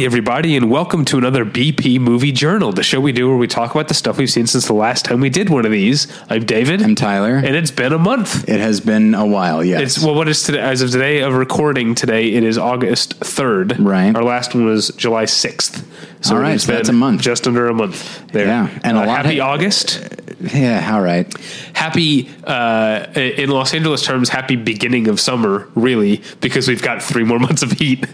[0.00, 3.46] Howdy, everybody, and welcome to another BP Movie Journal, the show we do where we
[3.46, 6.06] talk about the stuff we've seen since the last time we did one of these.
[6.30, 6.80] I'm David.
[6.80, 7.36] I'm Tyler.
[7.36, 8.48] And it's been a month.
[8.48, 9.82] It has been a while, yes.
[9.98, 10.60] It's well, what is today?
[10.60, 13.78] As of today of recording today, it is August third.
[13.78, 14.16] Right.
[14.16, 15.86] Our last one was July sixth.
[16.24, 17.20] So All right, it's so that's a month.
[17.20, 18.26] just under a month.
[18.28, 18.46] There.
[18.46, 19.98] Yeah, and a Uh, lot happy ha- August.
[20.40, 21.32] Yeah, all right.
[21.74, 24.28] Happy uh, in Los Angeles terms.
[24.28, 28.06] Happy beginning of summer, really, because we've got three more months of heat.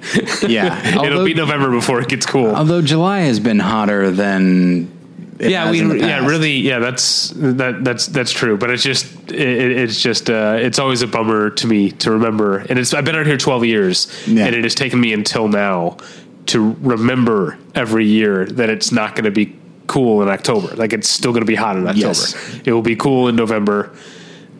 [0.47, 1.05] Yeah.
[1.05, 2.55] it'll be November before it gets cool.
[2.55, 4.93] Although July has been hotter than
[5.39, 8.57] it yeah, we yeah really yeah that's that that's that's true.
[8.57, 12.59] But it's just it, it's just uh, it's always a bummer to me to remember.
[12.59, 14.47] And it's I've been out here twelve years, Yeah.
[14.47, 15.99] and it has taken me until now
[16.47, 19.54] to remember every year that it's not going to be
[19.87, 20.74] cool in October.
[20.76, 22.06] Like it's still going to be hot in October.
[22.09, 22.60] Yes.
[22.65, 23.90] It will be cool in November.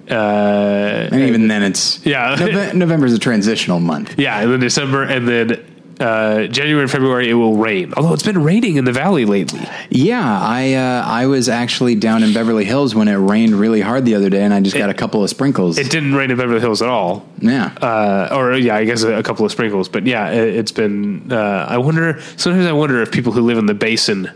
[0.08, 2.36] Uh, And even then, it's Yeah.
[2.38, 4.14] Nove- November's a transitional month.
[4.19, 5.64] yeah, and then December, and then
[5.98, 7.92] uh, January and February it will rain.
[7.97, 9.60] Although it's been raining in the valley lately.
[9.91, 14.04] Yeah, I uh, I was actually down in Beverly Hills when it rained really hard
[14.04, 15.78] the other day, and I just got a couple of sprinkles.
[15.78, 17.27] It didn't rain in Beverly Hills at all.
[17.41, 19.88] yeah, uh, or yeah, I guess a, a couple of sprinkles.
[19.88, 21.32] But yeah, it, it's been.
[21.32, 22.20] Uh, I wonder.
[22.36, 24.30] Sometimes I wonder if people who live in the basin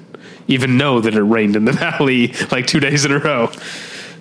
[0.51, 3.51] even know that it rained in the valley like two days in a row.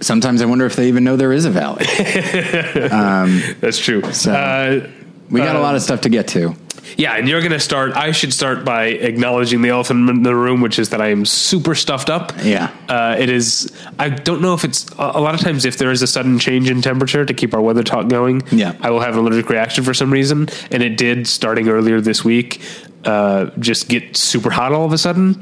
[0.02, 1.86] sometimes I wonder if they even know there is a valley.
[3.60, 4.02] That's true.
[4.14, 4.88] So- uh,
[5.30, 6.56] We got a lot of stuff to get to.
[6.98, 7.92] yeah, and you're going to start.
[7.96, 11.24] I should start by acknowledging the elephant in the room, which is that I am
[11.26, 12.32] super stuffed up.
[12.44, 12.72] Yeah.
[12.88, 13.72] uh, it is.
[14.00, 16.40] I don't know if it's a a lot of times if there is a sudden
[16.40, 18.42] change in temperature to keep our weather talk going.
[18.52, 18.74] Yeah.
[18.82, 22.24] I will have an allergic reaction for some reason, and it did starting earlier this
[22.26, 22.60] week.
[23.06, 25.42] Uh, just get super hot all of a sudden.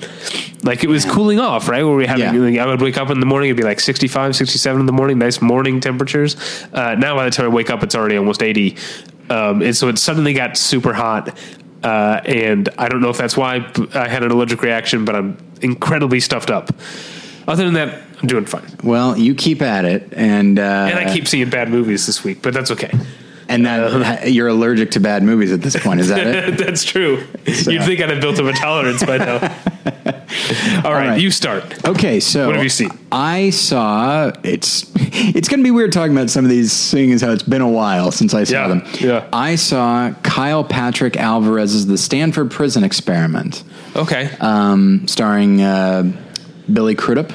[0.64, 1.84] Like it was cooling off, right?
[1.84, 2.40] Where we having, Yeah.
[2.40, 4.92] like, I would wake up in the morning, it'd be like 65, 67 in the
[4.94, 6.36] morning, nice morning temperatures.
[6.72, 8.76] Uh, now by the time I wake up, it's already almost 80.
[9.30, 11.36] Um, and so it suddenly got super hot.
[11.84, 15.38] Uh, and I don't know if that's why I had an allergic reaction, but I'm
[15.62, 16.70] incredibly stuffed up.
[17.48, 18.66] Other than that, I'm doing fine.
[18.84, 22.42] Well, you keep at it, and uh, And I keep seeing bad movies this week,
[22.42, 22.92] but that's okay.
[23.50, 26.00] And that you're allergic to bad movies at this point.
[26.00, 26.58] Is that it?
[26.66, 27.24] that's true.
[27.46, 29.36] You'd think I'd have built up a tolerance by now.
[30.84, 31.20] All right, right.
[31.22, 31.86] you start.
[31.88, 32.90] Okay, so What have you seen?
[33.12, 37.22] I saw it's it's going to be weird talking about some of these, seeing as
[37.22, 38.84] how it's been a while since I saw Yeah, them.
[39.00, 39.28] yeah.
[39.34, 43.64] I saw Kyle Patrick Alvarez's The Stanford Prison Experiment,
[43.96, 44.30] Okay.
[44.40, 46.12] um, starring uh,
[46.72, 47.32] Billy Crudup.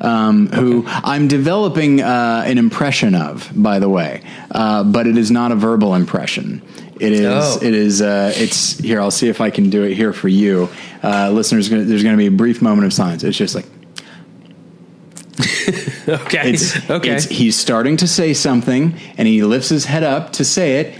[0.00, 4.22] Um, who I'm developing uh, an impression of, by the way,
[4.52, 6.62] uh, but it is not a verbal impression.
[7.00, 7.26] It is.
[7.26, 7.58] Oh.
[7.60, 8.00] It is.
[8.00, 9.00] Uh, it's here.
[9.00, 10.68] I'll see if I can do it here for you,
[11.02, 11.68] uh, listeners.
[11.68, 13.24] gonna- There's going to be a brief moment of silence.
[13.24, 13.66] It's just like
[16.08, 16.50] okay.
[16.50, 17.10] it's okay.
[17.10, 20.94] It's, he's starting to say something, and he lifts his head up to say it,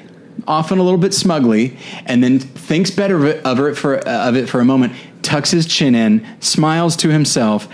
[0.46, 1.76] often a little bit smugly,
[2.06, 4.92] and then thinks better of it, of it for uh, of it for a moment,
[5.22, 7.68] tucks his chin in, smiles to himself,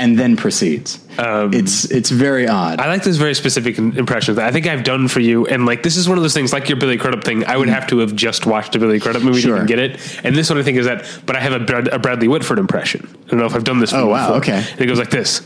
[0.00, 0.98] and then proceeds.
[1.18, 2.80] it's it's very odd.
[2.80, 5.46] Um, I like this very specific im- impression that I think I've done for you.
[5.46, 7.44] And like, this is one of those things, like your Billy Crudup thing.
[7.44, 9.40] I would have to have just watched a Billy Crudup movie.
[9.40, 9.50] Sure.
[9.56, 10.20] to even get it.
[10.24, 12.58] And this one I think is that, but I have a, Brad, a Bradley Whitford
[12.58, 13.06] impression.
[13.26, 13.90] I don't know if I've done this.
[13.90, 14.54] for Oh, wow, before.
[14.54, 14.64] okay.
[14.72, 15.42] And it goes like this.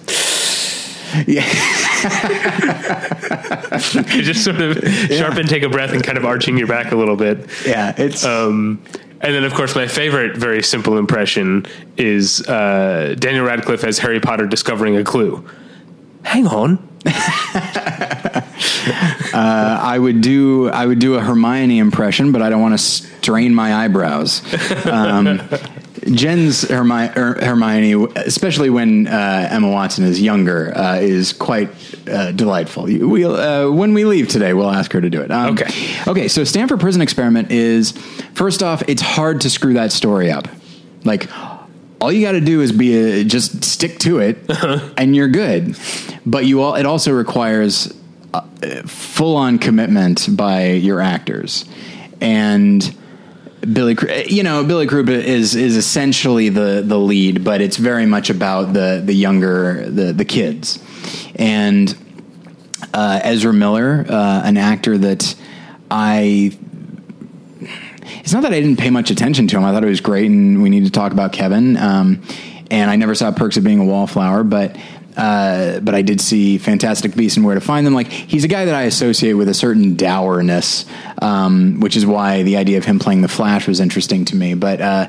[1.26, 1.44] yeah.
[4.14, 4.78] You just sort of
[5.10, 7.48] sharpen, take a breath, and kind of arching your back a little bit.
[7.66, 8.82] yeah, it's Um,
[9.24, 14.20] and then, of course, my favorite, very simple impression is uh, Daniel Radcliffe as Harry
[14.20, 15.48] Potter discovering a clue.
[16.24, 16.86] Hang on.
[19.34, 23.54] I would do I would do a Hermione impression, but I don't want to strain
[23.54, 24.42] my eyebrows.
[24.86, 25.40] Um,
[26.12, 31.70] Jen's Hermi- Her- Hermione, especially when uh, Emma Watson is younger, uh, is quite
[32.08, 32.84] uh, delightful.
[32.84, 35.30] We'll, uh, when we leave today, we'll ask her to do it.
[35.30, 35.70] Um, Okay.
[36.06, 36.28] Okay.
[36.28, 37.92] So Stanford Prison Experiment is
[38.34, 40.48] first off, it's hard to screw that story up.
[41.04, 41.28] Like
[42.00, 44.38] all you got to do is be a, just stick to it,
[44.98, 45.76] and you're good.
[46.26, 47.94] But you all it also requires
[48.86, 51.64] full on commitment by your actors
[52.20, 52.82] and
[53.72, 53.96] Billy,
[54.26, 58.72] you know, Billy Crudup is is essentially the the lead, but it's very much about
[58.72, 60.82] the the younger the the kids,
[61.36, 61.94] and
[62.92, 65.34] uh, Ezra Miller, uh, an actor that
[65.90, 66.56] I.
[68.20, 69.64] It's not that I didn't pay much attention to him.
[69.64, 71.76] I thought it was great, and we need to talk about Kevin.
[71.76, 72.22] Um,
[72.70, 74.76] and I never saw Perks of Being a Wallflower, but
[75.16, 77.94] uh, but I did see Fantastic Beasts and Where to Find Them.
[77.94, 80.84] Like he's a guy that I associate with a certain dourness,
[81.22, 84.54] um, which is why the idea of him playing the Flash was interesting to me.
[84.54, 85.08] But uh,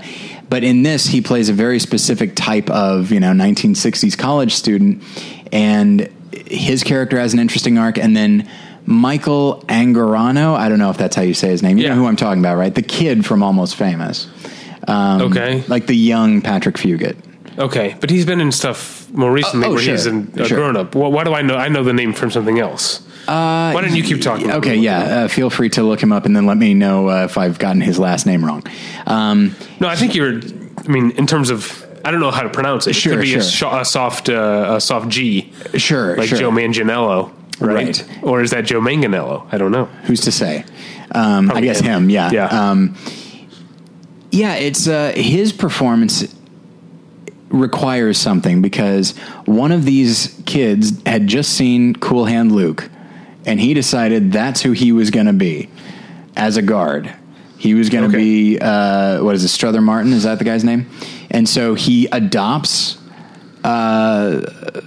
[0.50, 5.04] but in this, he plays a very specific type of you know 1960s college student,
[5.52, 6.02] and
[6.48, 8.50] his character has an interesting arc, and then.
[8.88, 11.80] Michael Angarano, I don't know if that's how you say his name.
[11.80, 11.96] You Yeah.
[11.96, 12.75] know who I'm talking about, right?
[12.75, 14.28] The kid from Almost Famous.
[14.88, 15.63] Um, Okay.
[15.68, 17.16] like the young Patrick Fugit.
[17.58, 20.57] Okay, but he's been in stuff more recently Oh, oh, where sure, he's a sure.
[20.57, 20.94] grown up.
[20.95, 21.56] Why, why do I know?
[21.56, 23.01] I know the name from something else.
[23.27, 24.51] Uh, why don't you keep talking?
[24.51, 25.00] Okay, yeah.
[25.00, 27.57] Uh, feel free to look him up and then let me know uh, if I've
[27.57, 28.63] gotten his last name wrong.
[29.07, 30.39] Um, No, I think you're.
[30.77, 32.91] I mean, in terms of, I don't know how to pronounce it.
[32.91, 33.71] It Sure, could be a, sure.
[33.71, 36.38] sho- a soft, uh, a soft G, sure, like sure.
[36.38, 37.75] Joe Manganiello, right?
[37.97, 38.19] Right.
[38.21, 39.47] Or is that Joe Manganello?
[39.51, 39.85] I don't know.
[40.03, 40.63] Who's to say?
[41.12, 42.03] Um, I guess him.
[42.03, 42.09] him.
[42.12, 42.29] Yeah.
[42.31, 42.45] Yeah.
[42.47, 42.95] Um,
[44.31, 44.56] yeah.
[44.56, 46.23] It's uh, his performance
[47.50, 49.15] requires something because
[49.45, 52.89] one of these kids had just seen Cool Hand Luke,
[53.45, 55.69] and he decided that's who he was going to be
[56.36, 57.13] as a guard.
[57.57, 58.24] He was going to Okay.
[58.24, 60.12] be uh, what is it, Strother Martin?
[60.13, 60.89] Is that the guy's name?
[61.31, 62.97] And so he adopts
[63.63, 64.41] uh,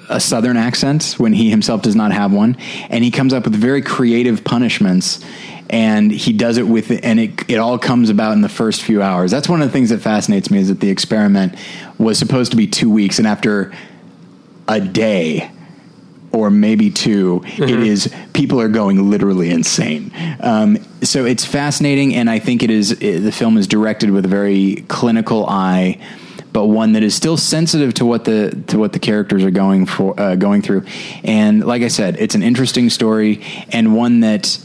[0.08, 2.56] a southern accent when he himself does not have one,
[2.90, 5.24] and he comes up with very creative punishments.
[5.70, 9.02] And he does it with, and it it all comes about in the first few
[9.02, 9.30] hours.
[9.30, 11.56] That's one of the things that fascinates me is that the experiment
[11.98, 13.72] was supposed to be two weeks, and after
[14.66, 15.50] a day
[16.32, 20.12] or maybe 2 it is people are going literally insane.
[20.40, 24.24] Um, so it's fascinating, and I think it is it, the film is directed with
[24.24, 26.00] a very clinical eye,
[26.52, 29.86] but one that is still sensitive to what the to what the characters are going
[29.86, 30.84] for uh, going through.
[31.24, 34.64] And like I said, it's an interesting story and one that.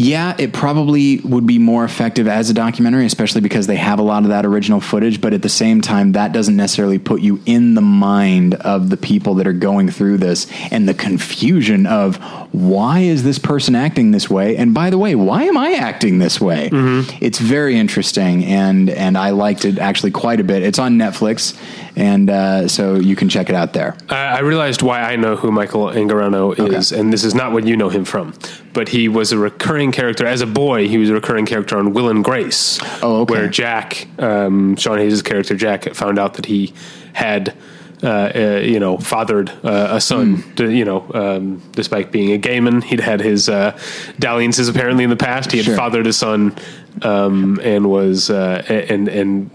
[0.00, 4.02] Yeah, it probably would be more effective as a documentary, especially because they have a
[4.02, 5.20] lot of that original footage.
[5.20, 8.96] But at the same time, that doesn't necessarily put you in the mind of the
[8.96, 12.16] people that are going through this and the confusion of
[12.52, 14.56] why is this person acting this way?
[14.56, 16.70] And by the way, why am I acting this way?
[16.70, 17.18] Mm-hmm.
[17.20, 20.62] It's very interesting, and and I liked it actually quite a bit.
[20.62, 21.58] It's on Netflix,
[21.98, 23.96] and uh, so you can check it out there.
[24.08, 27.66] I, I realized why I know who Michael Angarano is, and this is not what
[27.66, 28.32] you know him from.
[28.72, 30.86] But he was a recurring character as a boy.
[30.88, 33.32] He was a recurring character on Will and Grace, Oh, okay.
[33.34, 36.72] where Jack, um, Sean Hayes' character Jack, found out that he
[37.12, 37.54] had.
[38.00, 40.36] Uh, uh, you know, fathered uh, a son.
[40.36, 40.54] Hmm.
[40.54, 43.76] To, you know, um, despite being a gay man, he'd had his uh,
[44.20, 45.50] dalliances apparently in the past.
[45.50, 45.74] He had Sure.
[45.76, 46.54] fathered a son,
[47.02, 49.50] um, and was uh, and and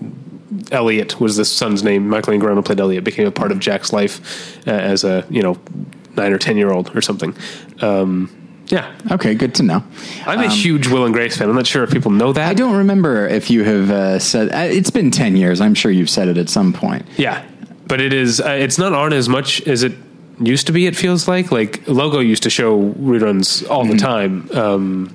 [0.71, 2.09] Elliot was the son's name.
[2.09, 3.03] Michael Angarano played Elliot.
[3.03, 5.57] Became a part of Jack's life uh, as a you know
[6.15, 7.35] nine or ten year old or something.
[7.81, 8.29] Um,
[8.67, 9.83] yeah, Okay, good to know.
[10.25, 11.50] I'm a huge Will and Grace fan.
[11.50, 12.47] I'm not sure if people know that.
[12.50, 15.59] I don't remember if you have uh, said uh, it's been 10 years.
[15.59, 17.05] I'm sure you've said it at some point.
[17.17, 17.45] Yeah,
[17.88, 18.39] but it is.
[18.39, 19.91] Uh, it's not on as much as it
[20.39, 20.88] used to be.
[20.88, 25.13] It feels like like Logo used to show reruns all the time, um,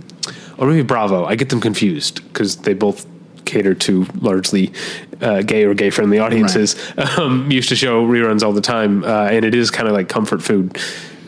[0.58, 1.25] or maybe Bravo.
[1.25, 3.06] I get them confused because they both
[3.44, 4.73] cater to largely
[5.20, 6.76] uh, gay or gay friendly audiences.
[7.19, 10.08] Um, used to show reruns all the time, uh, and it is kind of like
[10.08, 10.79] comfort food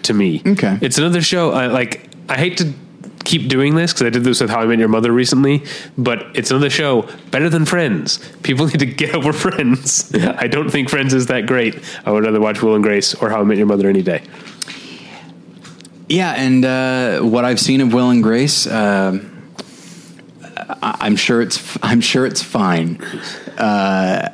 [0.04, 0.42] to me.
[0.46, 0.78] Okay.
[0.80, 1.52] it's another show.
[1.52, 2.08] I like.
[2.28, 2.72] I hate to
[3.24, 5.62] keep doing this because I did this with How I Met Your Mother recently,
[5.98, 8.18] but it's another show better than Friends.
[8.42, 10.14] People need to get over Friends.
[10.14, 11.76] I don't think Friends is that great.
[12.06, 14.22] I would rather watch Will and Grace or How I Met Your Mother any day.
[16.08, 19.29] Yeah, and uh, what I've seen of Will and Grace, um I-
[20.82, 23.00] I'm sure it's I'm sure it's fine.
[23.58, 24.28] Uh,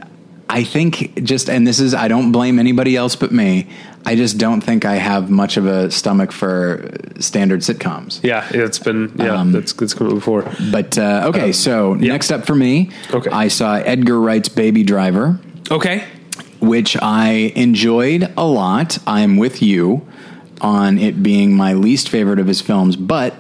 [0.48, 3.68] I think just and this is I don't blame anybody else but me.
[4.04, 6.88] I just don't think I have much of a stomach for
[7.18, 8.20] standard sitcoms.
[8.22, 10.48] Yeah, it's been yeah, that's that's come up before.
[10.70, 12.12] But uh, okay, so yeah.
[12.12, 13.30] next up for me, Okay.
[13.30, 15.40] I saw Edgar Wright's Baby Driver.
[15.72, 16.04] Okay,
[16.60, 18.98] which I enjoyed a lot.
[19.08, 20.06] I'm with you
[20.60, 23.34] on it being my least favorite of his films, but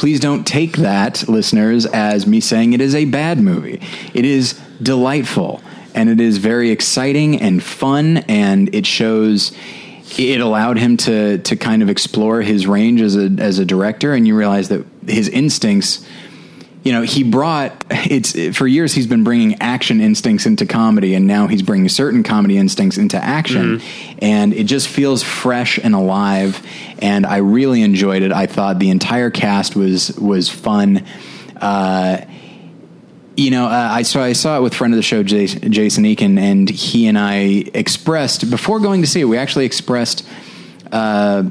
[0.00, 3.82] please don't take that, listeners, as me saying it is a bad movie.
[4.14, 5.60] It is delightful
[5.94, 9.52] and it is very exciting and fun, and it shows.
[10.18, 14.14] It allowed him to to kind of explore his range as a as a director,
[14.14, 16.06] and you realize that his instincts
[16.82, 21.26] you know he brought it's for years he's been bringing action instincts into comedy and
[21.26, 23.80] now he's bringing certain comedy instincts into action.
[24.18, 26.66] And it just feels fresh and alive
[26.98, 28.32] and i really enjoyed it.
[28.32, 31.06] I thought the entire cast was was fun.
[31.56, 32.24] Uh,
[33.36, 36.04] you know, uh, I saw I saw it with friend of the show, Jason, Jason
[36.04, 39.24] Eakin, and he and I expressed before going to see it.
[39.24, 40.26] We actually expressed
[40.92, 41.44] uh,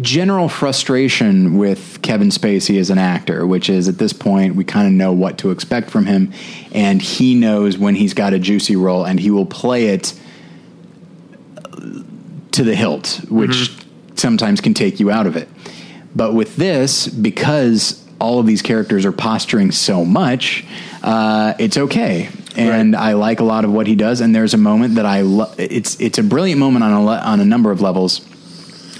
[0.00, 4.86] general frustration with Kevin Spacey as an actor, which is at this point we kind
[4.86, 6.32] of know what to expect from him,
[6.72, 10.18] and he knows when he's got a juicy role, and he will play it
[12.52, 13.70] to the hilt, which
[14.16, 15.48] sometimes can take you out of it.
[16.14, 20.64] But with this, because all of these characters are posturing so much,
[21.02, 22.28] uh, it's okay.
[22.56, 24.20] And I like a lot of what he does.
[24.20, 25.58] And there's a moment that I love.
[25.58, 28.20] It's it's a brilliant moment on a le- on a number of levels,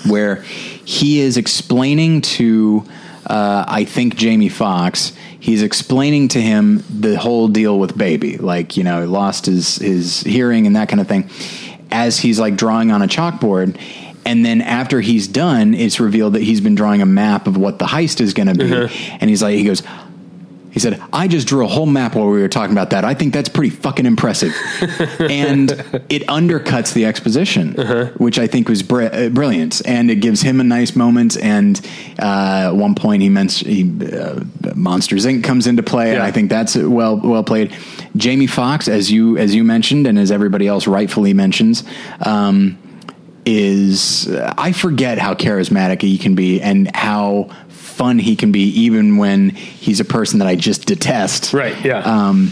[0.06, 0.36] where
[0.84, 2.84] he is explaining to
[3.26, 5.12] uh, I think Jamie Foxx.
[5.38, 10.20] He's explaining to him the whole deal with baby, like you know, lost his his
[10.20, 11.30] hearing and that kind of thing,
[11.90, 13.78] as he's like drawing on a chalkboard.
[14.26, 17.78] And then after he's done, it's revealed that he's been drawing a map of what
[17.78, 18.70] the heist is going to be.
[19.20, 19.82] And he's like, he goes,
[20.70, 23.04] he said, I just drew a whole map while we were talking about that.
[23.04, 24.54] I think that's pretty fucking impressive.
[25.18, 25.70] and
[26.08, 27.74] it undercuts the exposition,
[28.18, 29.84] which I think was br- uh, brilliant.
[29.86, 31.36] And it gives him a nice moment.
[31.38, 31.80] And
[32.20, 34.44] uh, at one point, he mentioned he, uh,
[34.76, 35.42] Monsters Inc.
[35.42, 36.12] comes into play.
[36.14, 37.74] And I think that's well well played.
[38.16, 41.82] Jamie Foxx, as you as you mentioned, and as everybody else rightfully mentions,
[42.20, 42.78] um,
[43.44, 47.50] is I forget how charismatic he can be and how
[48.00, 51.52] fun he can be, even when he's a person that I just detest.
[51.52, 51.98] Right, yeah.
[52.00, 52.50] Um,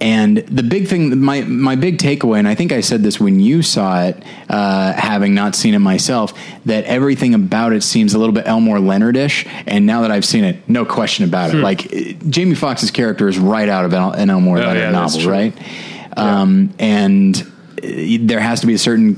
[0.00, 3.40] and the big thing, my my big takeaway, and I think I said this when
[3.40, 4.16] you saw it,
[4.48, 6.34] uh, having not seen it myself,
[6.66, 9.46] that everything about it seems a little bit Elmore Leonard-ish.
[9.66, 11.56] And now that I've seen it, no question about Hmm.
[11.58, 11.62] it.
[11.62, 14.90] Like uh, Jamie Foxx's character is right out of an an Elmore Oh, Leonard yeah,
[14.90, 15.54] novel, right?
[16.16, 17.34] Um, and
[17.82, 17.86] uh,
[18.30, 19.16] there has to be a certain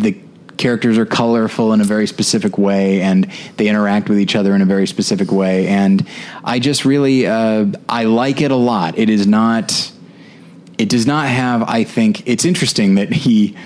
[0.00, 0.12] the
[0.56, 4.62] characters are colorful in a very specific way and they interact with each other in
[4.62, 6.06] a very specific way and
[6.44, 9.92] i just really uh, i like it a lot it is not
[10.78, 13.56] it does not have i think it's interesting that he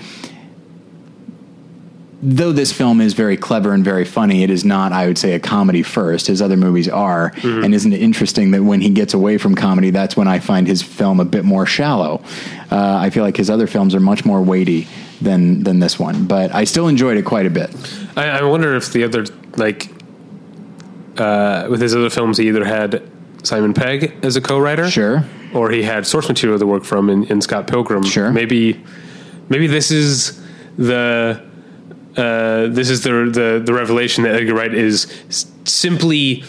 [2.23, 5.33] though this film is very clever and very funny, it is not, I would say,
[5.33, 6.27] a comedy first.
[6.27, 7.31] His other movies are.
[7.63, 10.67] And isn't it interesting that when he gets away from comedy, that's when I find
[10.67, 12.21] his film a bit more shallow?
[12.71, 14.87] Uh, I feel like his other films are much more weighty
[15.21, 17.69] than than this one, but I still enjoyed it quite a bit.
[18.17, 19.25] I, I wonder if the other
[19.57, 19.89] like
[21.17, 23.01] uh, with his other films, he either had
[23.43, 25.23] Simon Pegg as a co-writer, Sure.
[25.53, 28.03] or he had source material to work from in, in Scott Pilgrim.
[28.03, 28.31] Sure.
[28.31, 28.81] maybe
[29.49, 30.41] maybe this is
[30.77, 31.41] the
[32.17, 35.07] uh, this is the, the the revelation that Edgar Wright is
[35.63, 36.43] simply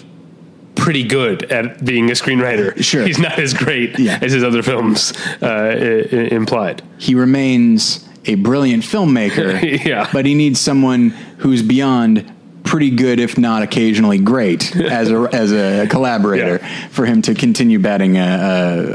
[0.74, 2.82] pretty good at being a screenwriter.
[2.82, 3.06] Sure.
[3.06, 4.18] he's not as great Yeah.
[4.22, 5.12] as his other films
[5.42, 6.82] uh, i- implied.
[6.98, 10.08] He remains a brilliant filmmaker, Yeah.
[10.12, 12.30] but he needs someone who's beyond
[12.64, 16.88] pretty good, if not occasionally great, as a as a collaborator Yeah.
[16.88, 18.22] for him to continue batting a,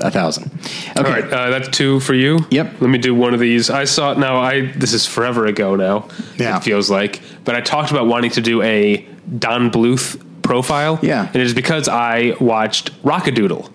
[0.04, 0.52] a, a thousand.
[0.96, 1.00] Okay.
[1.00, 2.40] All right, uh, that's two for you.
[2.50, 2.80] Yep.
[2.82, 3.70] Let me do one of these.
[3.70, 4.38] I saw it now.
[4.40, 6.08] I this is forever ago now.
[6.38, 6.58] Yeah.
[6.58, 9.06] It feels like, but I talked about wanting to do a
[9.38, 10.98] Don Bluth profile.
[11.04, 11.28] Yeah.
[11.28, 13.70] and it is because I watched Rockadoodle.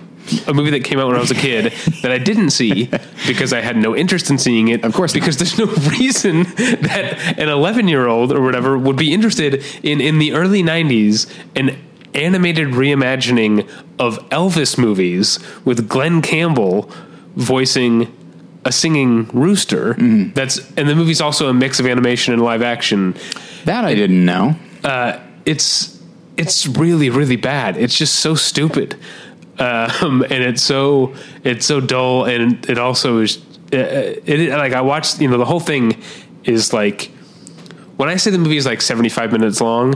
[0.47, 2.89] A movie that came out when I was a kid that I didn't see
[3.27, 4.85] because I had no interest in seeing it.
[4.85, 5.67] Of course because there's no
[5.99, 10.63] reason that an 11 year old or whatever would be interested in in the early
[10.63, 11.77] 90s an
[12.15, 16.91] animated reimagining of Elvis movies with Glen Campbell
[17.37, 18.15] voicing
[18.65, 19.95] a singing rooster.
[19.95, 20.33] Mm-hmm.
[20.35, 23.15] That's and the movie's also a mix of animation and live action.
[23.65, 24.57] That I didn't know.
[24.85, 26.01] Uh, it's
[26.37, 27.77] it's really really bad.
[27.77, 28.97] It's just so stupid,
[29.59, 33.39] um, and it's so it's so dull, and it also is.
[33.73, 35.21] Uh, it like I watched.
[35.21, 36.03] You know, the whole thing
[36.45, 37.11] is like
[38.03, 39.95] when I say the movie is like seventy five minutes long.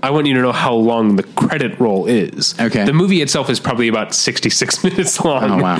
[0.00, 2.54] I want you to know how long the credit roll is.
[2.60, 2.84] Okay.
[2.84, 5.50] The movie itself is probably about 66 minutes long.
[5.50, 5.76] Oh, wow.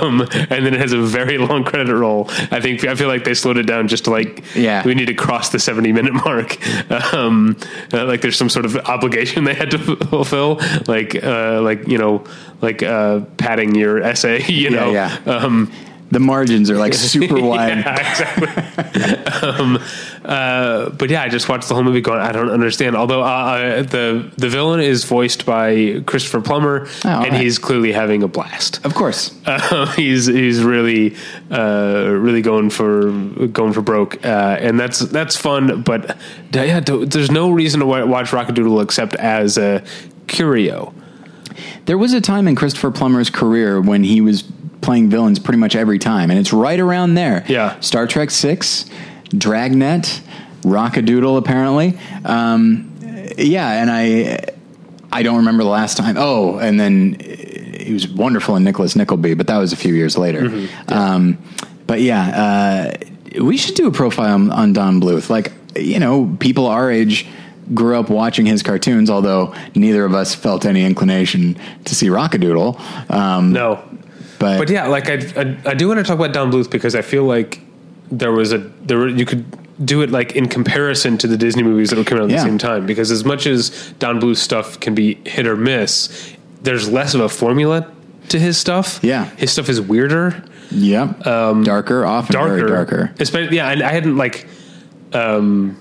[0.00, 2.26] Um, and then it has a very long credit roll.
[2.50, 4.82] I think, I feel like they slowed it down just to like, Yeah.
[4.86, 6.56] we need to cross the 70 minute mark.
[7.12, 7.56] Um,
[7.92, 11.98] uh, like there's some sort of obligation they had to fulfill, like, uh, like, you
[11.98, 12.24] know,
[12.62, 15.18] like, uh, padding your essay, you know, yeah.
[15.26, 15.70] um,
[16.10, 17.78] The margins are like super wide.
[17.78, 19.48] yeah, exactly.
[19.48, 19.78] um,
[20.24, 22.18] uh, but yeah, I just watched the whole movie going.
[22.20, 22.96] I don't understand.
[22.96, 27.40] Although uh, uh, the the villain is voiced by Christopher Plummer, Oh, and right.
[27.40, 28.84] he's clearly having a blast.
[28.84, 29.32] Of course.
[29.46, 31.14] Uh, he's he's really
[31.50, 33.12] uh, really going for
[33.46, 35.82] going for broke, uh, and that's that's fun.
[35.82, 36.16] But
[36.52, 39.84] yeah, there's no reason to wa- watch Rockadoodle except as a
[40.26, 40.92] curio.
[41.86, 44.42] There was a time in Christopher Plummer's career when he was
[44.80, 47.44] playing villains pretty much every time, and it's right around there.
[47.48, 47.78] Yeah.
[47.80, 48.86] Star Trek Six,
[49.36, 50.22] Dragnet,
[50.62, 51.98] Rockadoodle, apparently.
[52.24, 52.92] Um,
[53.38, 54.38] yeah, and I
[55.12, 56.16] I don't remember the last time.
[56.18, 59.94] Oh, and then uh, he was wonderful in Nicholas Nickleby, but that was a few
[59.94, 60.68] years later.
[60.88, 61.38] Um,
[61.86, 62.92] but yeah,
[63.36, 65.30] uh, we should do a profile on, on Don Bluth.
[65.30, 67.26] Like you know, people our age
[67.72, 73.10] grew up watching his cartoons, although neither of us felt any inclination to see Rockadoodle.
[73.10, 73.82] Um, No,
[74.40, 76.96] but, But yeah, like I, I, I do want to talk about Don Bluth because
[76.96, 77.60] I feel like
[78.10, 79.44] there was a there were, you could
[79.86, 82.42] do it like in comparison to the Disney movies that were coming out at Yeah.
[82.42, 83.70] the same time because as much as
[84.00, 87.86] Don Bluth stuff can be hit or miss, there's less of a formula
[88.30, 88.98] to his stuff.
[89.02, 89.26] Yeah.
[89.36, 90.42] his stuff is weirder,
[90.72, 91.22] Yep.
[91.24, 93.12] darker, often darker, darker.
[93.20, 94.46] Especially yeah, and I hadn't like.
[95.12, 95.76] Um,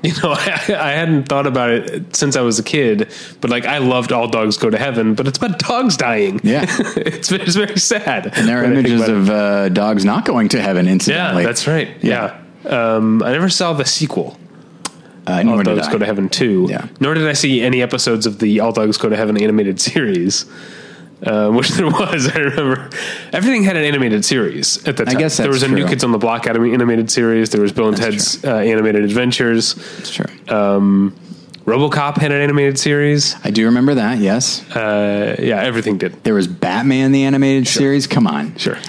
[0.02, 3.64] You know, I, I hadn't thought about it since I was a kid, but like
[3.64, 6.40] I loved All Dogs Go to Heaven, but it's about dogs dying.
[6.44, 6.66] Yeah.
[6.96, 8.26] it's, it's very sad.
[8.36, 10.86] And there are when I think images of uh, dogs not going to heaven.
[10.86, 11.88] yeah, that's right.
[12.00, 12.40] Yeah.
[12.64, 14.38] Um, I never saw the sequel.
[15.26, 15.92] Uh, All Dogs I.
[15.92, 16.68] Go to Heaven 2.
[16.70, 16.88] Yeah.
[17.00, 20.46] Nor did I see any episodes of the All Dogs Go to Heaven animated series,
[21.24, 22.28] uh, which there was.
[22.28, 22.90] I remember
[23.32, 25.18] everything had an animated series at the time.
[25.18, 25.86] guess there was a New.
[25.86, 27.50] Kids on the Block animated series.
[27.50, 29.74] There was Bill and That's Ted's uh, animated adventures.
[29.74, 30.26] That's true.
[31.66, 33.36] RoboCop had an animated series.
[33.44, 34.18] I do remember that.
[34.18, 36.24] Yes, Uh, yeah, everything did.
[36.24, 38.06] there was Batman the animated series.
[38.06, 38.56] Come on.
[38.56, 38.76] Sure.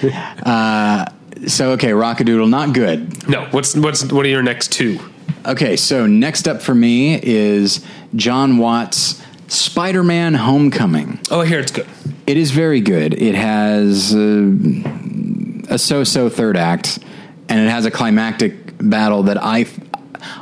[1.46, 3.26] So okay, Rockadoodle, not good.
[3.26, 4.98] no, what's what's what are your next two?
[5.46, 7.82] Okay, so next up for me is
[8.14, 11.18] John Watts' Spider-Man: Homecoming.
[11.30, 11.86] Oh, here it's good.
[12.30, 13.20] It is very good.
[13.20, 14.52] It has uh,
[15.68, 17.00] a so-so third act,
[17.48, 19.66] and it has a climactic battle that I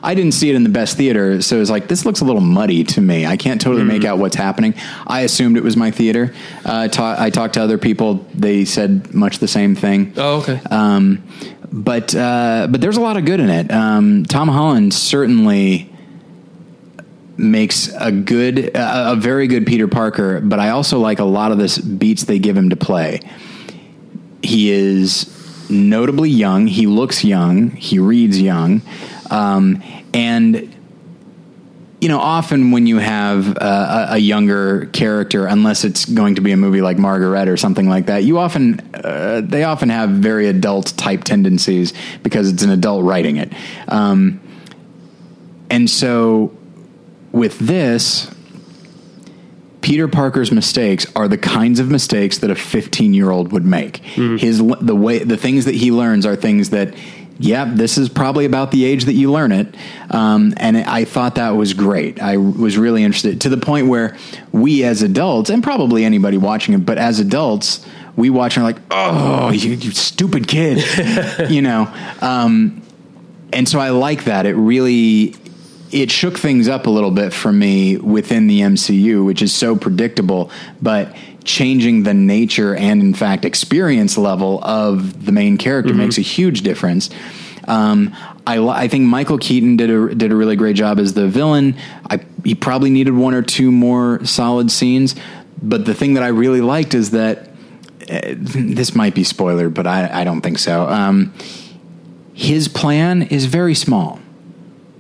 [0.03, 2.27] I didn't see it in the best theater, so it was like this looks a
[2.27, 3.25] little muddy to me.
[3.25, 4.75] I can't totally make out what's happening.
[5.07, 6.35] I assumed it was my theater.
[6.63, 10.13] Uh, ta- I talked to other people; they said much the same thing.
[10.19, 10.61] Oh, okay.
[10.71, 11.23] Um,
[11.73, 13.73] but uh, but there's a lot of good in it.
[13.73, 15.91] Um, Tom Holland certainly
[17.39, 20.41] makes a good, a, a very good Peter Parker.
[20.41, 23.21] But I also like a lot of this beats they give him to play.
[24.43, 25.35] He is
[25.71, 26.67] notably young.
[26.67, 27.71] He looks young.
[27.71, 28.83] He reads young,
[29.31, 30.75] um, and
[32.01, 36.53] you know, often when you have a, a younger character, unless it's going to be
[36.53, 40.47] a movie like Margaret or something like that, you often uh, they often have very
[40.47, 41.93] adult type tendencies
[42.23, 43.53] because it's an adult writing it.
[43.89, 44.41] Um,
[45.71, 46.57] and so,
[47.33, 48.31] with this,
[49.81, 53.99] Peter Parker's mistakes are the kinds of mistakes that a 15 year old would make.
[54.39, 56.95] His the way the things that he learns are things that.
[57.41, 59.73] Yeah, this is probably about the age that you learn it,
[60.11, 62.21] um, and I thought that was great.
[62.21, 64.17] I was really interested to the point where
[64.51, 67.87] we, as adults, and probably anybody watching it, but as adults,
[68.17, 70.83] we watch and are like, "Oh, you, you stupid kid,"
[71.49, 71.87] you know.
[72.21, 72.83] Um,
[73.53, 74.45] and so I like that.
[74.45, 75.37] It really
[75.91, 79.77] it shook things up a little bit for me within the MCU, which is so
[79.77, 80.51] predictable,
[80.83, 86.23] but changing the nature and in fact experience level of the main character makes a
[86.23, 87.09] huge difference.
[87.67, 88.15] Um,
[88.47, 91.77] I, I think Michael Keaton did a did a really great job as the villain.
[92.09, 95.15] I, he probably needed one or two more solid scenes,
[95.63, 97.49] but the thing that I really liked is that
[98.11, 100.89] uh, this might be spoiler, but I, I don't think so.
[100.89, 101.35] Um,
[102.33, 104.19] his plan is very small.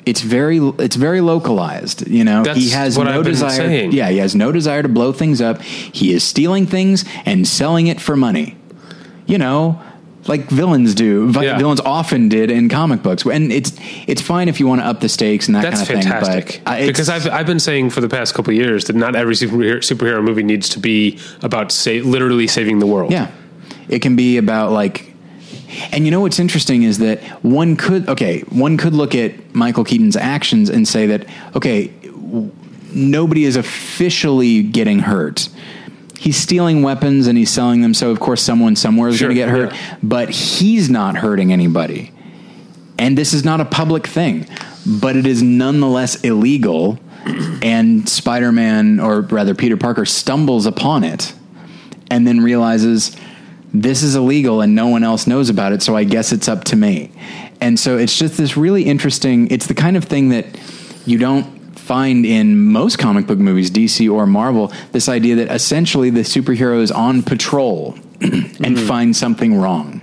[0.09, 2.07] It's very it's very localized.
[2.09, 3.51] You know, he has no desire.
[3.51, 3.93] saying.
[3.93, 5.61] Yeah, he has no desire to blow things up.
[5.63, 8.57] He is stealing things and selling it for money.
[9.27, 9.81] You know,
[10.29, 11.31] like villains do.
[11.35, 11.59] Yeah.
[11.59, 13.73] Villains often did in comic books, and it's
[14.07, 16.49] it's fine if you want to up the stakes and that That's kind of fantastic.
[16.49, 16.63] thing.
[16.65, 19.17] But uh, because I've I've been saying for the past couple of years that not
[19.17, 23.11] every superhero, superhero movie needs to be about say literally saving the world.
[23.11, 23.31] Yeah.
[23.89, 25.08] It can be about like
[25.93, 29.85] and you know what's interesting is that one could okay, one could look at Michael
[29.85, 32.51] Keaton's actions and say that okay, w-
[32.95, 35.49] nobody is officially getting hurt.
[36.19, 39.37] He's stealing weapons and he's selling them, so of course someone somewhere is Sure, going
[39.37, 39.97] to get hurt, yeah.
[40.03, 42.13] but he's not hurting anybody.
[42.99, 44.47] And this is not a public thing,
[44.85, 46.99] but it is nonetheless illegal
[47.63, 51.35] and Spider-Man or rather Peter Parker stumbles upon it
[52.11, 53.15] and then realizes
[53.73, 56.65] this is illegal and no one else knows about it, so I guess it's up
[56.65, 57.11] to me.
[57.61, 60.47] And so it's just this really interesting, it's the kind of thing that
[61.07, 66.11] you don't find in most comic book movies, DC or Marvel, this idea that essentially
[66.11, 68.87] the superhero is on patrol and mm-hmm.
[68.87, 70.03] finds something wrong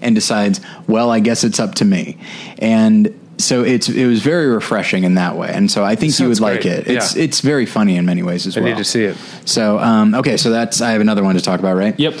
[0.00, 2.18] and decides, well, I guess it's up to me.
[2.58, 6.26] And so it's it was very refreshing in that way, and so I think you
[6.28, 6.88] would Sounds like it.
[6.88, 7.22] It's Yeah.
[7.22, 8.70] it's very funny in many ways as I well.
[8.70, 9.16] need to see it.
[9.44, 11.94] So, um, okay, so that's I have another one to talk about, right?
[11.98, 12.14] Yep.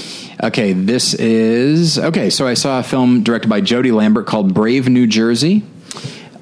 [0.44, 2.30] Okay, this is okay.
[2.30, 5.64] So I saw a film directed by Jody Lambert called Brave New Jersey,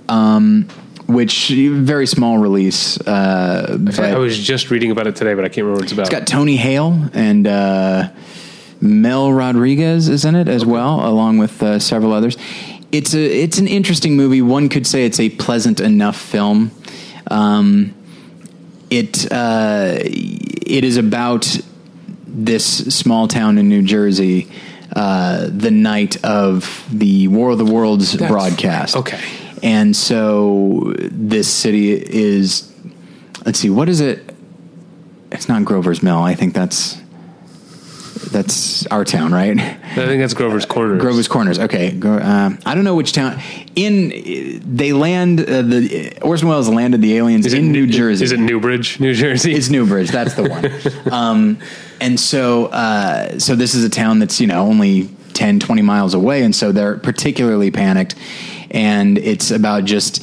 [0.08, 0.68] um,
[1.06, 3.00] which very small release.
[3.00, 5.92] Uh, but I was just reading about it today, but I can't remember what it's
[5.92, 6.02] about.
[6.06, 8.08] it's got Tony Hale and uh,
[8.80, 12.36] Mel Rodriguez is in it as well, along with uh, several others.
[12.92, 14.42] It's a it's an interesting movie.
[14.42, 16.70] One could say it's a pleasant enough film.
[17.30, 17.94] Um,
[18.90, 21.58] it uh, it is about
[22.26, 24.48] this small town in New Jersey.
[24.94, 28.96] Uh, the night of the War of the Worlds That's- broadcast.
[28.96, 29.20] okay.
[29.62, 32.72] And so this city is,
[33.44, 34.34] let's see, what is it?
[35.32, 36.18] It's not Grover's Mill.
[36.18, 36.96] I think that's
[38.36, 39.58] that's our town, right?
[39.58, 41.00] I think that's Grover's Corners.
[41.00, 41.58] Grover's Corners.
[41.58, 43.40] Okay, Gro- uh, I don't know which town.
[43.74, 47.92] In they land uh, the Orson Welles landed the aliens Is it in New New-
[47.92, 48.24] Jersey.
[48.24, 49.54] Is it Newbridge, New Jersey?
[49.54, 50.10] It's Newbridge.
[50.10, 51.12] That's the one.
[51.12, 51.58] um,
[52.00, 56.12] and so, uh, so this is a town that's you know only 10, 20 miles
[56.12, 58.14] away, and so they're particularly panicked.
[58.70, 60.22] And it's about just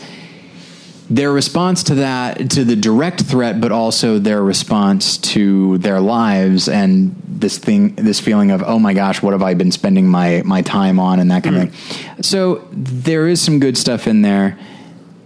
[1.14, 6.68] their response to that, to the direct threat, but also their response to their lives
[6.68, 10.42] and this thing, this feeling of oh my gosh, what have I been spending my
[10.44, 12.14] my time on, and that kind of mm-hmm.
[12.14, 12.24] thing.
[12.24, 14.58] So there is some good stuff in there,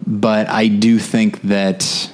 [0.06, 2.12] but I do think that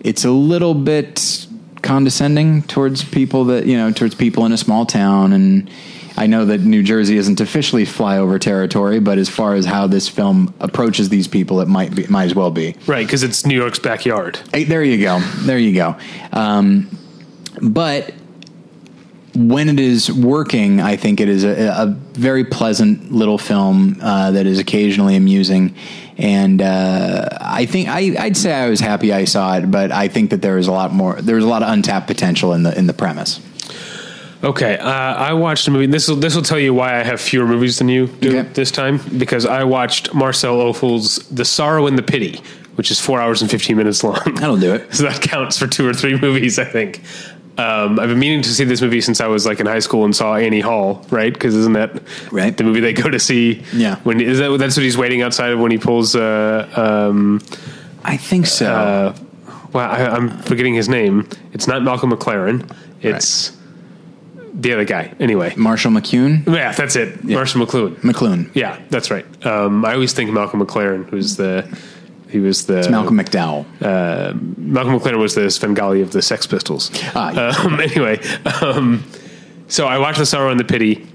[0.00, 1.46] it's a little bit
[1.82, 5.68] condescending towards people that you know towards people in a small town and
[6.16, 10.08] I know that New Jersey isn't officially flyover territory, but as far as how this
[10.08, 12.76] film approaches these people, it might be, might as well be.
[12.86, 14.38] right, because it's New York's backyard.
[14.52, 15.18] Hey, there you go.
[15.42, 15.96] There you go.
[16.32, 16.88] Um,
[17.60, 18.14] but
[19.34, 24.30] when it is working, I think it is a, a very pleasant little film uh,
[24.30, 25.74] that is occasionally amusing.
[26.16, 30.06] And uh, I think I, I'd say I was happy I saw it, but I
[30.06, 31.20] think that there is a lot more.
[31.20, 33.40] There was a lot of untapped potential in the in the premise.
[34.44, 35.86] Okay, uh, I watched a movie.
[35.86, 38.48] This will this will tell you why I have fewer movies than you do Okay.
[38.52, 42.42] this time because I watched Marcel Ophuls' The Sorrow and the Pity,
[42.74, 44.20] which is four hours and fifteen minutes long.
[44.34, 44.88] That'll do it.
[44.94, 47.00] So that counts for two or three movies, I think.
[47.56, 50.04] Um, I've been meaning to see this movie since I was like in high school
[50.04, 51.32] and saw Annie Hall, right?
[51.32, 52.02] Because isn't that
[52.32, 52.54] Right.
[52.56, 53.62] the movie they go to see?
[53.72, 53.96] Yeah.
[54.02, 54.58] When is that?
[54.58, 56.14] That's what he's waiting outside of when he pulls.
[56.16, 57.40] Uh, um,
[58.04, 58.66] I think so.
[58.66, 59.16] uh,
[59.72, 61.28] well, I, I'm forgetting his name.
[61.52, 62.68] It's not Malcolm McLaren.
[63.02, 63.52] It's
[64.54, 65.12] the other guy.
[65.18, 67.24] Anyway, Marshall McCune, yeah, that's it.
[67.24, 67.96] Marshall McLuhan.
[67.96, 69.26] McLuhan, Yeah, that's right.
[69.44, 71.66] Um, I always think Malcolm McLaren, who's the
[72.28, 73.64] he was the Malcolm McDowell.
[74.58, 76.90] Malcolm McLaren was the Svengali of the Sex Pistols.
[77.14, 77.64] Ah, yeah.
[77.64, 78.18] um, anyway,
[78.62, 79.04] um,
[79.68, 81.06] so I watched The Sorrow and the Pity,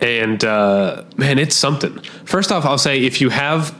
[0.00, 1.98] and uh, man, it's something.
[2.24, 3.76] First off, I'll say if you have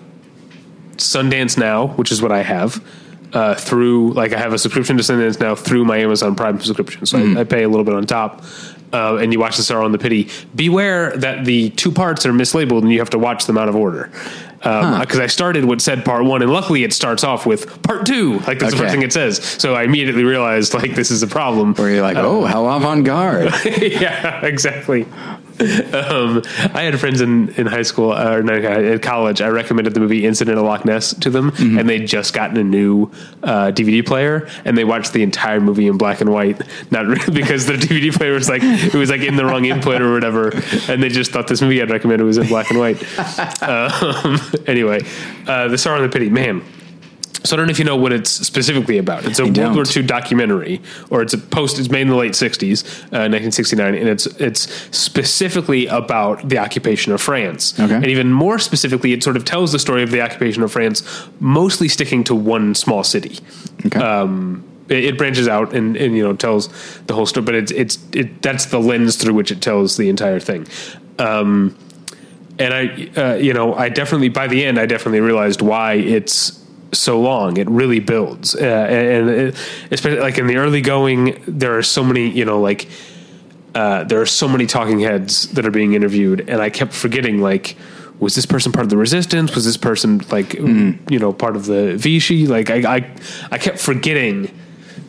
[0.97, 2.85] Sundance Now, which is what I have,
[3.33, 7.07] uh, through like I have a subscription to Sundance Now through my Amazon Prime subscription,
[7.07, 8.43] so I, I pay a little bit on top.
[8.93, 10.29] Uh, and you watch The Sorrow and the Pity.
[10.55, 13.75] Beware that the two parts are mislabeled, and you have to watch them out of
[13.75, 14.11] order.
[14.59, 18.39] Because I started what said part one, and luckily it starts off with part two.
[18.41, 19.43] Like that's the first thing it says.
[19.43, 21.75] So I immediately realized like this is a problem.
[21.75, 23.53] Where you're like, oh, how avant garde.
[23.65, 25.07] yeah, exactly.
[25.93, 26.43] Um,
[26.75, 29.41] I had friends in, in high school uh, or no, at college.
[29.41, 32.65] I recommended the movie Incident at Loch Ness to them, and they'd just gotten a
[32.65, 33.11] new
[33.43, 36.61] uh, DVD player, and they watched the entire movie in black and white.
[36.91, 40.01] Not really because their DVD player was like it was like in the wrong input
[40.03, 40.51] or whatever,
[40.89, 42.99] and they just thought this movie I'd recommended was in black and white.
[43.63, 45.01] um, anyway,
[45.47, 46.63] uh, the Sorrow and the Pity, man.
[47.45, 49.25] So I don't know if you know what it's specifically about.
[49.25, 49.75] It's a World don't.
[49.75, 51.79] War II documentary, or it's a post.
[51.79, 57.13] It's made in the late '60s, uh, 1969, and it's it's specifically about the occupation
[57.13, 57.79] of France.
[57.79, 57.95] Okay.
[57.95, 61.03] And even more specifically, it sort of tells the story of the occupation of France,
[61.41, 63.39] mostly sticking to one small city.
[63.87, 63.99] Okay.
[63.99, 66.69] Um, it, it branches out and, and you know tells
[67.07, 70.09] the whole story, but it's it's it that's the lens through which it tells the
[70.09, 70.67] entire thing.
[71.19, 71.77] Um,
[72.59, 76.62] and I, uh, you know, I definitely by the end, I definitely realized why it's
[76.93, 77.57] so long.
[77.57, 79.57] It really builds, uh, and it,
[79.91, 82.89] especially like in the early going, there are so many, you know, like
[83.75, 87.41] uh, there are so many talking heads that are being interviewed, and I kept forgetting
[87.41, 87.77] like.
[88.21, 89.53] Was this person part of the resistance?
[89.53, 92.47] Was this person like you know part of the Vichy?
[92.47, 93.11] Like I, I,
[93.51, 94.49] I kept forgetting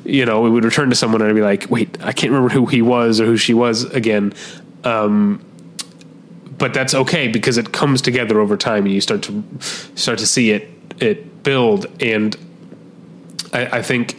[0.06, 2.54] you know, we would return to someone and I'd be like, wait, I can't remember
[2.54, 4.34] who he was or who she was again.
[4.84, 5.44] Um,
[6.58, 9.44] but that's okay because it comes together over time and you start to
[9.96, 10.70] start to see it
[11.00, 12.36] it build and
[13.54, 14.18] I, I think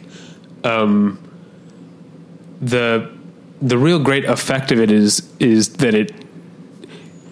[0.63, 1.19] um,
[2.61, 3.13] the
[3.61, 6.13] the real great effect of it is is that it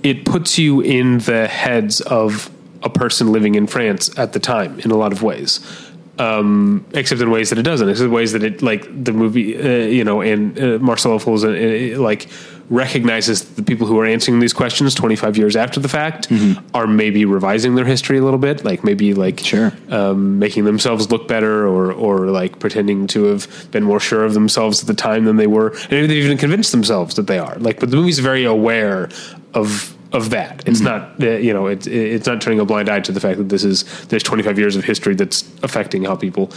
[0.02, 2.50] it puts you in the heads of
[2.82, 5.60] a person living in France at the time in a lot of ways.
[6.18, 7.88] Um, except in ways that it doesn't.
[7.88, 11.42] Except in ways that it, like the movie, uh, you know, and uh, Marcel Ophuls,
[11.42, 12.28] uh, uh, like
[12.72, 16.28] recognizes that the people who are answering these questions 25 years after the fact
[16.74, 19.72] are maybe revising their history a little bit, like maybe like Sure.
[19.90, 24.32] um, making themselves look better or or like pretending to have been more sure of
[24.34, 27.38] themselves at the time than they were, and maybe they've even convinced themselves that they
[27.38, 27.56] are.
[27.58, 29.10] Like, but the movie's very aware
[29.54, 30.66] of of that.
[30.66, 33.36] It's not uh, you know it's it's not turning a blind eye to the fact
[33.38, 36.50] that this is there's 25 years of history that's affecting how people.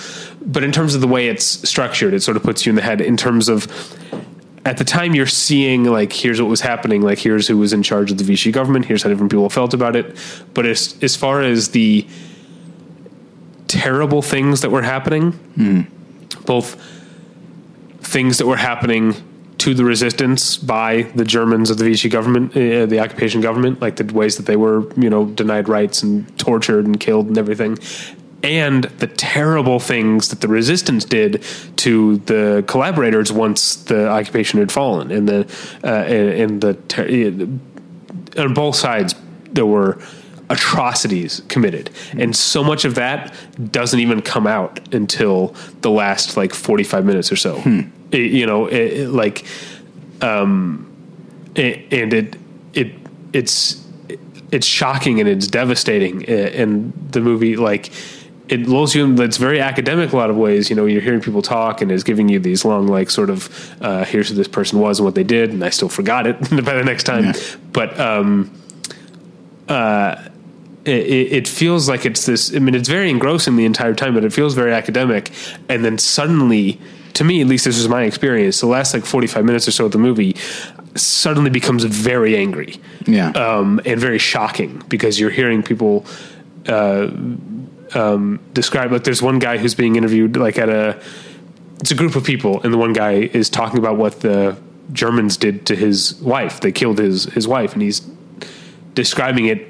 [0.46, 2.82] But in terms of the way it's structured, it sort of puts you in the
[2.82, 3.68] head in terms of
[4.66, 7.84] at the time you're seeing like here's what was happening like here's who was in
[7.84, 10.18] charge of the Vichy government here's how different people felt about it
[10.54, 12.06] but as as far as the
[13.68, 15.32] terrible things that were happening
[16.46, 16.82] both
[18.02, 19.16] things that were happening
[19.58, 23.96] to the resistance by the Germans of the Vichy government, uh, the occupation government, like
[23.96, 27.78] the ways that they were, you know, denied rights and tortured and killed and everything.
[28.44, 31.44] And the terrible things that the resistance did
[31.78, 35.48] to the collaborators once the occupation had fallen, and the
[35.84, 37.48] uh, and the ter-
[38.42, 39.16] on both sides
[39.52, 39.98] there were
[40.50, 41.90] atrocities committed.
[42.20, 43.34] And so much of that
[43.72, 47.58] doesn't even come out until the last like 45 minutes or so.
[48.12, 49.44] It- you know it, it, like
[50.22, 50.86] um
[51.56, 52.36] it, and it
[52.74, 52.92] it
[53.34, 53.84] it's
[54.52, 57.92] it's shocking and it's devastating and the movie like
[58.48, 61.20] it lulls you in it's very academic a lot of ways you know you're hearing
[61.22, 63.50] people talk and is giving you these long like sort of
[63.82, 66.40] uh, here's who this person was and what they did and i still forgot it
[66.66, 67.34] by the next time Yeah.
[67.74, 68.52] but um
[70.86, 72.54] it, it feels like it's this.
[72.56, 75.32] I mean, it's very engrossing the entire time, but it feels very academic.
[75.68, 76.80] And then suddenly,
[77.14, 79.72] to me, at least this was my experience, the last like forty five minutes or
[79.72, 80.36] so of the movie
[80.94, 82.76] suddenly becomes very angry,
[83.08, 83.30] Yeah.
[83.32, 86.06] um, and very shocking because you're hearing people
[86.68, 87.08] uh,
[87.96, 88.92] um, describe.
[88.92, 91.02] Like, there's one guy who's being interviewed, like at a.
[91.80, 94.58] It's a group of people, and the one guy is talking about what the
[94.94, 96.62] Germans did to his wife.
[96.62, 98.02] They killed his his wife, and he's
[98.94, 99.68] describing it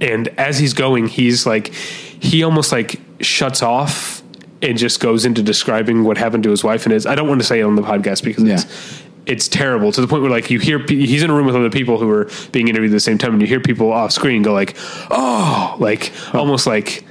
[0.00, 4.22] and as he's going he's like he almost like shuts off
[4.60, 7.40] and just goes into describing what happened to his wife and his i don't want
[7.40, 8.54] to say it on the podcast because Yeah.
[8.56, 11.56] it's it's terrible to the point where like you hear he's in a room with
[11.56, 14.12] other people who are being interviewed at the same time and you hear people off
[14.12, 14.76] screen go like
[15.10, 17.02] oh like almost like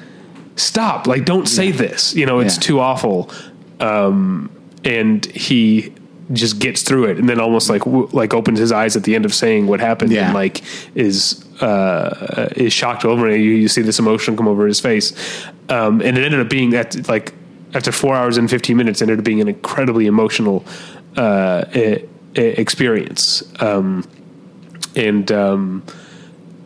[0.56, 2.62] stop like don't say this you know it's Yeah.
[2.62, 3.30] too awful
[3.80, 4.50] um
[4.84, 5.94] and he
[6.32, 9.14] just gets through it and then almost like w- like opens his eyes at the
[9.16, 10.26] end of saying what happened Yeah.
[10.26, 10.62] and like
[10.96, 15.14] is uh is shocked over it you, you see this emotion come over his face
[15.70, 17.34] um and it ended up being that like
[17.74, 20.64] after four hours and 15 minutes ended up being an incredibly emotional
[21.18, 21.98] uh e-
[22.38, 24.04] e- experience um
[24.96, 25.84] and um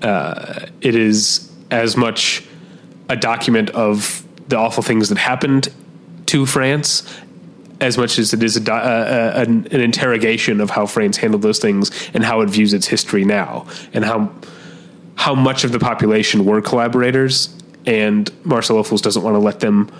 [0.02, 2.43] uh it is as much
[3.10, 5.70] a document of the awful things that happened
[6.28, 7.04] to France
[7.80, 11.41] as much as it is a, uh, uh, an, an interrogation of how France handled
[11.41, 14.32] those things and how it views its history now and how
[15.15, 19.91] how much of the population were collaborators and Marcel Ophuls doesn't want to let them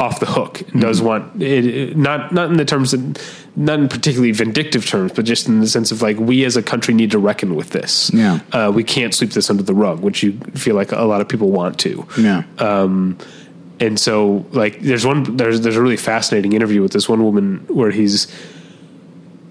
[0.00, 3.00] off the hook and does want it, it- not not in the terms of
[3.54, 6.62] not in particularly vindictive terms but just in the sense of like we as a
[6.62, 8.40] country need to reckon with this Yeah.
[8.52, 11.28] uh, we can't sweep this under the rug which you feel like a lot of
[11.28, 12.44] people want to yeah.
[12.58, 13.18] um,
[13.78, 17.64] and so like there's one there's there's a really fascinating interview with this one woman
[17.68, 18.26] where he's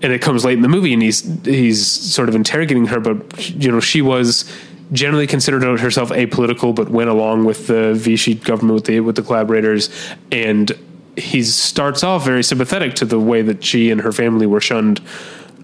[0.01, 3.49] and it comes late in the movie and he's he's sort of interrogating her but
[3.49, 4.49] you know she was
[4.91, 9.21] generally considered herself apolitical but went along with the Vichy government with the with the
[9.21, 9.89] collaborators
[10.31, 10.71] and
[11.15, 15.01] he starts off very sympathetic to the way that she and her family were shunned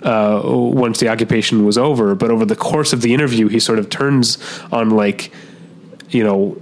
[0.04, 3.80] uh, once the occupation was over but over the course of the interview he sort
[3.80, 4.38] of turns
[4.72, 5.32] on like
[6.10, 6.62] you know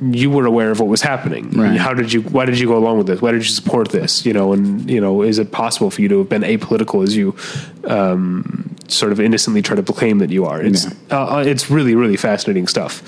[0.00, 1.50] you were aware of what was happening.
[1.50, 1.78] Right.
[1.78, 2.22] How did you?
[2.22, 3.22] Why did you go along with this?
[3.22, 4.26] Why did you support this?
[4.26, 7.16] You know, and you know, is it possible for you to have been apolitical as
[7.16, 7.36] you
[7.84, 10.62] um, sort of innocently try to proclaim that you are?
[10.62, 13.02] It's uh, uh, it's really really fascinating stuff.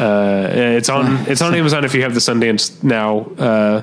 [0.00, 3.20] Uh, it's on it's on Amazon if you have the Sundance Now.
[3.38, 3.82] Uh,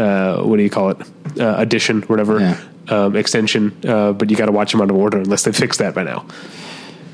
[0.00, 0.98] uh, what do you call it?
[1.40, 2.40] Uh, edition, whatever.
[2.40, 2.60] Yeah.
[2.90, 5.76] Um, extension, uh, but you got to watch them out of order unless they fix
[5.76, 6.24] that by now.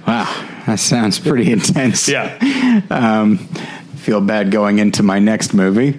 [0.07, 0.27] Wow.
[0.67, 2.09] That sounds pretty intense.
[2.09, 3.39] Yeah, Um,
[3.97, 5.99] feel bad going into my next movie.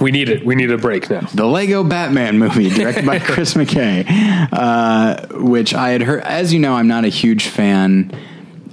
[0.00, 0.44] We need it.
[0.44, 1.20] We need a break now.
[1.34, 4.04] The Lego Batman movie, directed by Chris McKay,
[4.52, 6.22] uh, which I had heard.
[6.22, 8.12] As you know, I'm not a huge fan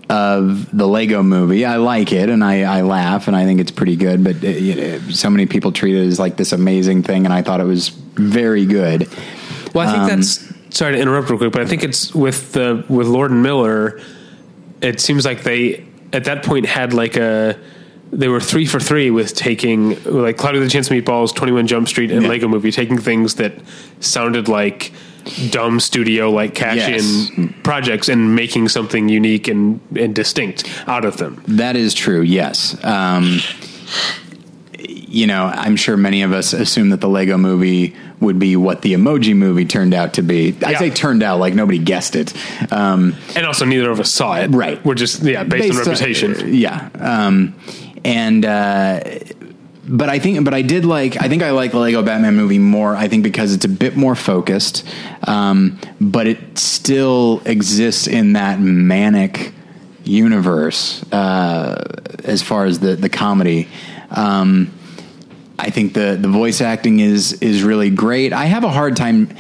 [0.10, 1.66] of the Lego movie.
[1.66, 4.48] I like it and I, I laugh and I think it's pretty good, but uh,
[4.48, 7.60] you know, so many people treat it as like this amazing thing, and I thought
[7.60, 9.10] it was very good.
[9.74, 12.54] Well, I think Um, that's sorry to interrupt real quick, but I think it's with
[12.54, 14.00] the with Lord and Miller.
[14.82, 15.84] It seems like they
[16.14, 17.58] at that point had like a
[18.18, 21.52] they were three for three with taking like Cloudy with a Chance of Meatballs, Twenty
[21.54, 22.30] One Jump Street, and Yeah.
[22.30, 23.54] Lego Movie, taking things that
[24.00, 24.92] sounded like
[25.50, 27.30] dumb studio like cash Yes.
[27.36, 31.42] in projects and making something unique and, and distinct out of them.
[31.48, 32.22] That is true.
[32.22, 32.78] Yes.
[32.84, 33.40] Um,
[34.78, 38.82] you know, I'm sure many of us assume that the Lego movie would be what
[38.82, 40.56] the emoji movie turned out to be.
[40.64, 40.80] I Yeah.
[40.80, 42.34] say turned out like nobody guessed it.
[42.72, 44.50] Um, And also, neither of us saw it.
[44.52, 44.84] Right.
[44.86, 46.54] We're just yeah based, on reputation.
[46.54, 46.90] yeah.
[47.00, 47.56] Um,
[48.06, 49.02] and uh,
[49.88, 51.22] but I think, but I did like.
[51.22, 52.96] I think I like the Lego Batman movie more.
[52.96, 54.88] I think because it's a bit more focused,
[55.28, 59.54] um, but it still exists in that manic
[60.04, 61.84] universe uh,
[62.24, 63.68] as far as the the comedy.
[64.12, 64.72] Um,
[65.58, 68.34] I think the the voice acting is is really great.
[68.34, 69.36] I have a hard time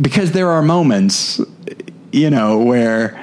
[0.00, 1.40] because there are moments,
[2.12, 3.22] you know, where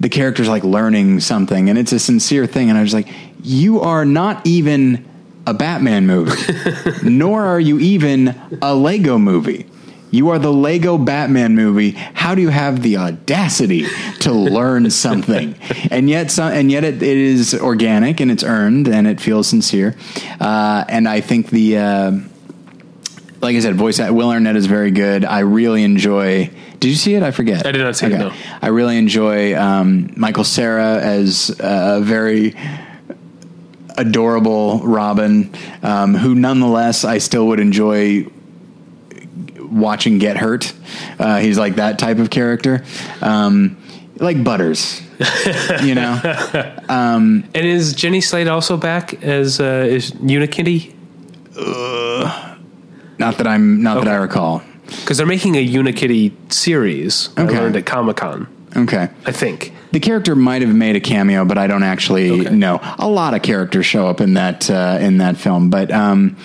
[0.00, 2.68] the character's like learning something and it's a sincere thing.
[2.68, 3.08] And I was like,
[3.44, 5.04] you are not even
[5.46, 6.52] a Batman movie,
[7.02, 9.66] nor are you even a Lego movie.
[10.10, 11.90] You are the Lego Batman movie.
[11.90, 13.84] How do you have the audacity
[14.20, 15.56] to learn something?
[15.90, 19.48] and yet, some, and yet, it, it is organic and it's earned and it feels
[19.48, 19.96] sincere.
[20.40, 22.12] Uh, and I think the, uh,
[23.40, 25.24] like I said, voice Will Arnett is very good.
[25.24, 26.48] I really enjoy.
[26.78, 27.24] Did you see it?
[27.24, 27.66] I forget.
[27.66, 28.32] I did not see it, no.
[28.62, 32.54] I really enjoy um, Michael Cera as a very
[33.96, 35.52] adorable Robin,
[35.82, 38.26] um, who nonetheless I still would enjoy
[39.58, 40.72] watching get hurt.
[41.18, 42.84] Uh, he's like that type of character,
[43.20, 43.76] um,
[44.16, 45.00] like Butters.
[45.82, 46.20] you know,
[47.54, 50.92] and is Jenny Slate also back as uh, is Unikitty?
[53.18, 54.62] not that I'm not that I recall.
[54.86, 57.30] Because they're making a Unikitty series.
[57.38, 57.56] Okay.
[57.56, 58.48] I learned at Comic Con.
[58.76, 59.08] Okay.
[59.24, 59.72] I think.
[59.92, 62.54] The character might have made a cameo, but I don't actually Okay.
[62.54, 62.80] know.
[62.98, 66.36] A lot of characters show up in that uh, in that film, but um,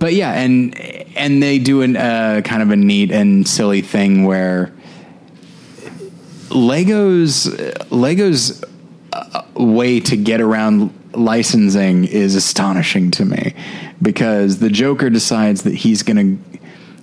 [0.00, 0.76] but yeah, and
[1.16, 4.72] and they do an uh, kind of a neat and silly thing where
[6.48, 7.46] Legos
[7.90, 8.64] Legos
[9.12, 13.54] uh, way to get around licensing is astonishing to me
[14.00, 16.47] because the Joker decides that he's going to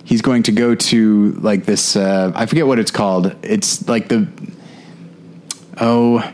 [0.06, 3.34] he's going to go to like this uh, I forget what it's called.
[3.42, 4.26] It's like the
[5.78, 6.32] oh,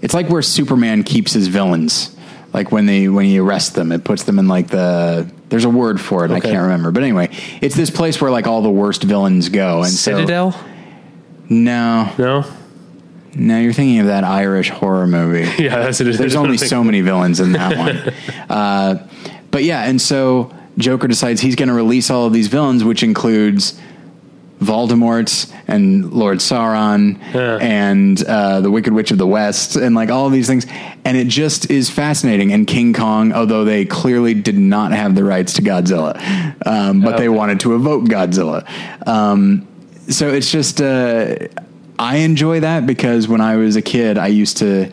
[0.00, 2.14] it's like where Superman keeps his villains.
[2.52, 5.68] Like when they when he arrests them, it puts them in like the there's a
[5.70, 6.30] word for it.
[6.30, 9.82] I can't remember, but anyway, it's this place where like all the worst villains go.
[9.82, 10.52] And Citadel?
[10.52, 10.60] so
[11.50, 12.44] no, No?
[13.34, 15.50] no, you're thinking of that Irish horror movie.
[15.62, 16.16] Yeah, that's it.
[16.16, 17.76] There's only so many villains in that
[18.48, 18.48] one.
[18.48, 19.08] Uh,
[19.50, 23.02] but yeah, and so Joker decides he's going to release all of these villains, which
[23.02, 23.80] includes
[24.60, 27.58] Voldemort and Lord Sauron Yeah.
[27.60, 30.66] and uh, the Wicked Witch of the West and like all of these things.
[31.04, 32.52] And it just is fascinating.
[32.52, 36.16] And King Kong, although they clearly did not have the rights to Godzilla,
[36.66, 37.36] um, but they Okay.
[37.36, 38.64] wanted to evoke Godzilla.
[39.06, 39.66] Um,
[40.08, 41.34] so it's just, uh,
[41.98, 44.90] I enjoy that because when I was a kid, I used to.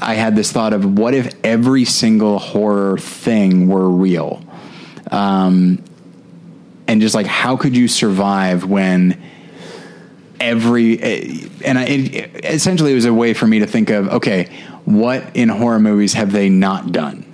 [0.00, 4.43] I had this thought of what if every single horror thing were real?
[5.14, 5.82] Um,
[6.86, 9.22] and just like how could you survive when
[10.40, 14.08] every eh, and I, it, essentially it was a way for me to think of
[14.08, 14.50] okay
[14.84, 17.24] what in horror movies have they not done?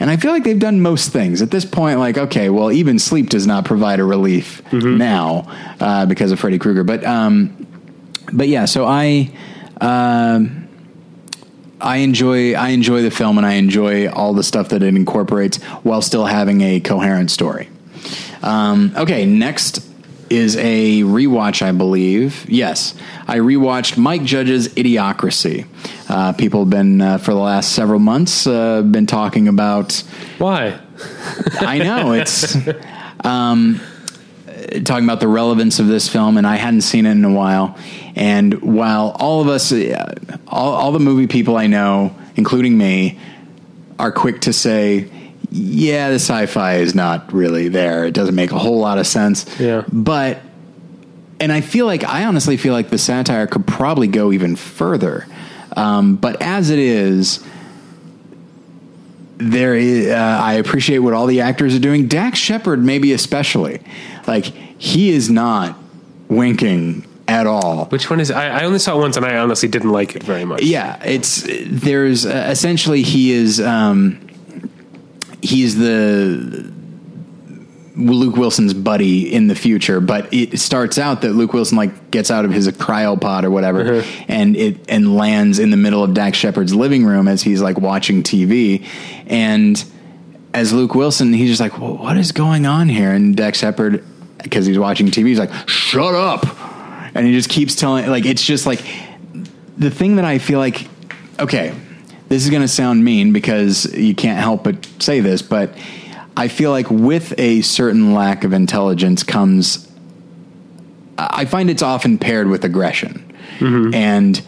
[0.00, 1.40] And i feel like they've done most things.
[1.40, 5.46] At this point like okay well even sleep does not provide a relief now
[5.78, 6.84] uh, because of freddy krueger.
[6.84, 7.66] But um
[8.32, 9.32] but yeah so i
[9.80, 10.59] um
[11.80, 15.58] I enjoy I enjoy the film and I enjoy all the stuff that it incorporates
[15.82, 17.68] while still having a coherent story.
[18.42, 19.86] Um, okay, next
[20.30, 22.48] is a rewatch, I believe.
[22.48, 22.94] Yes,
[23.26, 25.66] I rewatched Mike Judge's Idiocracy.
[26.08, 29.92] Uh, people have been uh, for the last several months uh, been talking about.
[30.38, 30.78] Why?
[31.60, 32.56] I know it's
[33.24, 33.80] um,
[34.84, 37.76] talking about the relevance of this film, and I hadn't seen it in a while.
[38.16, 43.18] And while all of us, all, all the movie people I know, including me,
[43.98, 45.08] are quick to say,
[45.50, 48.04] "Yeah, the sci-fi is not really there.
[48.04, 49.84] It doesn't make a whole lot of sense." Yeah.
[49.92, 50.40] but
[51.38, 55.26] and I feel like I honestly feel like the satire could probably go even further.
[55.74, 57.42] Um, but as it is,
[59.38, 62.08] there is, uh, I appreciate what all the actors are doing.
[62.08, 63.80] Dax Shepard, maybe especially,
[64.26, 65.78] like he is not
[66.28, 67.84] winking at all.
[67.86, 70.22] Which one is I, I only saw it once and I honestly didn't like it
[70.22, 70.62] very much.
[70.62, 74.26] Yeah, it's there's uh, essentially he is um,
[75.40, 76.72] he's the
[77.94, 82.32] Luke Wilson's buddy in the future, but it starts out that Luke Wilson like gets
[82.32, 86.36] out of his cryopod or whatever, and it and lands in the middle of Dax
[86.36, 88.84] Shepard's living room as he's like watching TV,
[89.26, 89.82] and
[90.52, 94.04] as Luke Wilson, he's just like, well, "What is going on here?" And Dax Shepard,
[94.42, 96.44] because he's watching TV, he's like, "Shut up!"
[97.14, 98.82] And he just keeps telling, like, it's just like
[99.76, 100.86] the thing that I feel like,
[101.38, 101.74] okay,
[102.28, 105.76] this is going to sound mean because you can't help but say this, but
[106.36, 109.90] I feel like with a certain lack of intelligence comes,
[111.18, 113.34] I find it's often paired with aggression.
[113.58, 113.94] Mm-hmm.
[113.94, 114.42] And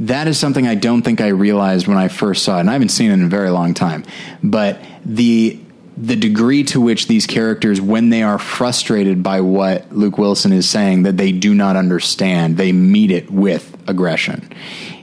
[0.00, 2.60] that is something I don't think I realized when I first saw it.
[2.60, 4.04] And I haven't seen it in a very long time.
[4.42, 5.60] But the
[5.96, 10.68] the degree to which these characters, when they are frustrated by what Luke Wilson is
[10.68, 14.52] saying, that they do not understand, they meet it with aggression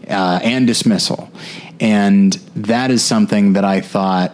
[0.10, 1.32] uh, and dismissal.
[1.80, 4.34] And that is something that I thought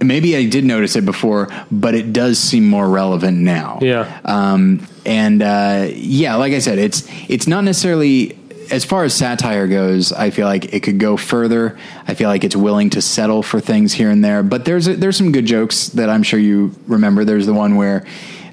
[0.00, 3.78] maybe I did notice it before, but it does seem more relevant now.
[3.80, 4.20] Yeah.
[4.24, 8.38] Um, and uh, yeah, like I said, it's it's not necessarily
[8.70, 10.12] as far as satire goes.
[10.12, 11.78] I feel like it could go further.
[12.06, 14.42] I feel like it's willing to settle for things here and there.
[14.42, 17.24] But there's a, there's some good jokes that I'm sure you remember.
[17.24, 18.04] There's the one where.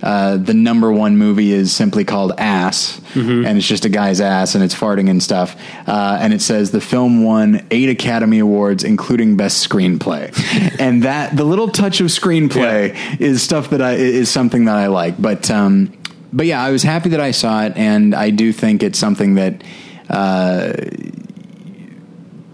[0.01, 2.99] Uh, the number one movie is simply called Ass,
[3.45, 5.55] and it's just a guy's ass and it's farting and stuff.
[5.87, 10.33] Uh, and it says the film won eight Academy Awards, including Best Screenplay.
[10.77, 14.87] and that the little touch of screenplay is stuff that I is something that I
[14.87, 15.21] like.
[15.21, 15.93] But um,
[16.33, 19.35] but yeah, I was happy that I saw it, and I do think it's something
[19.35, 19.63] that.
[20.09, 20.73] Uh,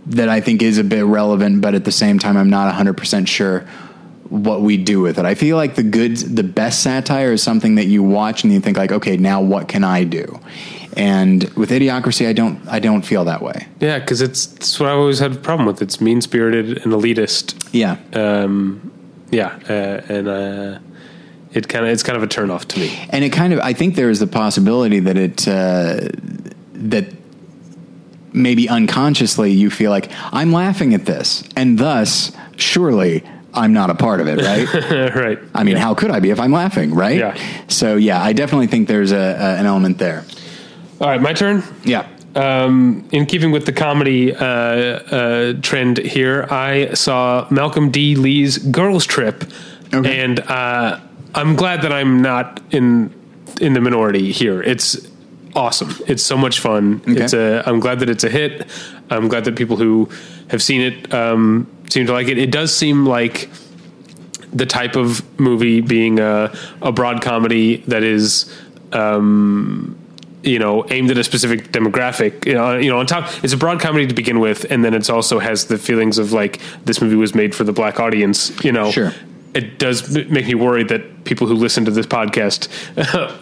[0.07, 3.27] that I think is a bit relevant, but at the same time, I'm not 100%
[3.27, 3.59] sure
[4.29, 5.25] what we do with it.
[5.25, 8.59] I feel like the good, the best satire is something that you watch and you
[8.59, 10.39] think like, okay, now what can I do?
[10.97, 13.67] And with Idiocracy, I don't, I don't feel that way.
[13.79, 15.81] Yeah, because it's, it's what I always had a problem with.
[15.81, 17.69] It's mean spirited and elitist.
[17.71, 17.97] Yeah.
[18.13, 18.91] Um,
[19.31, 20.79] yeah, uh, and uh,
[21.53, 23.07] it kind of it's kind of a turnoff to me.
[23.09, 26.07] and it kind of i think there is the possibility that it uh,
[26.73, 27.18] that
[28.33, 33.23] maybe unconsciously you feel like i'm laughing at this and thus surely
[33.53, 35.39] i'm not a part of it right right.
[35.55, 37.37] i mean how could i be if i'm laughing right Yeah.
[37.67, 40.23] so yeah i definitely think there's a, a an element there
[41.01, 41.63] All right, my turn.
[41.83, 42.05] yeah
[42.35, 48.15] Um, in keeping with the comedy uh, uh, trend here, I saw Malcolm D.
[48.15, 49.43] Lee's Girls Trip,
[49.93, 50.19] Okay.
[50.23, 50.99] and uh,
[51.33, 53.09] I'm glad that I'm not in
[53.59, 54.61] in the minority here.
[54.61, 54.95] It's
[55.59, 55.93] awesome.
[56.07, 57.01] It's so much fun.
[57.07, 57.23] Okay.
[57.23, 57.63] It's a.
[57.67, 58.67] I'm glad that it's a hit.
[59.09, 60.09] I'm glad that people who
[60.49, 62.37] have seen it um, seem to like it.
[62.37, 63.49] It does seem like
[64.51, 66.51] the type of movie being a,
[66.81, 68.51] a broad comedy that is
[68.93, 69.95] um,
[70.41, 73.57] you know aimed at a specific demographic you know, you know on top it's a
[73.57, 77.01] broad comedy to begin with and then it also has the feelings of like this
[77.01, 79.11] movie was made for the black audience you know Sure.
[79.53, 82.67] It does make me worried that people who listen to this podcast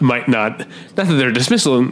[0.00, 0.58] might not
[0.96, 1.90] not that they're dismissing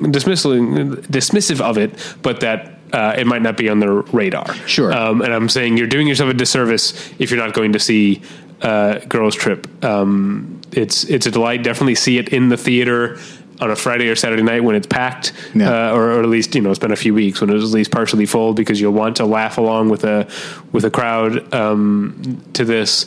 [1.02, 1.90] dismissive of it
[2.22, 4.92] but that uh, it might not be on their radar Sure.
[4.92, 8.22] um, and I'm saying you're doing yourself a disservice if you're not going to see
[8.62, 9.66] uh, Girls Trip.
[9.84, 11.62] Um, it's it's a delight.
[11.62, 13.18] Definitely see it in the theater
[13.60, 15.90] on a Friday or Saturday night when it's packed, Yeah.
[15.90, 17.64] uh, or, or at least you know it's been a few weeks when it was
[17.64, 20.26] at least partially full because you'll want to laugh along with a
[20.72, 23.04] with a crowd um, to this.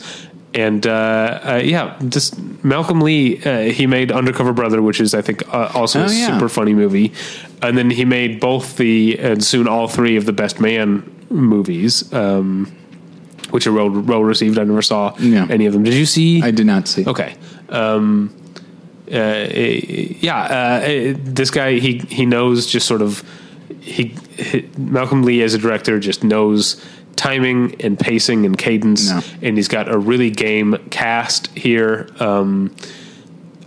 [0.53, 3.39] And uh, uh, yeah, just Malcolm Lee.
[3.43, 6.27] Uh, he made Undercover Brother, which is I think uh, also Oh, a yeah.
[6.33, 7.13] super funny movie.
[7.61, 12.11] And then he made both the and soon all three of the Best Man movies,
[12.13, 12.71] um,
[13.51, 14.57] which are well, well received.
[14.57, 15.45] I never saw Yeah.
[15.51, 15.83] any of them.
[15.83, 16.41] Did you see?
[16.41, 17.35] i did not see okay.
[17.69, 18.33] Um,
[19.11, 23.23] uh, yeah, uh, this guy he he knows just sort of
[23.81, 26.83] he, he Malcolm Lee as a director just knows
[27.20, 29.22] timing and pacing and cadence, No.
[29.41, 32.07] and he's got a really game cast here.
[32.20, 32.74] Um,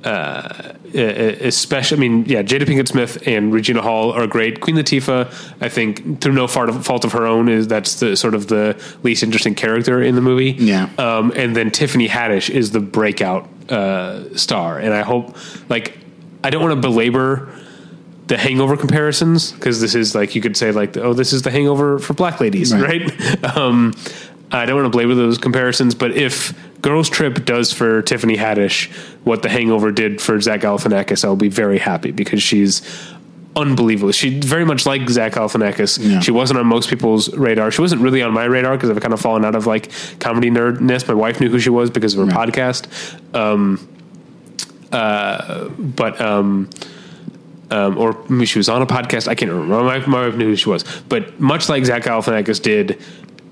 [0.04, 4.60] uh, especially, I mean, yeah, Jada Pinkett Smith and Regina Hall are great.
[4.60, 5.26] Queen Latifah,
[5.60, 8.48] I think, through no fault of, fault of her own, is that's the sort of
[8.48, 8.74] the
[9.04, 10.52] least interesting character in the movie.
[10.58, 10.88] Yeah.
[10.98, 15.36] Um, and then Tiffany Haddish is the breakout uh, star, and I hope,
[15.68, 15.98] like,
[16.42, 17.48] I don't want to belabor
[18.32, 21.50] the hangover comparisons because this is like you could say like oh this is the
[21.50, 23.02] hangover for black ladies Right.
[23.10, 23.92] right, um
[24.50, 28.90] i don't want to belabor those comparisons but if girls trip does for tiffany haddish
[29.24, 32.80] what the hangover did for zach galifianakis i'll be very happy because she's
[33.54, 36.20] unbelievable she very much like zach galifianakis Yeah.
[36.20, 39.12] she wasn't on most people's radar she wasn't really on my radar because i've kind
[39.12, 42.20] of fallen out of like comedy nerdness my wife knew who she was because of
[42.20, 42.48] her Right.
[42.48, 42.80] podcast
[43.34, 43.62] um
[44.90, 46.70] uh but um
[47.72, 49.26] um, or maybe she was on a podcast.
[49.28, 49.82] I can't remember.
[49.82, 53.00] My, my wife knew who she was, but much like Zach Galifianakis did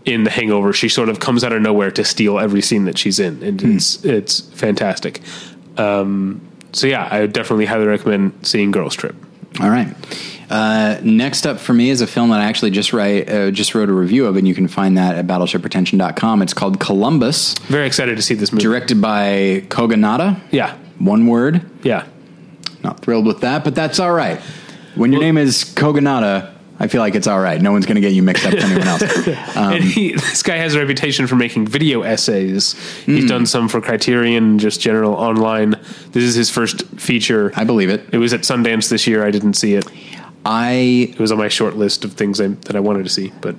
[0.04, 2.96] in The Hangover, she sort of comes out of nowhere to steal every scene that
[2.98, 5.20] she's in, and it's it's fantastic.
[5.76, 6.40] Um,
[6.72, 9.14] so yeah, I would definitely highly recommend seeing Girls Trip.
[9.60, 9.94] All right.
[10.48, 13.74] Uh, next up for me is a film that I actually just write uh, just
[13.74, 16.42] wrote a review of, and you can find that at battleshippretension.com.
[16.42, 18.62] It's called Columbus, Very excited to see this movie.
[18.62, 20.40] directed by Kogonada.
[20.50, 21.62] Yeah, One word.
[21.84, 22.06] yeah.
[22.82, 24.40] Not thrilled with that, but that's all right.
[24.94, 27.60] When your name is Kogonada, I feel like it's all right.
[27.60, 29.02] No one's going to get you mixed up with anyone else.
[29.56, 32.72] Um, he, this guy has a reputation for making video essays.
[33.04, 33.16] Hmm.
[33.16, 35.72] He's done some for Criterion, just general online.
[36.12, 37.52] This is his first feature.
[37.56, 38.08] I believe it.
[38.12, 39.24] It was at Sundance this year.
[39.26, 39.86] I didn't see it.
[40.46, 43.32] I It was on my short list of things I, that I wanted to see,
[43.42, 43.56] but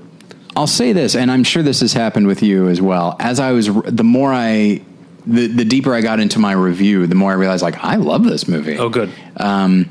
[0.56, 3.16] I'll say this, and I'm sure this has happened with you as well.
[3.20, 4.82] As I was, the more I,
[5.26, 8.24] the, the deeper I got into my review, the more I realized, like, I love
[8.24, 8.78] this movie.
[8.78, 9.12] oh, good.
[9.38, 9.90] Um,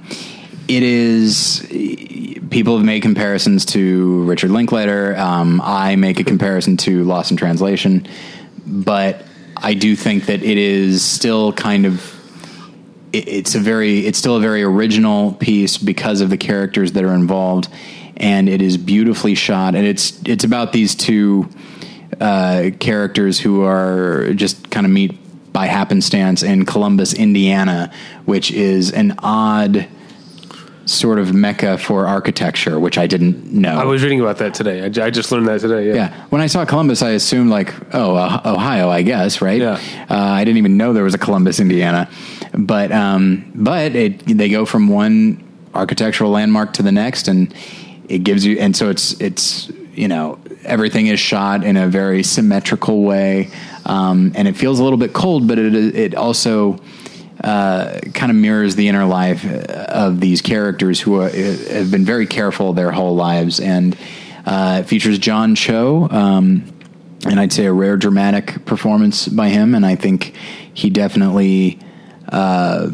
[0.69, 1.67] it is.
[2.51, 5.17] People have made comparisons to Richard Linklater.
[5.17, 8.07] Um, I make a comparison to Lost in Translation,
[8.67, 9.25] but
[9.57, 12.17] I do think that it is still kind of
[13.13, 17.05] it, it's a very it's still a very original piece because of the characters that
[17.05, 17.69] are involved,
[18.17, 21.49] and it is beautifully shot, and it's it's about these two
[22.21, 25.17] uh, characters who are just kind of meet
[25.53, 27.93] by happenstance in Columbus, Indiana,
[28.25, 29.89] which is an odd
[30.91, 33.79] sort of mecca for architecture, which I didn't know.
[33.79, 34.83] I was reading about that today.
[34.83, 35.89] I, I just learned that today.
[35.89, 35.95] Yeah.
[35.95, 36.25] Yeah.
[36.31, 39.61] When I saw Columbus, I assumed like, oh, uh, Ohio, I guess, right?
[39.61, 39.81] Yeah.
[40.11, 42.11] Uh, I didn't even know there was a Columbus, Indiana,
[42.55, 47.55] but um, but it, they go from one architectural landmark to the next, and
[48.09, 52.25] it gives you, and so it's it's you know everything is shot in a very
[52.25, 53.51] symmetrical way,
[53.87, 56.81] um, and it feels a little bit cold, but it it also
[57.43, 62.27] uh, kind of mirrors the inner life of these characters who are, have been very
[62.27, 63.97] careful their whole lives, and
[64.47, 66.65] uh, it features John Cho, um,
[67.27, 70.35] and I'd say a rare dramatic performance by him, and I think
[70.75, 71.79] he definitely.
[72.29, 72.91] Uh,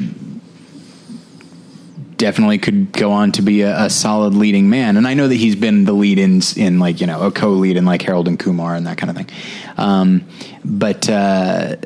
[2.17, 4.97] definitely could go on to be a, a, solid leading man.
[4.97, 7.77] And I know that he's been the lead in, in like, you know, a co-lead
[7.77, 9.29] in like Harold and Kumar and that kind of thing.
[9.77, 10.25] Um,
[10.65, 11.77] but, uh,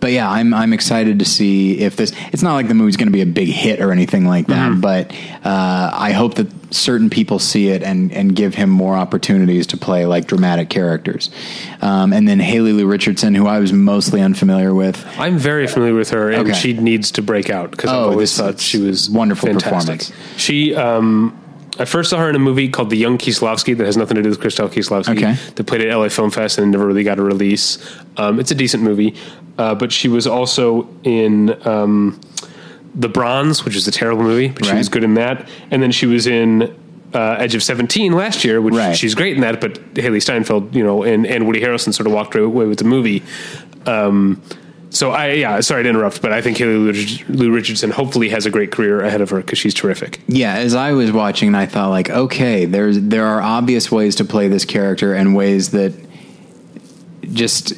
[0.00, 2.12] but yeah, I'm I'm excited to see if this.
[2.32, 4.70] It's not like the movie's going to be a big hit or anything like that,
[4.72, 4.80] Mm-hmm.
[4.80, 5.12] but
[5.44, 9.76] uh, I hope that certain people see it and and give him more opportunities to
[9.76, 11.30] play like dramatic characters.
[11.80, 15.04] Um, and then Haley Lu Richardson, who I was mostly unfamiliar with.
[15.18, 16.58] I'm very familiar with her, and Okay.
[16.58, 19.98] she needs to break out because Oh, I've always this thought she was wonderful fantastic.
[20.00, 20.12] performance.
[20.36, 21.36] She, um,
[21.78, 24.22] I first saw her in a movie called The Young Kieslowski that has nothing to
[24.22, 25.16] do with Krzysztof Kieslowski.
[25.16, 25.34] Okay.
[25.54, 27.78] That played at LA Film Fest and never really got a release.
[28.16, 29.14] Um, it's a decent movie,
[29.58, 31.56] uh, but she was also in.
[31.66, 32.20] Um,
[32.94, 35.48] the Bronze, which is a terrible movie, but she was good in that.
[35.70, 36.62] And then she was in
[37.14, 38.96] uh, Edge of Seventeen last year, which Right.
[38.96, 39.60] she's great in that.
[39.60, 42.84] But Hailee Steinfeld, you know, and, and Woody Harrelson sort of walked away with the
[42.84, 43.22] movie.
[43.86, 44.42] Um,
[44.90, 46.92] so I, yeah, sorry to interrupt, but I think Haley
[47.28, 50.20] Lu, Richardson hopefully has a great career ahead of her because she's terrific.
[50.28, 54.24] Yeah, as I was watching, I thought like, okay, there's there are obvious ways to
[54.24, 55.92] play this character and ways that
[57.32, 57.74] just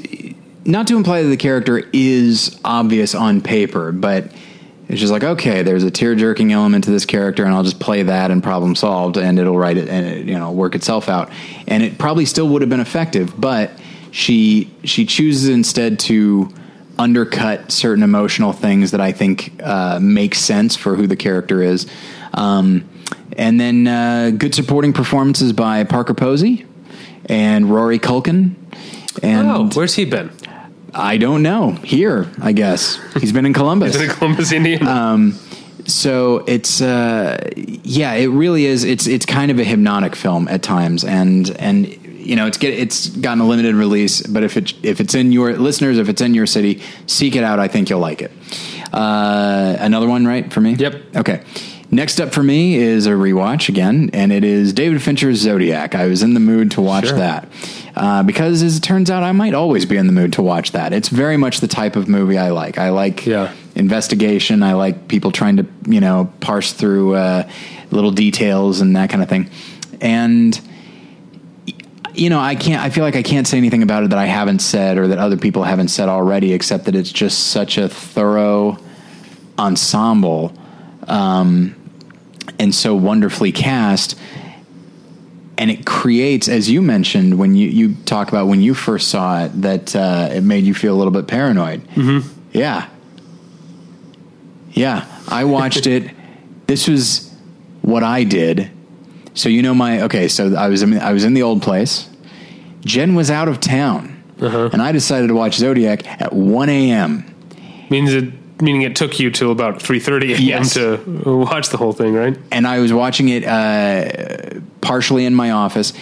[0.64, 4.32] not to imply that the character is obvious on paper, but
[4.88, 7.80] it's just like, okay, there's a tear jerking element to this character, and I'll just
[7.80, 11.08] play that and problem solved, and it'll write it and it, you know work itself
[11.08, 11.30] out,
[11.66, 13.72] and it probably still would have been effective, but
[14.12, 16.52] she she chooses instead to
[17.00, 21.86] undercut certain emotional things that I think uh, make sense for who the character is.
[22.34, 22.88] Um,
[23.36, 26.66] and then uh, good supporting performances by Parker Posey
[27.24, 28.54] and Rory Culkin.
[29.22, 30.30] And oh, where's he been?
[30.92, 31.72] I don't know.
[31.72, 33.00] Here, I guess.
[33.14, 33.94] He's been in Columbus.
[33.94, 34.90] Is it in Columbus, Indiana?
[35.86, 38.84] so it's uh, yeah, it really is.
[38.84, 41.86] It's it's kind of a hypnotic film at times, and and
[42.30, 44.22] you know it's get it's gotten a limited release.
[44.22, 47.42] But if it if it's in your listeners, if it's in your city, seek it
[47.44, 47.58] out.
[47.58, 48.30] I think you'll like it.
[48.92, 50.74] Uh, another one, right for me?
[50.74, 51.16] Yep.
[51.16, 51.42] Okay.
[51.92, 55.96] Next up for me is a rewatch again, and it is David Fincher's Zodiac.
[55.96, 57.18] I was in the mood to watch Sure.
[57.18, 57.48] that
[57.96, 60.70] uh, because, as it turns out, I might always be in the mood to watch
[60.70, 60.92] that.
[60.92, 62.78] It's very much the type of movie I like.
[62.78, 63.50] I like Yeah.
[63.74, 64.62] investigation.
[64.62, 67.48] I like people trying to, you know, parse through uh,
[67.90, 69.50] little details and that kind of thing.
[70.00, 70.58] And
[72.20, 72.82] you know, I can't.
[72.82, 75.16] I feel like I can't say anything about it that I haven't said or that
[75.16, 78.76] other people haven't said already, except that it's just such a thorough
[79.58, 80.52] ensemble
[81.08, 81.74] um,
[82.58, 84.18] and so wonderfully cast.
[85.56, 89.44] And it creates, as you mentioned, when you, you talk about when you first saw
[89.44, 91.86] it, that uh, it made you feel a little bit paranoid.
[91.88, 92.28] Mm-hmm.
[92.52, 92.88] Yeah.
[94.72, 95.06] Yeah.
[95.26, 96.10] I watched it.
[96.66, 97.34] This was
[97.82, 98.70] what I did.
[99.34, 100.28] So you know my okay.
[100.28, 102.08] So I was in, I was in the old place.
[102.84, 104.70] Jen was out of town, uh-huh.
[104.72, 107.24] and I decided to watch Zodiac at one a.m.
[107.90, 110.42] Means it, meaning it took you till about three thirty a.m.
[110.42, 110.74] Yes.
[110.74, 112.36] to watch the whole thing, right?
[112.50, 115.92] and I was watching it uh, partially in my office.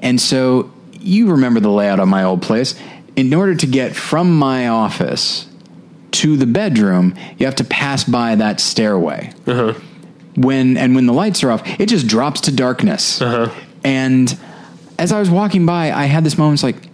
[0.00, 2.74] And so you remember the layout of my old place.
[3.16, 5.48] In order to get from my office
[6.12, 9.32] to the bedroom, you have to pass by that stairway.
[9.46, 9.74] Uh-huh.
[10.36, 13.20] When and when the lights are off, it just drops to darkness.
[13.20, 13.52] Uh-huh.
[13.82, 14.38] And
[14.98, 16.56] as I was walking by, I had this moment.
[16.56, 16.88] It's like,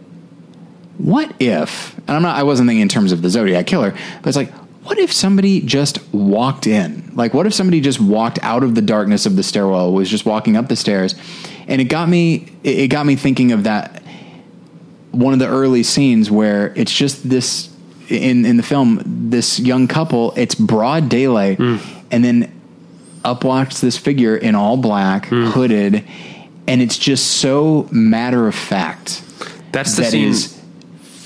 [0.98, 1.96] what if?
[1.98, 2.36] And I'm not.
[2.36, 3.92] I wasn't thinking in terms of the Zodiac killer,
[4.22, 4.52] but it's like,
[4.84, 7.12] what if somebody just walked in?
[7.14, 10.26] Like, what if somebody just walked out of the darkness of the stairwell, was just
[10.26, 11.14] walking up the stairs,
[11.66, 12.52] and it got me.
[12.62, 14.02] It got me thinking of that
[15.10, 17.74] one of the early scenes where it's just this
[18.08, 20.32] in in the film this young couple.
[20.36, 21.80] It's broad daylight, mm.
[22.10, 22.52] and then
[23.24, 25.50] up walks this figure in all black, mm.
[25.50, 26.04] hooded,
[26.66, 29.22] and it's just so matter of fact
[29.72, 30.28] That's the that scene.
[30.28, 30.54] is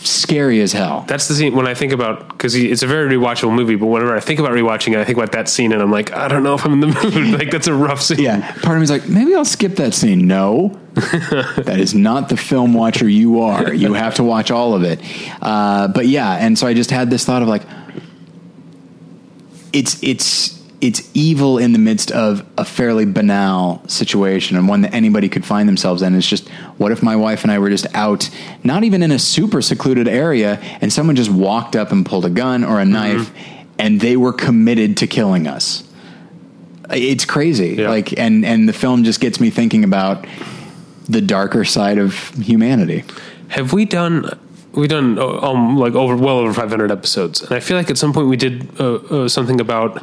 [0.03, 1.05] scary as hell.
[1.07, 3.75] That's the scene when I think about because it's a very rewatchable movie.
[3.75, 6.13] But whenever I think about rewatching it, I think about that scene, and I'm like,
[6.13, 7.15] I don't know if I'm in the mood.
[7.39, 8.21] like that's a rough scene.
[8.21, 10.27] Yeah, part of me's like, maybe I'll skip that scene.
[10.27, 13.73] No, that is not the film watcher you are.
[13.75, 15.01] You have to watch all of it.
[15.43, 17.63] Uh, but yeah, and so I just had this thought of like,
[19.73, 24.95] it's it's it's evil in the midst of a fairly banal situation and one that
[24.95, 26.15] anybody could find themselves in.
[26.15, 28.31] It's just, what if my wife and I were just out,
[28.63, 32.31] not even in a super secluded area, and someone just walked up and pulled a
[32.31, 33.33] gun or a knife,
[33.79, 35.83] and they were committed to killing us.
[36.91, 37.75] It's crazy.
[37.75, 37.91] Yeah.
[37.91, 40.27] Like, and and the film just gets me thinking about
[41.09, 43.05] the darker side of humanity.
[43.49, 44.39] Have we done?
[44.73, 47.99] We've done uh, um, like over well over 500 episodes, and I feel like at
[47.99, 50.03] some point we did uh, uh, something about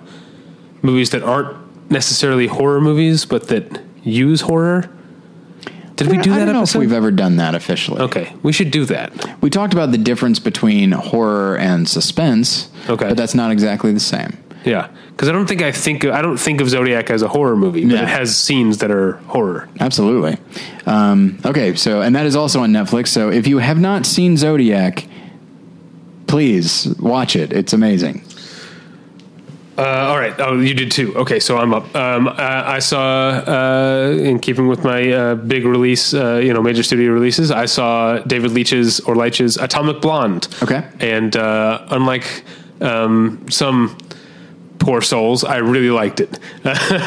[0.86, 1.58] movies that aren't
[1.92, 4.90] necessarily horror movies, but that use horror.
[5.96, 6.80] Did we do I that don't know episode?
[6.80, 8.02] if we've ever done that officially.
[8.02, 9.42] okay, we should do that.
[9.42, 12.70] We talked about the difference between horror and suspense.
[12.90, 13.08] Okay.
[13.08, 14.38] but that's not exactly the same.
[14.66, 17.56] Yeah, because I don't think I think I don't think of Zodiac as a horror
[17.56, 18.02] movie, but Yeah.
[18.04, 19.70] it has scenes that are horror.
[19.80, 20.38] Absolutely.
[20.86, 23.08] Um, okay, so and that is also on Netflix.
[23.10, 25.06] So if you have not seen Zodiac,
[26.28, 27.54] please watch it.
[27.54, 28.24] It's amazing.
[29.78, 30.34] Uh, all right.
[30.40, 31.16] Oh, you did too.
[31.18, 31.94] Okay, so I'm up.
[31.96, 36.62] Um, I, I saw, uh, in keeping with my uh, big release, uh, you know,
[36.62, 40.48] major studio releases, I saw David Leitch's or Leitch's Atomic Blonde.
[40.64, 40.88] Okay.
[41.00, 42.44] And uh, unlike
[42.80, 43.98] um, some
[44.80, 46.38] poor souls, I really liked it.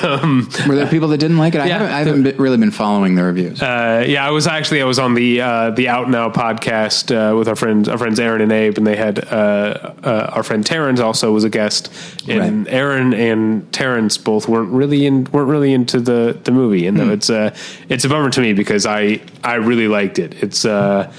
[0.04, 1.60] um, Were there people that didn't like it?
[1.60, 1.78] I Yeah.
[1.78, 3.62] haven't, I haven't been- really been following the reviews.
[3.62, 7.36] Uh, yeah, I was actually I was on the uh, the Out Now podcast uh,
[7.36, 10.64] with our friends our friends Aaron and Abe, and they had uh, uh, our friend
[10.66, 11.92] Terrence also was a guest,
[12.28, 12.74] and Right.
[12.74, 17.10] Aaron and Terrence both weren't really in weren't really into the the movie, and Hmm.
[17.10, 17.54] it's uh,
[17.88, 20.34] it's a bummer to me because I I really liked it.
[20.42, 21.12] It's uh,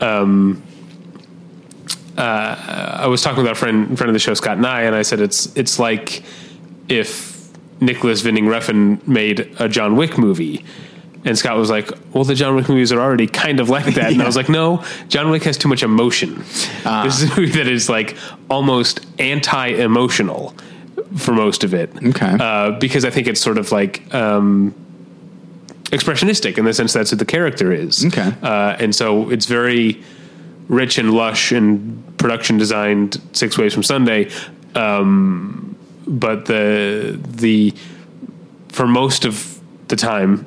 [0.00, 0.62] um.
[2.16, 5.02] Uh, I was talking with our friend friend of the show Scott Nye, and I
[5.02, 6.22] said it's it's like
[6.88, 7.48] if
[7.80, 10.64] Nicolas Winding Refn made a John Wick movie.
[11.24, 14.12] And Scott was like, "Well, the John Wick movies are already kind of like that."
[14.12, 16.44] And I was like, "No, John Wick has too much emotion.
[16.84, 17.02] Ah.
[17.04, 18.16] This is a movie that is like
[18.48, 20.54] almost anti-emotional
[21.16, 21.90] for most of it.
[21.96, 22.36] Okay.
[22.38, 24.72] uh, because I think it's sort of like um,
[25.86, 28.04] expressionistic in the sense that's who the character is.
[28.04, 28.32] Okay.
[28.42, 30.02] uh, and so it's very
[30.68, 34.30] rich and lush and production designed six ways from Sunday.
[34.74, 37.74] Um, but the the
[38.68, 40.46] for most of the time,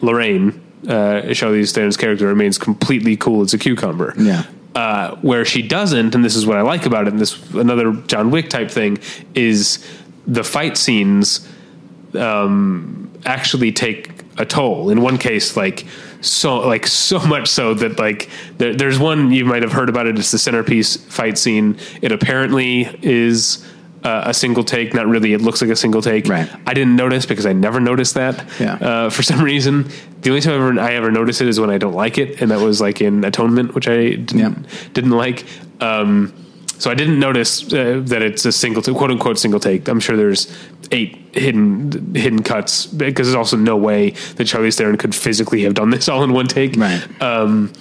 [0.00, 4.14] Lorraine, uh, Charlize Theron's character remains completely cool as a cucumber.
[4.16, 4.44] Yeah.
[4.74, 7.92] Uh, where she doesn't, and this is what I like about it, and this another
[7.92, 8.98] John Wick type thing
[9.34, 9.86] is
[10.26, 11.48] the fight scenes
[12.14, 14.90] um, actually take a toll.
[14.90, 15.86] In one case, like
[16.24, 20.06] so, like so much so that like there, there's one you might have heard about
[20.06, 20.18] it.
[20.18, 21.76] It's the centerpiece fight scene.
[22.02, 23.66] It apparently is.
[24.06, 25.32] Uh, a single take, not really.
[25.32, 26.28] It looks like a single take.
[26.28, 26.46] Right.
[26.66, 28.44] I didn't notice because I never noticed that.
[28.60, 28.74] Yeah.
[28.74, 29.88] Uh, for some reason,
[30.20, 32.42] the only time I ever, I ever notice it is when I don't like it,
[32.42, 34.54] and that was like in Atonement, which I didn't Yeah.
[34.92, 35.46] didn't like.
[35.80, 36.34] Um,
[36.78, 39.88] so I didn't notice uh, that it's a single, t- quote unquote, single take.
[39.88, 40.52] I'm sure there's
[40.90, 45.74] eight hidden hidden cuts because there's also no way that Charlize Theron could physically have
[45.74, 46.76] done this all in one take.
[46.76, 47.22] Right.
[47.22, 47.72] Um,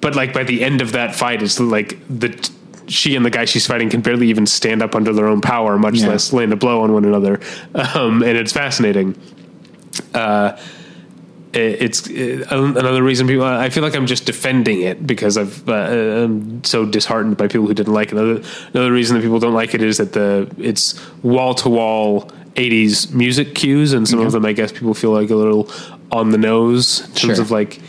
[0.00, 2.50] but like by the end of that fight, it's like the
[2.88, 5.78] she and the guy she's fighting can barely even stand up under their own power,
[5.78, 6.08] much Yeah.
[6.08, 7.40] less land a blow on one another.
[7.74, 9.14] Um, and it's fascinating.
[10.14, 10.58] Uh,
[11.54, 12.44] it's uh,
[12.76, 13.44] another reason people.
[13.44, 15.72] I feel like I'm just defending it because I've uh,
[16.24, 18.18] I'm so disheartened by people who didn't like it.
[18.18, 18.42] Another
[18.74, 23.12] another reason that people don't like it is that the it's wall to wall 80s
[23.14, 25.70] music cues, and some of them I guess people feel like a little
[26.12, 27.40] on the nose in terms Sure.
[27.42, 27.80] of like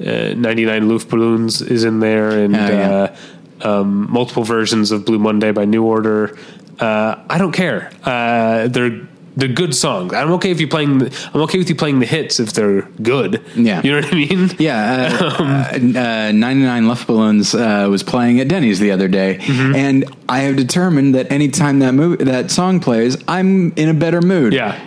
[0.00, 3.14] uh, 99 Luftballons is in there, and Oh, yeah.
[3.62, 6.36] uh, um, multiple versions of Blue Monday by New Order.
[6.80, 7.90] Uh, I don't care.
[8.04, 9.06] Uh, they're
[9.36, 10.12] they're good songs.
[10.12, 10.98] I'm okay if you playing.
[10.98, 13.42] The, I'm okay with you playing the hits if they're good.
[13.56, 13.80] Yeah.
[13.82, 14.50] you know what I mean.
[14.58, 15.74] Yeah, uh,
[16.28, 19.74] uh, 99 Luft Balloons uh, was playing at Denny's the other day, Mm-hmm.
[19.74, 24.20] and I have determined that anytime that movie, that song plays, I'm in a better
[24.20, 24.52] mood.
[24.52, 24.78] Yeah.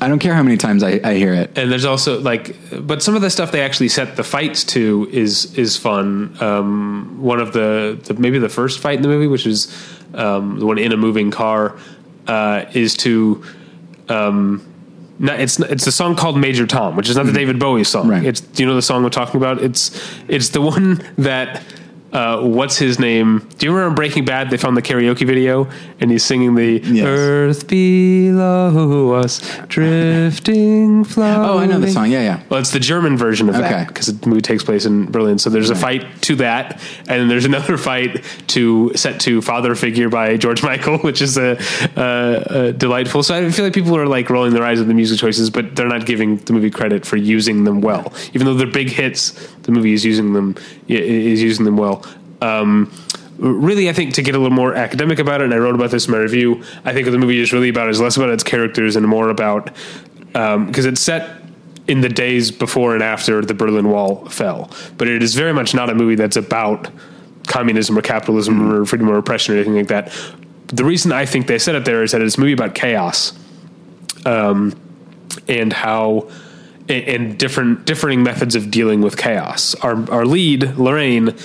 [0.00, 1.56] I don't care how many times I, I hear it.
[1.56, 5.08] and there's also like but some of the stuff they actually set the fights to
[5.12, 9.28] is is fun um one of the, the maybe the first fight in the movie
[9.28, 9.72] which is
[10.14, 11.78] um the one in a moving car
[12.26, 13.44] uh is to
[14.12, 14.68] um
[15.18, 18.08] not, it's it's a song called Major Tom, which is not the David Bowie song.
[18.08, 18.24] Right.
[18.24, 19.62] It's do you know the song we're talking about?
[19.62, 19.90] It's
[20.26, 21.62] it's the one that
[22.12, 23.48] uh, what's his name?
[23.58, 24.50] Do you remember Breaking Bad?
[24.50, 25.68] They found the karaoke video,
[26.00, 27.06] and he's singing the Yes.
[27.06, 32.10] "Earth below us, drifting, floating." Oh, I know the song.
[32.10, 32.40] Yeah, yeah.
[32.48, 33.68] Well, it's the German version of Okay.
[33.68, 35.38] that because the movie takes place in Berlin.
[35.38, 39.74] So there's a fight to that, and then there's another fight to set to "Father
[39.74, 41.58] Figure" by George Michael, which is a,
[41.96, 43.22] a, a delightful.
[43.22, 45.74] So I feel like people are like rolling their eyes at the music choices, but
[45.76, 49.32] they're not giving the movie credit for using them well, even though they're big hits.
[49.62, 50.56] The movie is using them
[50.88, 52.01] is using them well.
[52.42, 52.92] Um,
[53.38, 55.90] really, I think to get a little more academic about it, and I wrote about
[55.90, 56.62] this in my review.
[56.84, 59.28] I think what the movie is really about is less about its characters and more
[59.30, 59.70] about
[60.32, 61.42] because it's set
[61.88, 64.70] in the days before and after the Berlin Wall fell.
[64.98, 66.88] But it is very much not a movie that's about
[67.46, 70.12] communism or capitalism or freedom or oppression or anything like that.
[70.68, 73.32] The reason I think they said it there is that it's a movie about chaos,
[74.24, 74.74] um,
[75.48, 76.30] and how
[76.88, 79.74] and, and different differing methods of dealing with chaos.
[79.76, 81.36] Our our lead Lorraine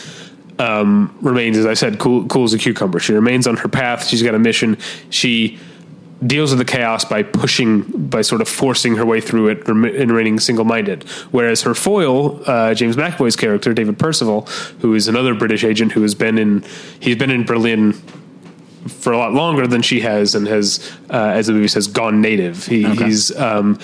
[0.60, 3.00] um, remains, as I said, cool cool as a cucumber.
[3.00, 4.08] She remains on her path.
[4.08, 4.78] She's got a mission.
[5.10, 5.60] She
[6.26, 10.12] deals with the chaos by pushing, by sort of forcing her way through it and
[10.12, 11.04] remaining single minded.
[11.32, 14.42] Whereas her foil, uh, James McAvoy's character, David Percival,
[14.80, 16.64] who is another British agent who has been in,
[17.00, 17.94] he's been in Berlin
[18.88, 22.20] for a lot longer than she has and has, uh, as the movie says, gone
[22.22, 22.66] native.
[22.66, 23.78] He, He's, um,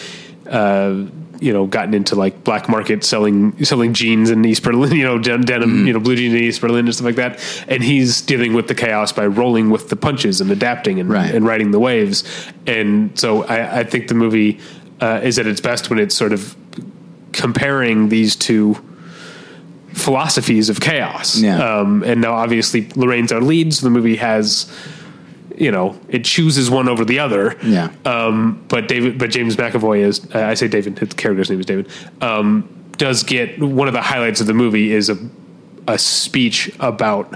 [0.50, 1.06] uh,
[1.44, 5.18] you know, gotten into like black market selling selling jeans in East Berlin, you know,
[5.20, 7.40] den- denim, you know, blue jeans in East Berlin and stuff like that.
[7.68, 11.34] And he's dealing with the chaos by rolling with the punches and adapting and, Right.
[11.36, 12.24] and riding the waves.
[12.66, 14.60] And so I, I think the movie
[15.02, 16.56] uh, is at its best when it's sort of
[17.34, 18.78] comparing these two
[19.94, 21.40] philosophies of chaos.
[21.40, 21.58] Yeah.
[21.80, 24.72] Um, and now obviously Lorraine's our lead, so the movie has,
[25.56, 27.58] you know, it chooses one over the other.
[27.64, 27.92] Yeah.
[28.06, 31.66] Um, but David, but James McAvoy is, uh, I say David, his character's name is
[31.66, 31.92] David,
[32.22, 35.18] um, does get one of the highlights of the movie is a,
[35.88, 37.36] a speech about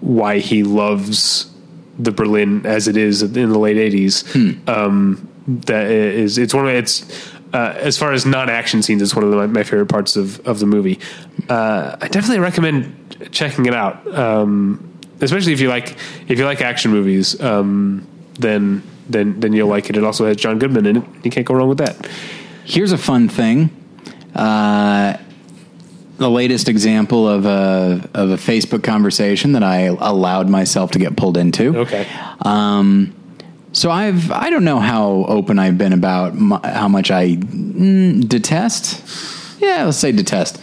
[0.00, 1.50] why he loves
[1.98, 4.24] the Berlin as it is in the late eighties.
[4.66, 9.24] Um, that is, it's one of it's, uh, as far as non-action scenes, it's one
[9.24, 10.98] of the, my, my favorite parts of, of the movie.
[11.48, 14.06] Uh, I definitely recommend checking it out.
[14.16, 14.91] Um,
[15.22, 15.96] especially if you like,
[16.28, 19.96] if you like action movies, um, then, then, then you'll like it.
[19.96, 21.04] It also has John Goodman in it.
[21.24, 22.06] You can't go wrong with that.
[22.64, 23.70] Here's a fun thing.
[24.34, 25.16] Uh,
[26.18, 31.16] the latest example of a of a Facebook conversation that I allowed myself to get
[31.16, 31.78] pulled into.
[31.78, 32.06] Okay.
[32.42, 33.14] Um,
[33.72, 38.28] so I've I don't know how open I've been about mu how much I mm,
[38.28, 39.60] detest.
[39.60, 40.60] Yeah, let's say detest.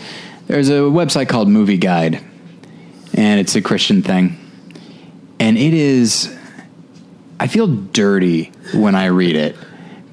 [0.47, 2.21] There's a website called Movie Guide,
[3.13, 4.37] and it's a Christian thing,
[5.39, 6.35] and it is.
[7.41, 9.55] I feel dirty when I read it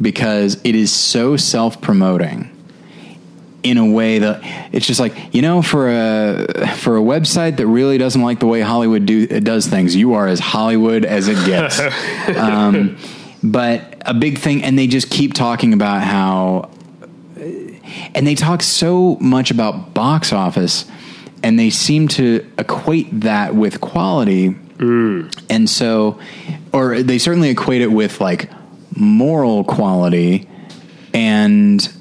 [0.01, 2.53] because it is so self promoting
[3.63, 4.41] in a way that
[4.73, 8.47] it's just like you know for a for a website that really doesn't like the
[8.47, 11.81] way Hollywood do does things you are as Hollywood as it gets
[12.37, 12.97] um,
[13.43, 16.71] but a big thing and they just keep talking about how
[18.15, 20.85] and they talk so much about box office
[21.43, 25.45] and they seem to equate that with quality Mm.
[25.49, 26.19] and so
[26.73, 28.51] or they certainly equate it with like
[28.95, 30.49] moral quality
[31.15, 31.93] and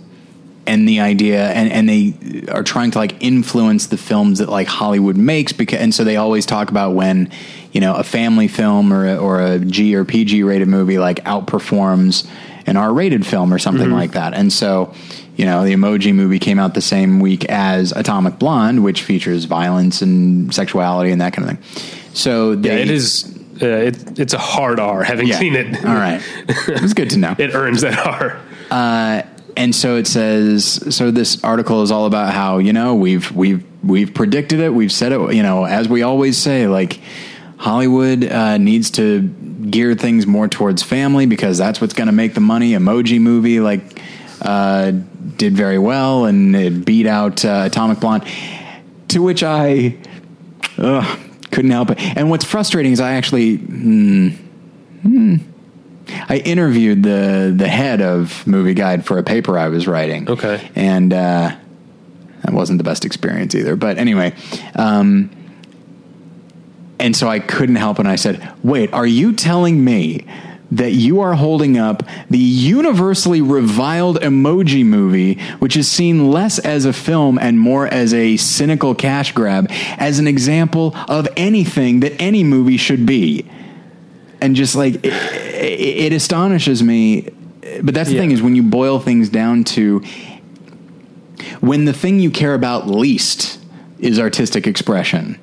[0.68, 4.68] and the idea and, and they are trying to like influence the films that like
[4.68, 7.30] Hollywood makes because and so they always talk about when
[7.72, 11.24] you know a family film or a, or a G or PG rated movie like
[11.24, 12.28] outperforms
[12.66, 13.94] an R rated film or something mm-hmm.
[13.94, 14.34] like that.
[14.34, 14.94] And so
[15.36, 19.46] you know the Emoji movie came out the same week as Atomic Blonde which features
[19.46, 23.32] violence and sexuality and that kind of thing so they, Yeah, it is.
[23.62, 25.04] Uh, it, it's a hard R.
[25.04, 25.40] Having yeah.
[25.40, 26.22] seen it, all right
[26.68, 28.42] it's good to know it earns that R.
[29.58, 33.66] and so it says so this article is all about how you know we've we've
[33.84, 37.00] we've predicted it we've said it you know as we always say like
[37.58, 42.34] hollywood uh, needs to gear things more towards family because that's what's going to make
[42.34, 44.02] the money emoji movie like
[44.42, 44.92] uh,
[45.38, 48.28] did very well and it beat out uh, atomic blonde
[49.08, 49.98] to which i
[50.78, 51.20] ugh,
[51.52, 53.58] couldn't help it and what's frustrating is i actually
[56.30, 60.30] I interviewed the the head of Movie Guide for a paper I was writing.
[60.30, 60.70] Okay.
[60.76, 61.56] and uh,
[62.44, 63.76] that wasn't the best experience either.
[63.76, 64.34] But anyway,
[64.76, 65.30] um,
[67.00, 70.26] and so I couldn't help, and I said, "Wait, are you telling me?"
[70.72, 76.86] That you are holding up the universally reviled emoji movie, which is seen less as
[76.86, 82.20] a film and more as a cynical cash grab, as an example of anything that
[82.20, 83.46] any movie should be.
[84.42, 87.30] And just like it, it, it astonishes me.
[87.84, 88.22] But that's the Yeah.
[88.22, 90.02] thing is when you boil things down to
[91.62, 93.60] when the thing you care about least
[94.00, 95.38] is artistic expression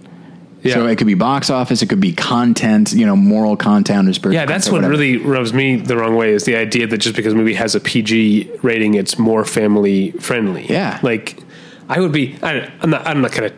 [0.63, 0.75] Yeah.
[0.75, 4.13] So it could be box office, it could be content, you know, moral content or
[4.13, 4.41] spiritual.
[4.41, 5.03] Yeah, that's content, what whatever.
[5.03, 7.75] really rubs me the wrong way is the idea that just because a movie has
[7.75, 10.67] a PG rating, it's more family friendly.
[10.67, 11.01] Yeah.
[11.03, 11.43] like
[11.89, 12.39] I would be.
[12.43, 13.07] I, I'm not.
[13.07, 13.53] I'm not gonna.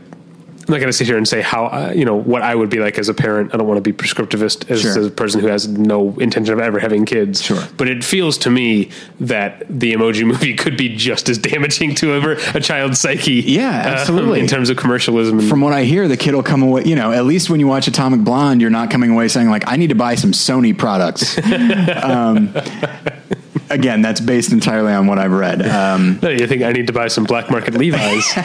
[0.67, 2.71] I'm not going to sit here and say how uh, you know what I would
[2.71, 3.53] be like as a parent.
[3.53, 5.07] I don't want to be prescriptivist as Sure.
[5.07, 7.43] a person who has no intention of ever having kids.
[7.43, 7.63] Sure.
[7.77, 8.91] but it feels to me
[9.21, 13.43] that the Emoji Movie could be just as damaging to a, a child's psyche.
[13.43, 14.41] Yeah, um, absolutely.
[14.41, 15.41] in terms of commercialism.
[15.49, 16.85] From what I hear, the kid will come away.
[16.85, 19.65] You know, at least when you watch Atomic Blonde, you're not coming away saying like,
[19.69, 21.37] "I need to buy some Sony products."
[22.03, 22.55] um,
[23.75, 25.67] again, that's based entirely on what I've read.
[25.67, 28.33] Um, No, you think I need to buy some black market Levi's?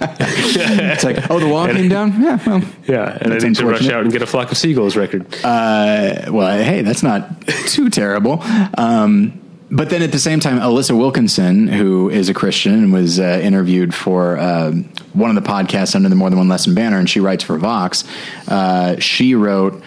[0.00, 2.20] it's like, oh, the wall came down.
[2.20, 4.96] Yeah, well, yeah, and I need to rush out and get a flock of seagulls
[4.96, 5.26] record.
[5.44, 8.42] uh, well, hey, that's not too terrible.
[8.76, 9.40] Um,
[9.70, 13.40] but then at the same time, Alissa Wilkinson, who is a Christian and was uh,
[13.42, 17.08] interviewed for um, one of the podcasts under the More Than One Lesson banner, and
[17.08, 18.04] she writes for Vox.
[18.48, 19.82] Uh, she wrote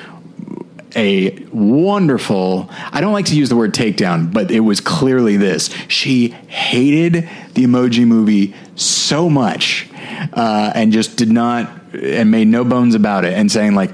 [0.96, 5.70] a wonderful I don't like to use the word takedown, but it was clearly this.
[5.88, 9.88] She hated the emoji movie so much
[10.34, 13.92] uh, and just did not and made no bones about it and saying like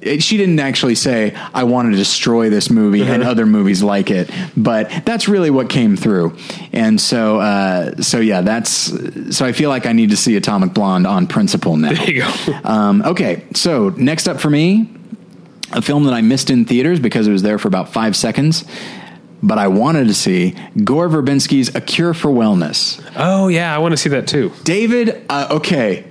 [0.00, 4.10] it- she didn't actually say I want to destroy this movie and other movies like
[4.10, 6.36] it, but that's really what came through.
[6.72, 8.92] And so uh, so yeah, that's
[9.36, 11.92] so I feel like I need to see Atomic Blonde on principle now.
[11.92, 12.60] There you go.
[12.64, 14.88] Um, okay, so next up for me,
[15.72, 18.64] a film that I missed in theaters because it was there for about five seconds,
[19.42, 23.04] but I wanted to see Gore Verbinski's A Cure for Wellness.
[23.16, 24.52] Oh yeah, I want to see that too.
[24.64, 26.04] David, uh, okay,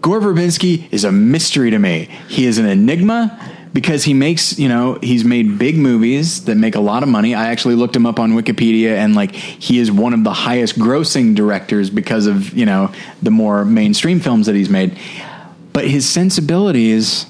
[0.00, 2.08] Gore Verbinski is a mystery to me.
[2.28, 3.38] He is an enigma
[3.72, 7.34] because he makes, you know, he's made big movies that make a lot of money.
[7.34, 10.78] I actually looked him up on Wikipedia and like he is one of the highest
[10.78, 12.90] grossing directors because of, you know,
[13.22, 14.98] the more mainstream films that he's made.
[15.72, 17.26] But his sensibilities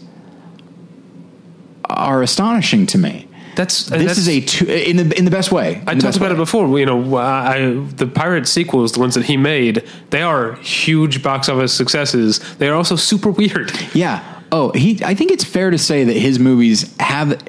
[1.88, 3.28] are astonishing to me.
[3.54, 5.82] That's uh, This that's, is a two, in the in the best way.
[5.86, 6.34] I talked about way.
[6.34, 6.78] it before.
[6.78, 11.48] You know, I, the pirate sequels, the ones that he made, they are huge box
[11.48, 12.38] office successes.
[12.56, 13.72] They are also super weird.
[13.94, 14.22] Yeah.
[14.52, 15.00] Oh, he.
[15.04, 17.42] I think it's fair to say that his movies have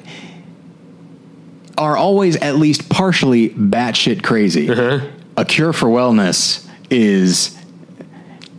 [1.76, 4.68] are always at least partially batshit crazy.
[4.70, 5.06] Uh-huh.
[5.36, 7.56] A Cure for Wellness is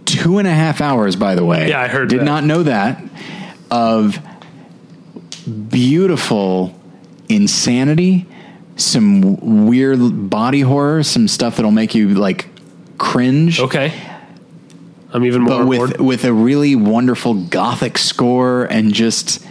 [0.05, 1.15] two and a half hours.
[1.15, 2.25] By the way, Yeah, I heard Did that.
[2.25, 3.03] not know that
[3.71, 4.17] of
[5.49, 6.73] beautiful
[7.27, 8.25] insanity,
[8.75, 12.47] some weird body horror, some stuff that'll make you like
[12.97, 13.59] cringe.
[13.59, 13.93] Okay,
[15.11, 16.01] I'm even more but with bored.
[16.01, 19.45] with a really wonderful gothic score and just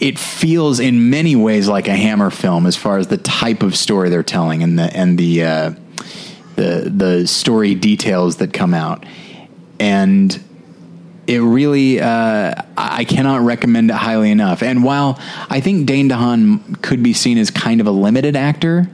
[0.00, 3.76] it feels in many ways like a Hammer film as far as the type of
[3.76, 5.70] story they're telling and the and the uh,
[6.56, 9.04] the the story details that come out.
[9.78, 10.42] And
[11.26, 14.62] it really uh, I cannot recommend it highly enough.
[14.62, 15.18] And while
[15.50, 18.88] I think Dane DeHaan could be seen as kind of a limited actor,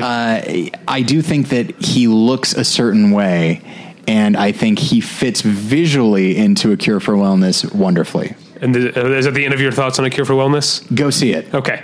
[0.00, 0.40] uh,
[0.86, 3.62] I do think that he looks a certain way,
[4.06, 8.34] and I think he fits visually into a cure for wellness wonderfully.
[8.60, 10.82] and is that the end of your thoughts on a cure for wellness?
[10.94, 11.52] Go see it.
[11.54, 11.82] Okay,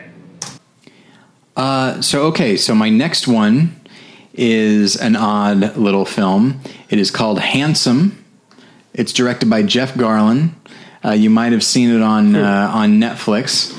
[1.56, 3.80] Uh, so, okay, so my next one
[4.34, 6.60] is an odd little film.
[6.90, 8.24] It is called Handsome.
[8.92, 10.50] It's directed by Jeff Garlin.
[11.04, 13.72] Uh, you might have seen it on uh, on Netflix.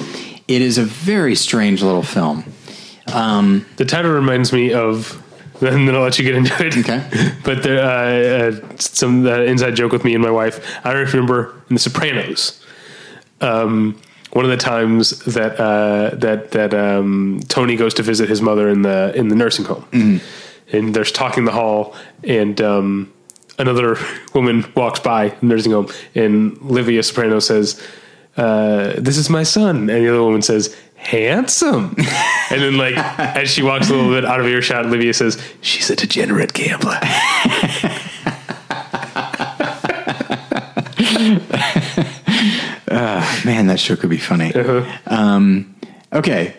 [0.48, 2.46] It is a very strange little film.
[3.78, 5.22] the title reminds me of.
[5.62, 6.78] And then I'll let you get into it.
[6.78, 7.32] Okay.
[7.46, 10.60] but there, uh, uh, some uh, inside joke with me and my wife.
[10.84, 12.62] I remember in The Sopranos.
[13.40, 13.98] Um,
[14.32, 18.68] one of the times that uh, that that um, Tony goes to visit his mother
[18.68, 19.86] in the in the nursing home,
[20.72, 23.14] and there's talking in the hall, and um,
[23.58, 23.98] another
[24.34, 27.82] woman walks by the nursing home, and Livia Soprano says,
[28.38, 31.96] uh, "This is my son," and the other woman says, "Handsome,"
[32.50, 35.90] and then like as she walks a little bit out of earshot, Livia says, "She's
[35.90, 37.00] a degenerate gambler."
[43.46, 44.52] Man, that show could be funny.
[45.06, 45.76] Um,
[46.12, 46.56] okay.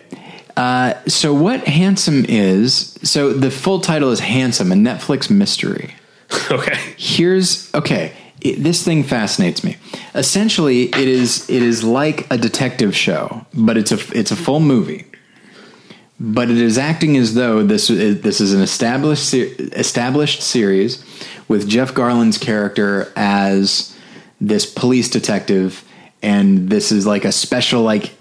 [0.57, 5.93] Uh, so, what Handsome is, so the full title is Handsome, a Netflix mystery.
[6.51, 6.75] okay.
[6.97, 9.77] Here's, okay, it, this thing fascinates me.
[10.15, 14.59] Essentially, it is it is like a detective show, but it's a it's a full
[14.59, 15.05] movie.
[16.19, 21.03] But it is acting as though this is, this is an established established series
[21.47, 23.95] with Jeff Garlin's character as
[24.41, 25.83] this police detective,
[26.23, 28.16] and this is like a special like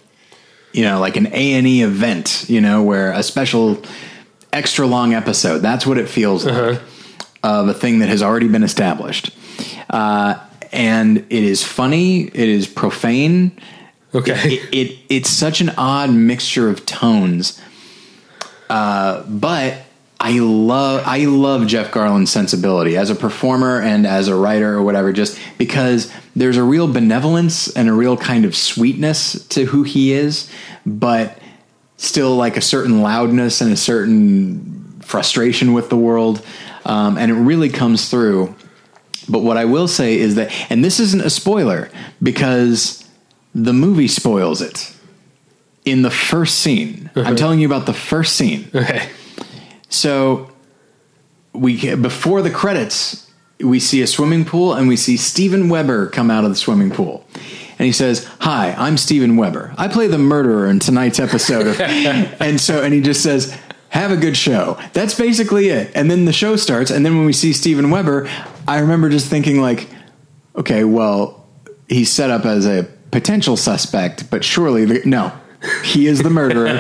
[0.76, 3.82] you know like an A and E event, you know, where a special
[4.52, 5.58] extra long episode.
[5.58, 6.80] That's what it feels like.
[7.42, 9.30] of a thing that has already been established.
[9.88, 10.38] Uh,
[10.72, 13.52] and it is funny, it is profane.
[14.14, 14.32] Okay.
[14.54, 17.60] It, it it's such an odd mixture of tones.
[18.68, 19.78] Uh, but
[20.18, 24.82] I love I love Jeff Garlin's sensibility as a performer and as a writer or
[24.82, 29.82] whatever just because there's a real benevolence and a real kind of sweetness to who
[29.82, 30.50] he is
[30.86, 31.38] but
[31.96, 36.44] still like a certain loudness and a certain frustration with the world.
[36.84, 38.54] Um, and it really comes through.
[39.28, 41.90] But what I will say is that and this isn't a spoiler
[42.22, 43.08] because
[43.54, 44.92] the movie spoils it
[45.84, 47.10] in the first scene.
[47.16, 48.70] I'm telling you about the first scene.
[48.74, 49.08] Okay.
[49.88, 50.50] So
[51.52, 53.30] we before the credits,
[53.60, 56.90] we see a swimming pool and we see Steven Weber come out of the swimming
[56.90, 57.24] pool.
[57.78, 59.74] And he says, "Hi, I'm Steven Weber.
[59.76, 63.56] I play the murderer in tonight's episode." Of, and so and he just says,
[63.90, 65.90] "Have a good show." That's basically it.
[65.94, 68.28] And then the show starts and then when we see Steven Weber,
[68.66, 69.88] I remember just thinking like,
[70.56, 71.46] "Okay, well,
[71.88, 75.32] he's set up as a potential suspect, but surely the, no."
[75.82, 76.66] He is the murderer.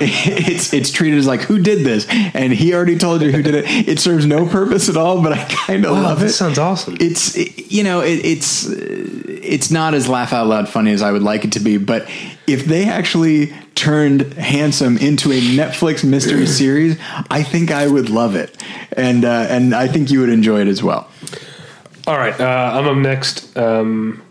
[0.00, 3.54] it's it's treated as like who did this, and he already told you who did
[3.54, 3.64] it.
[3.88, 6.24] It serves no purpose at all, but I kind of love it.
[6.26, 6.96] this sounds awesome.
[7.00, 11.12] It's it- you know it, it's it's not as laugh out loud funny as I
[11.12, 12.08] would like it to be, but
[12.46, 16.96] if they actually turned Handsome into a Netflix mystery series,
[17.30, 18.56] I think I would love it,
[18.96, 21.08] and uh, and I think you would enjoy it as well.
[22.06, 23.56] All right, uh, I'm up next.
[23.56, 24.22] Um,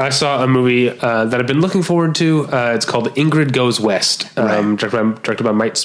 [0.00, 2.46] I saw a movie uh, that I've been looking forward to.
[2.46, 4.78] Uh, it's called Ingrid Goes West, um, Right.
[4.78, 5.76] directed by directed by Mike.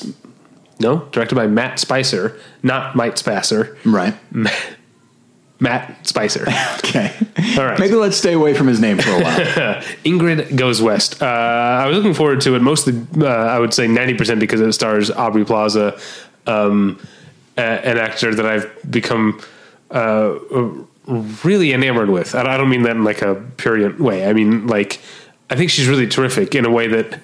[0.79, 3.77] No, directed by Matt Spicer, not Mike Spasser.
[3.85, 4.13] Right?
[5.59, 6.45] Matt Spicer.
[6.85, 7.11] Okay.
[7.57, 7.77] All right.
[7.79, 9.35] Maybe let's stay away from his name for a while.
[10.05, 11.21] Ingrid Goes West.
[11.21, 14.71] Uh, I was looking forward to it mostly, uh, I would say 90% because it
[14.73, 15.99] stars Aubrey Plaza,
[16.47, 16.99] um,
[17.57, 19.41] a- an actor that I've become
[19.91, 20.35] uh,
[21.07, 22.33] really enamored with.
[22.33, 24.27] And I don't mean that in like a purient way.
[24.27, 24.99] I mean, like,
[25.49, 27.19] I think she's really terrific in a way that.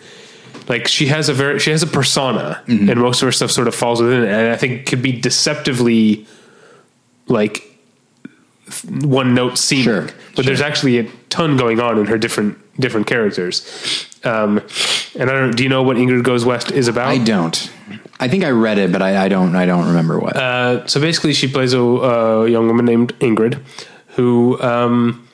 [0.69, 2.87] Like she has a very she has a persona, mm-hmm.
[2.87, 5.11] and most of her stuff sort of falls within it, and I think could be
[5.11, 6.27] deceptively
[7.27, 7.77] like
[9.01, 9.83] one note seeming.
[9.83, 14.07] Sure, but there's actually a ton going on in her different different characters.
[14.23, 14.61] Um,
[15.19, 15.55] and I don't.
[15.55, 17.07] Do you know what Ingrid Goes West is about?
[17.07, 17.71] I don't.
[18.19, 19.55] I think I read it, but I, I don't.
[19.55, 20.35] I don't remember what.
[20.37, 23.59] Uh, so basically, she plays a, a young woman named Ingrid,
[24.09, 25.27] who um,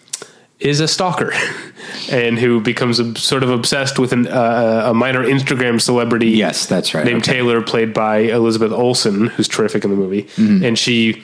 [0.59, 1.33] is a stalker,
[2.11, 6.29] and who becomes a, sort of obsessed with an, uh, a minor Instagram celebrity.
[6.29, 7.05] yes, that's right.
[7.05, 7.33] named Okay.
[7.33, 10.63] Taylor, played by Elizabeth Olsen, who's terrific in the movie, Mm-hmm.
[10.63, 11.23] and she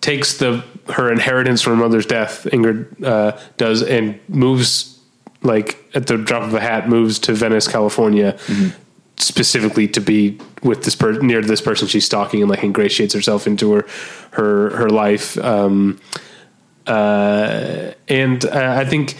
[0.00, 2.44] takes the her inheritance from her mother's death.
[2.52, 4.93] Ingrid uh, does and moves
[5.44, 8.80] like at the drop of a hat, moves to Venice, California, Mm-hmm.
[9.16, 13.46] specifically to be with this person near this person she's stalking, and like ingratiates herself
[13.46, 13.86] into her
[14.32, 15.38] her her life.
[15.38, 16.00] Um,
[16.86, 19.16] uh, and uh, I think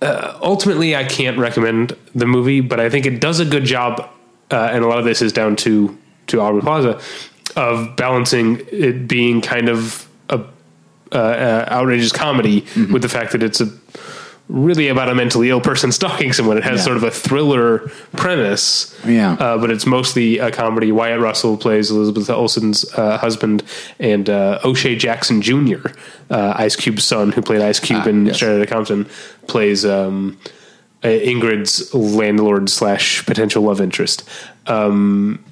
[0.00, 4.08] uh, ultimately I can't recommend the movie, but I think it does a good job,
[4.50, 5.96] uh, and a lot of this is down to
[6.28, 7.00] to Aubrey Plaza
[7.56, 10.40] of balancing it being kind of a
[11.12, 13.66] uh, uh, outrageous comedy with the fact that it's a
[14.54, 16.58] really about a mentally ill person stalking someone.
[16.58, 16.84] It has Yeah.
[16.84, 19.32] sort of a thriller premise, Yeah.
[19.32, 20.92] uh, but it's mostly a comedy.
[20.92, 23.62] Wyatt Russell plays Elizabeth Olsen's uh, husband,
[23.98, 25.88] and uh, O'Shea Jackson Jr.,
[26.30, 28.36] uh, Ice Cube's son, who played Ice Cube Ah, in yes.
[28.36, 29.06] Straight Outta Compton,
[29.46, 30.38] plays um,
[31.02, 34.28] uh, Ingrid's landlord slash potential love interest.
[34.66, 35.42] Um,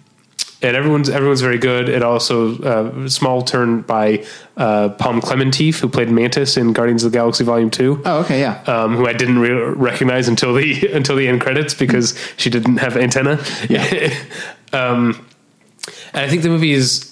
[0.62, 1.88] and everyone's everyone's very good.
[1.88, 4.24] It also uh, small turn by
[4.56, 8.02] uh, Pom Klementieff, who played Mantis in Guardians of the Galaxy Volume Two.
[8.04, 8.62] Oh, okay, yeah.
[8.66, 12.76] um, who I didn't re- recognize until the until the end credits because she didn't
[12.78, 13.42] have antenna.
[13.68, 14.14] Yeah.
[14.72, 15.26] um,
[16.12, 17.06] and I think the movie is.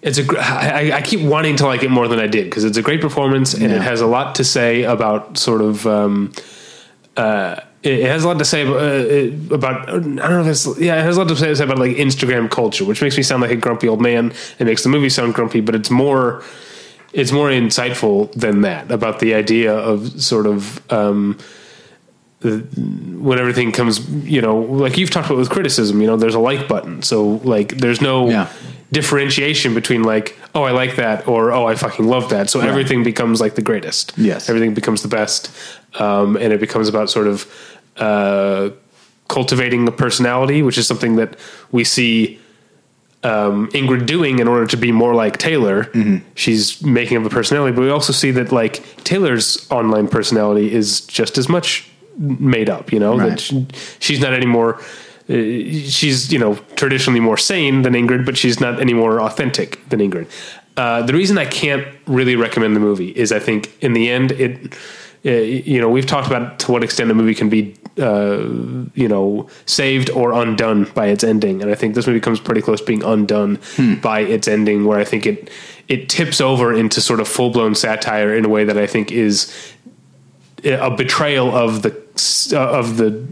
[0.00, 0.24] It's a.
[0.38, 3.00] I, I keep wanting to like it more than I did because it's a great
[3.00, 3.76] performance and Yeah.
[3.76, 5.86] it has a lot to say about sort of.
[5.86, 6.32] Um,
[7.16, 9.88] uh, it has a lot to say about, uh, about.
[9.88, 10.98] I don't know if it's yeah.
[10.98, 13.52] It has a lot to say about like Instagram culture, which makes me sound like
[13.52, 14.32] a grumpy old man.
[14.58, 16.42] It makes the movie sound grumpy, but it's more
[17.12, 21.38] it's more insightful than that about the idea of sort of um,
[22.40, 22.58] the,
[23.18, 26.38] when everything comes, you know, like you've talked about with criticism, you know, there's a
[26.40, 27.02] like button.
[27.02, 28.48] So like there's no Yeah.
[28.92, 32.48] differentiation between like, oh, I like that or oh, I fucking love that.
[32.48, 34.12] So everything becomes like the greatest.
[34.16, 34.48] Yes.
[34.48, 35.50] Everything becomes the best.
[35.98, 37.46] Um, and it becomes about sort of
[37.96, 38.70] uh,
[39.28, 41.36] cultivating a personality, which is something that
[41.72, 42.38] we see
[43.24, 45.84] um, Ingrid doing in order to be more like Taylor.
[45.84, 46.18] Mm-hmm.
[46.36, 51.00] She's making up a personality, but we also see that like Taylor's online personality is
[51.00, 51.87] just as much
[52.18, 52.92] made up.
[52.92, 53.30] You know Right.
[53.30, 53.66] that she,
[54.00, 54.80] she's not any anymore
[55.28, 60.00] she's you know traditionally more sane than Ingrid, but she's not any more authentic than
[60.00, 60.26] Ingrid.
[60.76, 64.32] Uh, the reason I can't really recommend the movie is I think in the end
[64.32, 64.74] it.
[65.26, 68.38] Uh, you know, we've talked about to what extent a movie can be, uh,
[68.94, 72.62] you know, saved or undone by its ending, and I think this movie comes pretty
[72.62, 73.58] close to being undone
[74.00, 75.50] by its ending, where I think it
[75.88, 79.10] it tips over into sort of full blown satire in a way that I think
[79.10, 79.52] is
[80.64, 81.90] a betrayal of the
[82.52, 83.26] uh, of the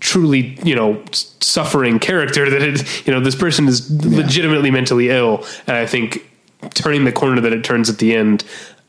[0.00, 5.44] truly you know suffering character that it you know this person is legitimately mentally ill.
[5.66, 6.28] And i think
[6.74, 8.44] turning the corner that it turns at the end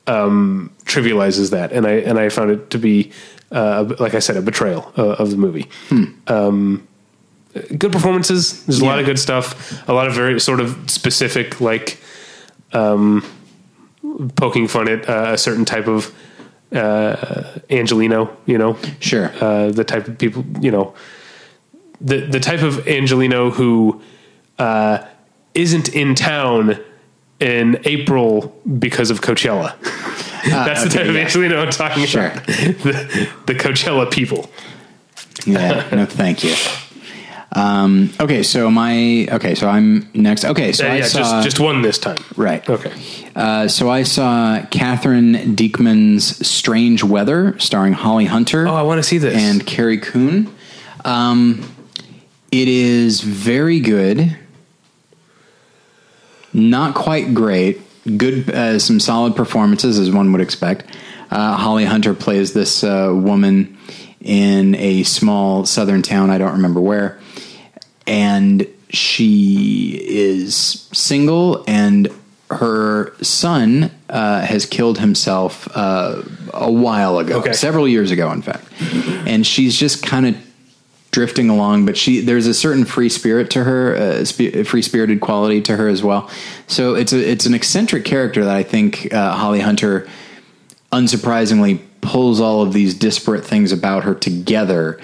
[0.08, 1.72] um trivializes that.
[1.72, 3.12] And i and i found it to be
[3.52, 5.68] uh like i said a betrayal uh, of the movie.
[6.28, 6.88] Um
[7.78, 8.66] good performances.
[8.66, 9.88] There's a lot of good stuff.
[9.88, 12.00] A lot of very sort of specific like
[12.74, 13.24] um
[14.36, 16.14] poking fun at uh, a certain type of
[16.74, 19.32] uh angeleno you know Sure.
[19.42, 20.94] uh, the type of people, you know,
[22.02, 24.02] the the type of Angeleno who
[24.60, 24.98] uh,
[25.54, 26.78] isn't in town
[27.40, 29.76] in April because of Coachella.
[30.50, 31.16] That's the okay, type of.
[31.16, 32.28] Angeleno I'm talking Sure.
[32.28, 32.46] about.
[32.48, 34.50] the, the Coachella people.
[35.46, 35.88] yeah.
[35.92, 36.56] No, thank you.
[37.56, 40.44] Um, okay, so my okay, so I'm next.
[40.44, 42.18] Okay, so Uh, I yeah, saw just just one this time.
[42.36, 42.68] right.
[42.68, 42.92] Okay.
[43.36, 48.68] Uh, so I saw Katherine Dieckmann's Strange Weather, starring Holly Hunter.
[48.68, 49.36] Oh, I want to see this.
[49.36, 50.54] and Carrie Coon.
[51.06, 51.64] Um,
[52.52, 54.36] it is very good.
[56.54, 57.82] Not quite great.
[58.18, 60.86] Good, uh, some solid performances as one would expect.
[61.32, 63.78] Uh, Holly Hunter plays this uh, woman
[64.22, 66.30] in a small southern town.
[66.30, 67.20] I don't remember where,
[68.08, 70.56] and she is
[70.92, 72.10] single and
[72.52, 76.22] her son uh, has killed himself uh,
[76.54, 77.54] a while ago, Okay.
[77.54, 78.68] several years ago, in fact.
[79.26, 80.36] And she's just kind of
[81.10, 85.20] drifting along, but she there's a certain free spirit to her, uh, sp- free spirited
[85.22, 86.30] quality to her as well.
[86.68, 90.08] So it's a it's an eccentric character that I think uh, Holly Hunter,
[90.92, 95.00] unsurprisingly, pulls all of these disparate things about her together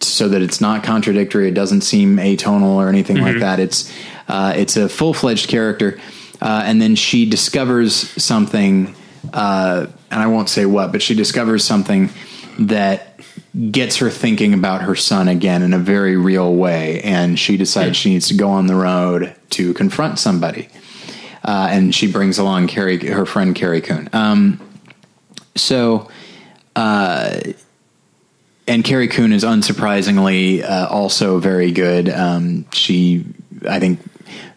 [0.00, 1.48] so that it's not contradictory.
[1.48, 3.60] It doesn't seem atonal or anything like that.
[3.60, 3.92] It's
[4.28, 5.98] uh, it's a full fledged character,
[6.40, 8.94] uh, and then she discovers something,
[9.32, 12.10] uh, and I won't say what, but she discovers something
[12.58, 13.20] that
[13.70, 17.96] gets her thinking about her son again in a very real way, and she decides
[17.96, 20.68] she needs to go on the road to confront somebody.
[21.44, 24.08] Uh, and she brings along Carrie, her friend Carrie Coon.
[24.12, 24.60] Um,
[25.54, 26.10] so,
[28.68, 32.08] and Carrie Coon is unsurprisingly uh, also very good.
[32.08, 33.24] Um, she,
[33.68, 34.00] I think,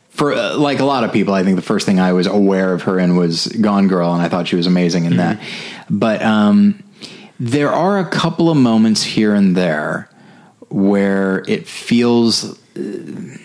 [0.10, 2.74] for uh, like a lot of people, I think the first thing I was aware
[2.74, 5.40] of her in was Gone Girl, and I thought she was amazing in that.
[5.90, 6.84] But um,
[7.40, 10.10] there are a couple of moments here and there
[10.70, 12.60] where it feels.
[12.76, 13.38] uh,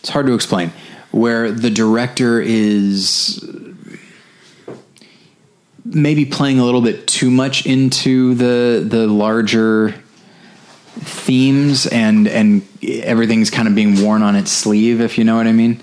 [0.00, 0.72] It's hard to explain.
[1.10, 3.38] Where the director is
[5.84, 9.94] maybe playing a little bit too much into the the larger
[11.00, 15.46] themes and and everything's kind of being worn on its sleeve if you know what
[15.46, 15.80] i mean.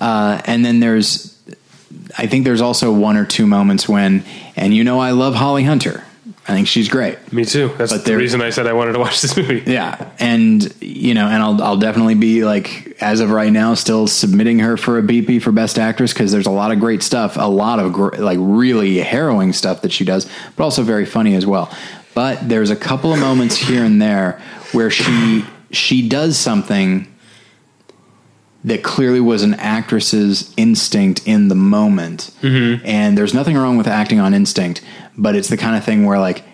[0.00, 1.36] Uh, and then there's
[2.16, 4.24] i think there's also one or two moments when
[4.56, 6.02] and you know i love holly hunter
[6.48, 7.68] i think she's great Me too.
[7.76, 9.62] That's But the reason I said I wanted to watch this movie.
[9.70, 14.06] yeah, and you know, and I'll I'll definitely be like as of right now still
[14.06, 17.36] submitting her for a BP for best actress because there's a lot of great stuff,
[17.36, 20.26] a lot of gr- like really harrowing stuff that she does,
[20.56, 21.70] but also very funny as well.
[22.14, 24.40] But there's a couple of moments here and there
[24.72, 27.06] where she she does something
[28.64, 32.30] that clearly was an actress's instinct in the moment.
[32.42, 32.84] Mm-hmm.
[32.84, 34.82] And there's nothing wrong with acting on instinct,
[35.16, 36.44] but it's the kind of thing where like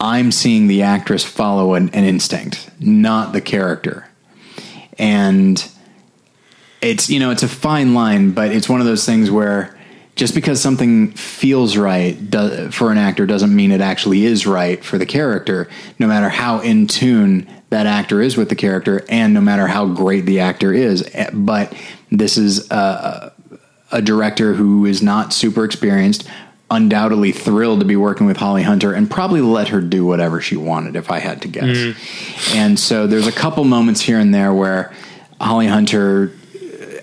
[0.00, 4.08] I'm seeing the actress follow an, an instinct, not the character.
[4.98, 5.66] And
[6.80, 9.76] it's you know it's a fine line, but it's one of those things where
[10.14, 14.82] just because something feels right do, for an actor doesn't mean it actually is right
[14.82, 15.68] for the character.
[15.98, 19.86] No matter how in tune that actor is with the character, and no matter how
[19.86, 21.72] great the actor is, Eh, but
[22.10, 23.32] this is a,
[23.92, 26.28] a director who is not super experienced.
[26.68, 30.56] Undoubtedly thrilled to be working with Holly Hunter and probably let her do whatever she
[30.56, 31.94] wanted, if I had to guess.
[32.54, 34.92] And so there's a couple moments here and there where
[35.40, 36.32] Holly Hunter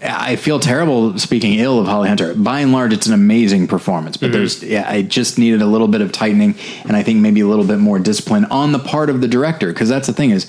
[0.05, 2.33] I feel terrible speaking ill of Holly Hunter.
[2.33, 5.87] By and large, it's an amazing performance, but there's, yeah, I just needed a little
[5.87, 9.09] bit of tightening, and I think maybe a little bit more discipline on the part
[9.09, 10.47] of the director, because that's the thing is,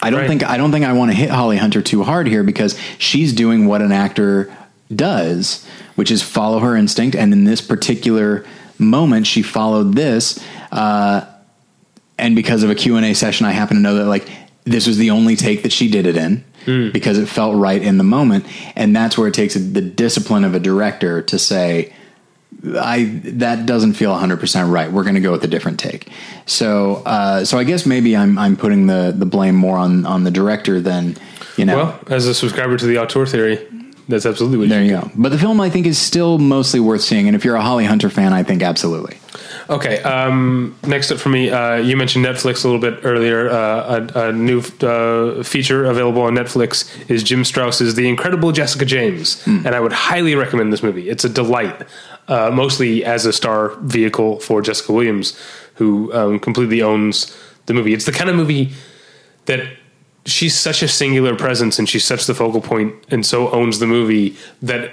[0.00, 0.28] I don't Right.
[0.28, 3.32] think I don't think I want to hit Holly Hunter too hard here because she's
[3.32, 4.54] doing what an actor
[4.94, 5.64] does,
[5.94, 8.44] which is follow her instinct, and in this particular
[8.78, 10.42] moment, she followed this.
[10.72, 11.22] Uh,
[12.18, 14.28] and because of a Q&A session, I happen to know that like
[14.64, 17.98] this was the only take that she did it in because it felt right in
[17.98, 18.46] the moment,
[18.76, 21.92] and that's where it takes the discipline of a director to say.
[22.80, 24.90] I that doesn't feel 100 percent right.
[24.90, 26.08] We're going to go with a different take.
[26.46, 30.24] So, uh, so I guess maybe I'm I'm putting the the blame more on on
[30.24, 31.16] the director than
[31.56, 31.76] you know.
[31.76, 33.66] Well, as a subscriber to the auteur theory,
[34.08, 35.10] that's absolutely what there you you go.
[35.16, 37.84] But the film I think is still mostly worth seeing, and if you're a Holly
[37.84, 39.18] Hunter fan, I think absolutely.
[39.70, 40.02] Okay.
[40.02, 43.48] Um, next up for me, uh, you mentioned Netflix a little bit earlier.
[43.48, 48.84] Uh, a, a new uh, feature available on Netflix is Jim Strouse's The Incredible Jessica
[48.84, 51.08] James, and I would highly recommend this movie.
[51.08, 51.86] It's a delight,
[52.28, 55.38] uh, mostly as a star vehicle for Jessica Williams,
[55.74, 57.34] who um, completely owns
[57.66, 57.94] the movie.
[57.94, 58.72] It's the kind of movie
[59.46, 59.66] that
[60.26, 63.86] she's such a singular presence and she's such the focal point and so owns the
[63.86, 64.92] movie that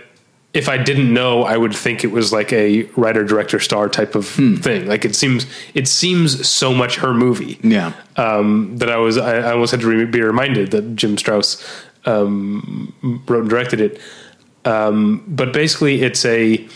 [0.53, 4.15] if I didn't know, I would think it was like a writer, director, star type
[4.15, 4.85] of thing.
[4.85, 7.57] Like it seems, it seems so much her movie.
[7.63, 7.93] Yeah.
[8.17, 11.65] Um, that I was, I, I almost had to re- be reminded that Jim Strouse
[12.05, 14.01] um, wrote and directed it.
[14.65, 16.67] Um, but basically, it's a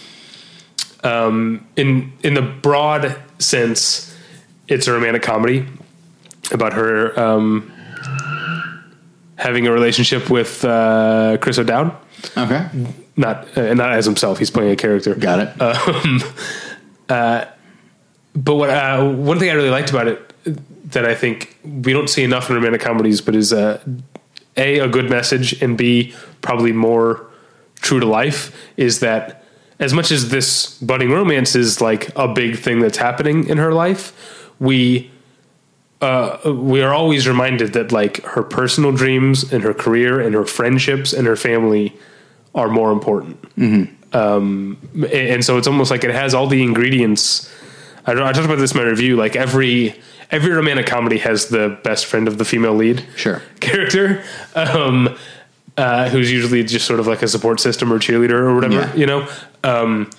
[1.04, 4.16] um, in in the broad sense,
[4.68, 5.68] it's a romantic comedy
[6.52, 7.72] about her um,
[9.38, 11.96] having a relationship with uh, Chris O'Dowd.
[12.38, 12.68] Okay.
[13.18, 14.40] Not uh, not as himself.
[14.40, 15.16] He's playing a character.
[15.16, 15.62] Got it.
[15.62, 16.22] Um,
[17.10, 17.46] uh,
[18.36, 20.34] but what uh, one thing I really liked about it
[20.92, 23.82] that I think we don't see enough in romantic comedies, but is uh,
[24.58, 27.26] a a good message, and b probably more
[27.82, 29.44] true to life is that
[29.80, 33.74] as much as this budding romance is like a big thing that's happening in her
[33.74, 35.12] life, we
[36.02, 40.46] uh, we are always reminded that like her personal dreams and her career and her
[40.46, 41.96] friendships and her family
[42.54, 43.38] are more important.
[44.14, 47.52] Um, and, and so it's almost like it has all the ingredients.
[48.06, 49.16] I, I talked about this in my review.
[49.16, 49.96] Like every
[50.32, 53.42] every romantic comedy has the best friend of the female lead Sure.
[53.60, 54.24] character,
[54.56, 55.16] um,
[55.78, 58.96] uh, who's usually just sort of like a support system or cheerleader or whatever, Yeah.
[58.96, 59.28] you know.
[59.64, 60.10] Um,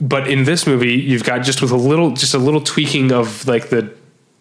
[0.00, 3.46] but in this movie, you've got just with a little, just a little tweaking of
[3.48, 3.92] like the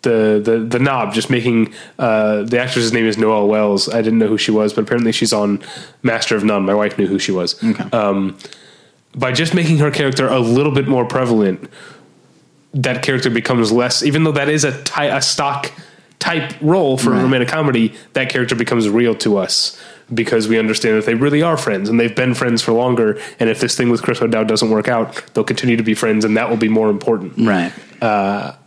[0.07, 3.89] the the the knob, just making uh, the actress's name is Noelle Wells.
[3.89, 5.61] I didn't know who she was, but apparently she's on
[6.03, 6.63] Master of None.
[6.65, 7.61] My wife knew who she was.
[7.93, 8.37] Um,
[9.15, 11.69] by just making her character a little bit more prevalent,
[12.73, 14.03] that character becomes less.
[14.03, 15.71] Even though that is a ty- a stock
[16.19, 17.19] type role for Right.
[17.19, 19.79] a romantic comedy, that character becomes real to us
[20.13, 23.19] because we understand that they really are friends and they've been friends for longer.
[23.39, 26.23] And if this thing with Chris O'Dowd doesn't work out, they'll continue to be friends,
[26.25, 27.33] and that will be more important.
[27.37, 27.73] Right.
[28.01, 28.05] Uh,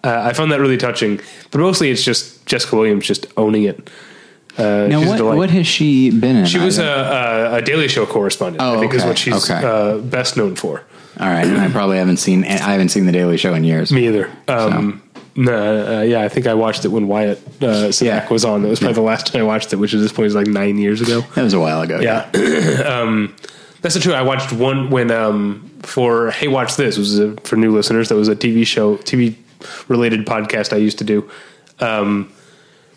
[0.05, 3.89] uh, I found that really touching, but mostly it's just Jessica Williams just owning it.
[4.59, 6.45] Uh, Now, what, what has she been in?
[6.47, 8.61] she was a, a, a Daily Show correspondent.
[8.63, 9.65] Oh, I think is what she's okay.
[9.65, 10.83] uh, best known for.
[11.21, 12.45] all right, and I probably haven't seen.
[12.45, 13.93] I haven't seen the Daily Show in years.
[13.93, 14.29] Me either.
[14.49, 15.03] Um,
[15.37, 18.29] no, uh, yeah, I think I watched it when Wyatt uh, Cenac Yeah.
[18.29, 18.63] was on.
[18.63, 20.47] That was probably the last time I watched it, which at this point is like
[20.47, 21.21] nine years ago.
[21.35, 22.01] That was a while ago.
[22.01, 22.29] Yeah,
[22.87, 23.35] um,
[23.83, 24.13] that's not true.
[24.13, 28.09] I watched one when um, for Hey Watch This was a, for new listeners.
[28.09, 29.35] That was a TV show, TV
[29.89, 31.31] related podcast I used to do.
[31.81, 32.33] Um,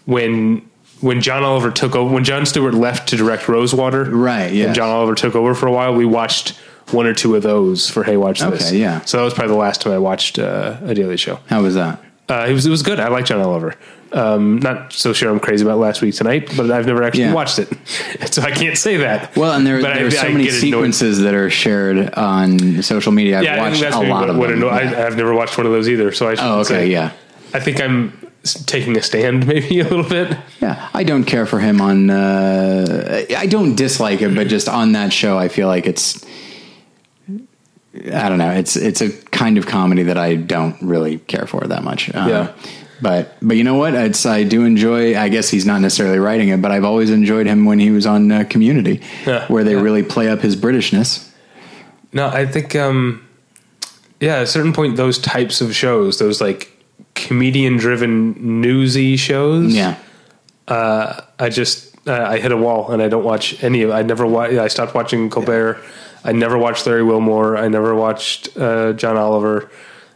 [0.06, 0.68] when
[1.02, 4.76] when John Oliver took over, when Jon Stewart left to direct Rosewater, Right, Yeah, And.
[4.76, 5.94] John Oliver took over for a while.
[5.94, 6.58] We watched
[6.92, 8.68] one or two of those for Hey Watch This.
[8.70, 9.02] Okay, yeah.
[9.02, 11.40] So that was probably the last time I watched uh, a Daily Show.
[11.48, 12.02] How was that?
[12.30, 13.00] Uh, it was it was good.
[13.00, 13.76] I like John Oliver.
[14.14, 17.34] Um, not so sure I'm crazy about last week tonight, but I've never actually Yeah.
[17.34, 17.68] watched it,
[18.32, 19.36] so I can't say that.
[19.36, 20.62] Well, and there, But there I- are so I many get annoyed.
[20.62, 23.40] sequences that are shared on social media.
[23.40, 24.58] I've Yeah, watched a lot what, of what them.
[24.64, 25.06] anno- I.
[25.08, 26.12] I've never watched one of those either.
[26.12, 27.12] So I should Oh, okay, say, yeah.
[27.56, 28.14] I think I'm
[28.68, 30.38] taking a stand maybe a little bit.
[30.62, 32.10] Yeah, I don't care for him on.
[32.12, 36.24] Uh, I don't dislike it, but just on that show, I feel like it's.
[37.96, 38.52] I don't know.
[38.52, 42.14] It's it's a kind of comedy that I don't really care for that much.
[42.16, 42.52] Um, Yeah.
[43.02, 43.94] But but you know what?
[43.94, 45.18] It's I do enjoy.
[45.18, 48.06] I guess he's not necessarily writing it, but I've always enjoyed him when he was
[48.06, 49.46] on uh, Community, Yeah.
[49.48, 49.82] where they Yeah.
[49.82, 51.28] really play up his Britishness.
[52.14, 53.22] No, I think um,
[54.22, 56.70] yeah, at a certain point, those types of shows, those like
[57.16, 59.96] comedian-driven newsy shows, Yeah.
[60.68, 63.92] uh, I just uh, I hit a wall and I don't watch any of.
[63.92, 65.78] I never wa- I stopped watching Colbert.
[66.24, 67.58] I never watched Larry Wilmore.
[67.58, 69.70] I never watched uh, John Oliver.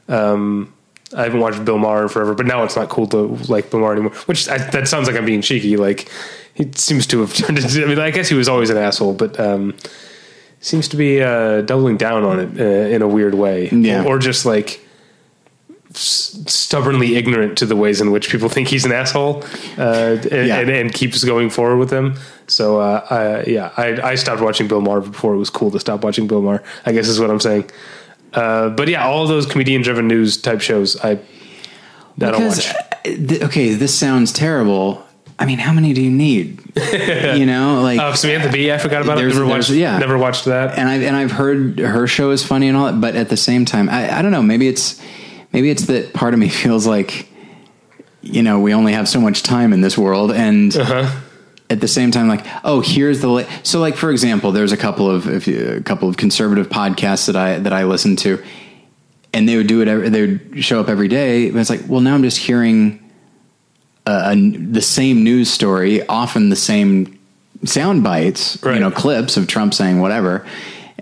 [0.08, 0.74] Um,
[1.16, 3.18] I haven't watched Bill Maher in forever, but now it's not cool to
[3.50, 4.14] like Bill Maher anymore.
[4.26, 5.78] Which I, that sounds like I'm being cheeky.
[5.78, 6.10] Like
[6.54, 7.84] he seems to have turned into.
[7.84, 9.76] I mean, I guess he was always an asshole, but um,
[10.60, 12.64] seems to be uh, doubling down on it uh,
[12.94, 14.04] in a weird way, Yeah.
[14.04, 14.82] or, or just like
[15.94, 19.44] stubbornly ignorant to the ways in which people think he's an asshole,
[19.78, 20.60] uh, and, Yeah.
[20.60, 22.16] and, and keeps going forward with them.
[22.48, 25.80] So, uh, I, yeah, I, I stopped watching Bill Maher before it was cool to
[25.80, 26.64] stop watching Bill Maher.
[26.86, 27.70] I guess is what I'm saying.
[28.34, 31.20] Uh, but yeah, all those comedian-driven news type shows, I, I
[32.18, 32.68] don't watch.
[32.68, 35.04] uh, okay, this sounds terrible,
[35.40, 36.62] I mean, how many do you need?
[37.38, 39.28] you know, like Oh, Samantha Bee, I forgot about it.
[39.28, 39.70] Never watched.
[39.70, 39.98] yeah.
[40.00, 40.78] never watched that.
[40.80, 43.38] and I've and I've heard her show is funny and all that, but at the
[43.38, 44.42] same time, I, I don't know.
[44.42, 45.00] Maybe it's
[45.54, 47.28] maybe it's that part of me feels like
[48.22, 51.10] you know we only have so much time in this world, and Uh-huh.
[51.70, 54.78] at the same time, like oh, here's the la- so like for example, there's a
[54.78, 58.42] couple of if you, a couple of conservative podcasts that I that I listen to,
[59.34, 59.88] and they would do it.
[59.88, 61.52] Every, they would show up every day.
[61.52, 63.00] But it's like, well, now I'm just hearing
[64.06, 67.18] a, a- the same news story, often the same
[67.64, 68.76] sound bites, Right.
[68.76, 70.46] you know, clips of Trump saying whatever,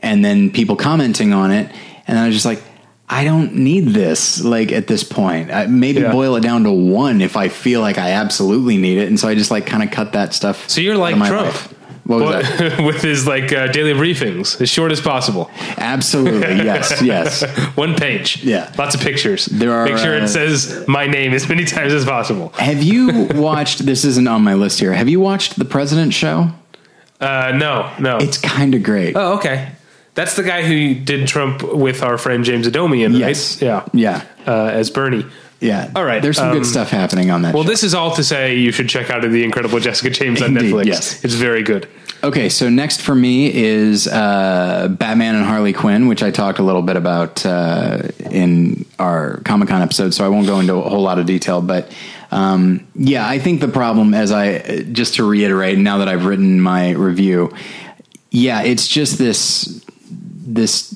[0.01, 1.69] and then people commenting on it.
[2.07, 2.61] And I was just like,
[3.09, 4.43] I don't need this.
[4.43, 6.11] Like at this point, I, maybe Yeah.
[6.11, 9.07] boil it down to one if I feel like I absolutely need it.
[9.07, 10.67] And so I just like kind of cut that stuff.
[10.69, 11.45] So you're like Trump.
[11.45, 11.71] life.
[12.05, 12.29] What was
[12.59, 12.79] that?
[12.85, 15.49] with his like uh, daily briefings, as short as possible.
[15.77, 17.43] Absolutely, yes, yes.
[17.75, 18.43] One page.
[18.43, 18.71] Yeah.
[18.77, 19.45] Lots of pictures.
[19.47, 22.49] There are, Make sure uh, it says my name as many times as possible.
[22.57, 23.85] Have you watched?
[23.87, 24.93] This isn't on my list here.
[24.93, 26.49] Have you watched the President Show?
[27.19, 28.17] Uh, no, no.
[28.17, 29.15] It's kind of great.
[29.15, 29.71] oh, okay.
[30.15, 33.67] That's the guy who did Trump with our friend James Adomian, yes, right?
[33.67, 33.85] Yeah.
[33.93, 35.25] yeah, Uh, as Bernie.
[35.59, 35.91] yeah.
[35.95, 37.53] All right, There's some um, good stuff happening on that.
[37.53, 37.69] Well, show.
[37.69, 40.73] this is all to say you should check out The Incredible Jessica James on Indeed,
[40.73, 40.85] Netflix.
[40.85, 41.23] yes.
[41.25, 41.87] It's very good.
[42.23, 46.63] Okay, so next for me is uh, Batman and Harley Quinn, which I talked a
[46.63, 50.89] little bit about uh, in our Comic Con episode, so I won't go into a
[50.89, 51.61] whole lot of detail.
[51.61, 51.91] But
[52.31, 56.61] um, yeah, I think the problem, as I just to reiterate, now that I've written
[56.61, 57.53] my review,
[58.31, 59.83] yeah, it's just this
[60.45, 60.93] this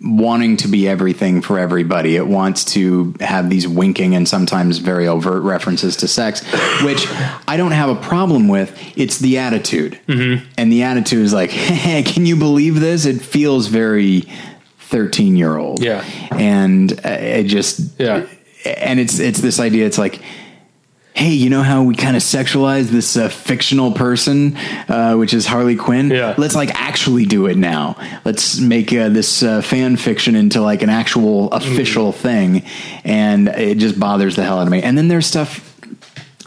[0.00, 2.14] wanting to be everything for everybody.
[2.14, 6.40] It wants to have these winking and sometimes very overt references to sex,
[6.84, 7.06] which
[7.48, 8.76] I don't have a problem with.
[8.96, 9.98] It's the attitude.
[10.06, 10.46] Mm-hmm.
[10.56, 13.06] And the attitude is like, hey, can you believe this?
[13.06, 14.22] It feels very
[14.78, 15.82] 13 year old.
[15.82, 16.04] Yeah.
[16.30, 18.26] And uh, it just, Yeah.
[18.64, 19.86] And it's, it's this idea.
[19.86, 20.20] It's like,
[21.18, 24.56] hey, you know how we kind of sexualize this uh, fictional person,
[24.88, 26.10] uh, which is Harley Quinn?
[26.10, 26.36] Yeah.
[26.38, 27.96] Let's like actually do it now.
[28.24, 32.62] Let's make uh, this uh, fan fiction into like an actual official thing.
[33.02, 34.80] And it just bothers the hell out of me.
[34.80, 35.58] And then there's stuff,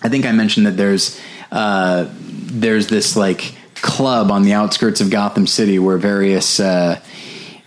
[0.03, 1.19] I think I mentioned that there's,
[1.51, 6.97] uh, there's this like club on the outskirts of Gotham City where various, uh,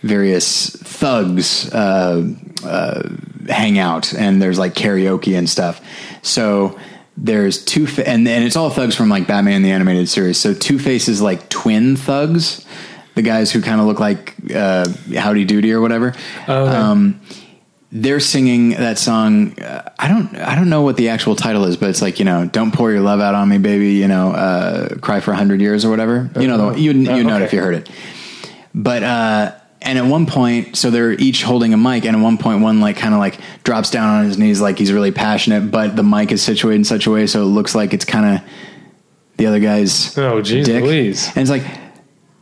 [0.01, 2.27] various thugs, uh,
[2.63, 3.09] uh,
[3.47, 5.79] hang out and there's like karaoke and stuff.
[6.23, 6.79] So
[7.17, 10.37] there's two, fa- and, and it's all thugs from like Batman the animated series.
[10.37, 12.65] So Two Face is like twin thugs,
[13.15, 14.85] the guys who kind of look like uh,
[15.15, 16.13] Howdy Doody or whatever.
[16.47, 17.21] Um,
[17.91, 19.57] they're singing that song.
[19.59, 22.25] Uh, I don't, I don't know what the actual title is, but it's like you
[22.25, 25.35] know, "Don't pour your love out on me, baby." You know, uh, "Cry for a
[25.37, 26.29] hundred years" or whatever.
[26.37, 27.89] You know, the, you you Oh, know it if you heard it.
[28.73, 29.51] But uh,
[29.85, 32.79] and at one point, so they're each holding a mic, and at one point, one
[32.81, 36.03] like kind of like drops down on his knees, like he's really passionate, but the
[36.03, 38.47] mic is situated in such a way so it looks like it's kind of
[39.37, 41.27] the other guy's Oh, geez dick, Louise.
[41.29, 41.63] and it's like.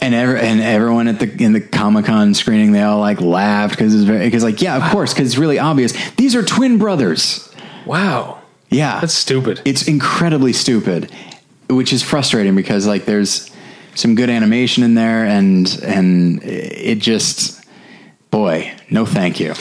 [0.02, 3.74] And ever and everyone at the in the Comic Con screening, they all like laughed
[3.78, 5.94] because it's very because like yeah, of course, because it's really obvious.
[6.18, 7.50] These are twin brothers.
[7.86, 8.42] Wow.
[8.70, 9.62] Yeah, That's stupid.
[9.64, 11.10] it's incredibly stupid,
[11.70, 13.50] which is frustrating because like there's
[13.96, 17.64] some good animation in there, and and it just
[18.32, 19.54] boy, no thank you.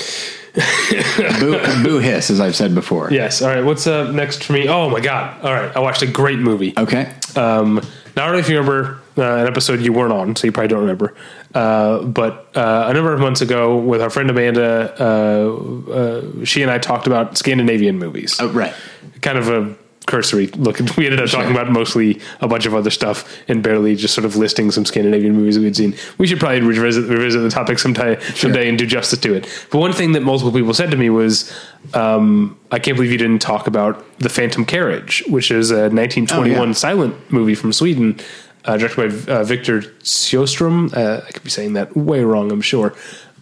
[1.41, 3.11] boo, boo hiss, as I've said before.
[3.11, 3.41] Yes.
[3.41, 3.65] All right.
[3.65, 4.69] What's uh, next for me?
[4.69, 5.43] Oh my god.
[5.43, 5.75] All right.
[5.75, 6.75] I watched a great movie.
[6.77, 7.13] Okay.
[7.37, 7.81] Um,
[8.17, 10.53] now I don't know if you remember uh, an episode you weren't on, so you
[10.53, 11.15] probably don't remember.
[11.55, 16.63] Uh, but uh, a number of months ago, with our friend Amanda, uh, uh, she
[16.63, 18.37] and I talked about Scandinavian movies.
[18.41, 18.75] Oh, right.
[19.23, 19.75] Kind of a
[20.07, 20.79] cursory look.
[20.97, 24.25] We ended up talking about mostly a bunch of other stuff and barely just sort
[24.25, 25.95] of listing some Scandinavian movies that we'd seen.
[26.19, 29.49] We should probably revisit, revisit the topic sometime, someday and do justice to it.
[29.71, 31.53] But one thing that multiple people said to me was,
[31.95, 36.59] um, I can't believe you didn't talk about The Phantom Carriage, which is a 1921
[36.61, 36.73] Oh, yeah.
[36.73, 38.19] silent movie from Sweden,
[38.65, 40.95] uh, directed by uh, Victor Sjöström.
[40.97, 42.95] Uh, I could be saying that way wrong, I'm sure.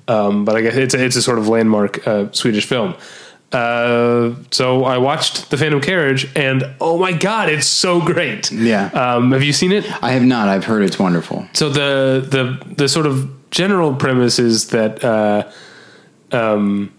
[0.08, 2.94] Um, but I guess it's a, it's a sort of landmark uh, Swedish film.
[3.52, 8.51] Uh, so I watched The Phantom Carriage, and oh my god, it's so great!
[8.52, 8.86] Yeah.
[8.86, 9.85] Um, have you seen it?
[10.02, 10.48] I have not.
[10.48, 11.47] I've heard it's wonderful.
[11.52, 15.51] So the the the sort of general premise is that uh,
[16.31, 16.93] um,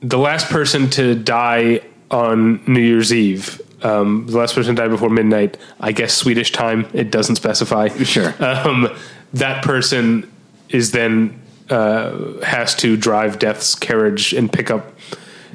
[0.00, 4.88] the last person to die on New Year's Eve, um, the last person to die
[4.88, 6.88] before midnight, I guess Swedish time.
[6.94, 7.88] It doesn't specify.
[8.04, 8.34] Sure.
[8.42, 8.88] Um,
[9.34, 10.30] that person
[10.70, 11.40] is then
[11.70, 14.92] uh, has to drive Death's carriage and pick up.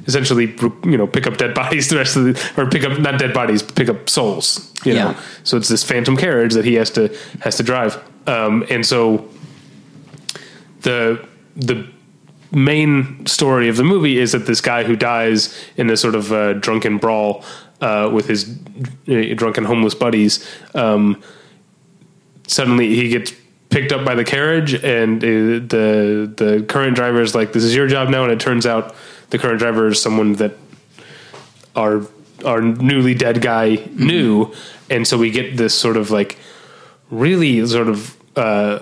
[0.08, 1.90] Essentially, you know, pick up dead bodies.
[1.90, 4.72] The rest of the, or pick up not dead bodies, pick up souls.
[4.86, 5.04] You Yeah.
[5.04, 7.10] know, so it's this phantom carriage that he has to
[7.40, 7.98] has to drive,
[8.28, 9.28] um, and so
[10.82, 11.26] the
[11.56, 11.88] the
[12.52, 16.32] main story of the movie is that this guy who dies in this sort of
[16.32, 17.44] uh, drunken brawl
[17.82, 18.58] uh, with his
[19.08, 20.48] uh, drunken homeless buddies.
[20.76, 21.22] Um,
[22.48, 23.34] suddenly he gets
[23.76, 27.76] picked up by the carriage, and uh, the the current driver is like, "This is
[27.76, 28.96] your job now." And it turns out
[29.32, 30.54] the current driver is someone that
[31.76, 32.08] our
[32.46, 34.54] our newly dead guy knew,
[34.90, 36.38] and so we get this sort of like
[37.12, 38.80] really sort of uh,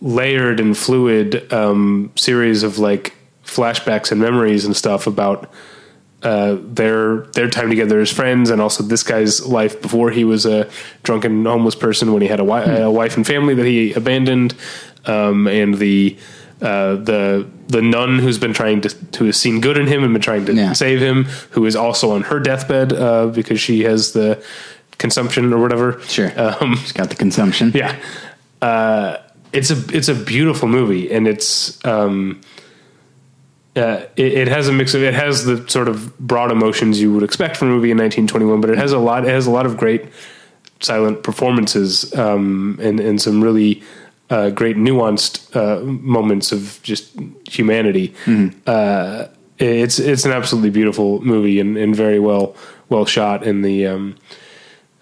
[0.00, 5.48] layered and fluid um, series of like flashbacks and memories and stuff about
[6.24, 10.46] uh, their their time together as friends, and also this guy's life before he was
[10.46, 10.68] a
[11.02, 14.54] drunken homeless person when he had a, wi- a wife and family that he abandoned,
[15.06, 16.16] um, and the
[16.62, 18.88] uh, the the nun who's been trying to
[19.18, 20.72] who has seen good in him and been trying to Yeah.
[20.72, 24.42] save him, who is also on her deathbed uh, because she has the
[24.98, 26.00] consumption or whatever.
[26.06, 26.32] Sure.
[26.36, 27.72] Um, He's got the consumption.
[27.74, 27.96] yeah,
[28.62, 29.18] uh,
[29.52, 32.40] it's a it's a beautiful movie, and it's um,
[33.76, 37.12] uh, it, it has a mix of it has the sort of broad emotions you
[37.12, 39.50] would expect from a movie in 1921, but it has a lot it has a
[39.50, 40.06] lot of great
[40.80, 43.82] silent performances um, and and some really
[44.30, 47.16] uh, great nuanced uh, moments of just
[47.48, 48.14] humanity.
[48.66, 49.26] Uh,
[49.58, 52.56] it's it's an absolutely beautiful movie and, and very well
[52.88, 53.86] well shot in the.
[53.86, 54.16] Um,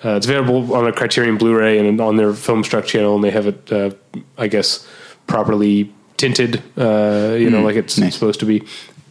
[0.04, 3.46] uh, it's available on a Criterion Blu-ray and on their Filmstruck channel, and they have
[3.46, 3.92] it, uh,
[4.36, 4.84] I guess,
[5.28, 5.92] properly
[6.22, 6.62] tinted.
[6.78, 8.14] Uh, you know, like it's nice.
[8.14, 8.62] supposed to be.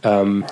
[0.04, 0.46] Um,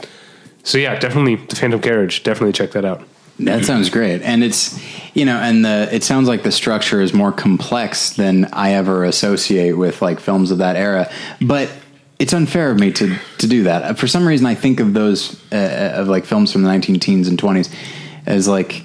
[0.63, 2.23] so yeah, definitely the Phantom Carriage.
[2.23, 3.01] Definitely check that out.
[3.39, 4.77] That sounds great, and it's
[5.15, 9.05] you know, and the it sounds like the structure is more complex than I ever
[9.05, 11.09] associate with like films of that era.
[11.39, 11.71] But
[12.19, 13.97] it's unfair of me to to do that.
[13.97, 17.27] For some reason, I think of those uh, of like films from the nineteen teens
[17.27, 17.69] and twenties
[18.25, 18.83] as like.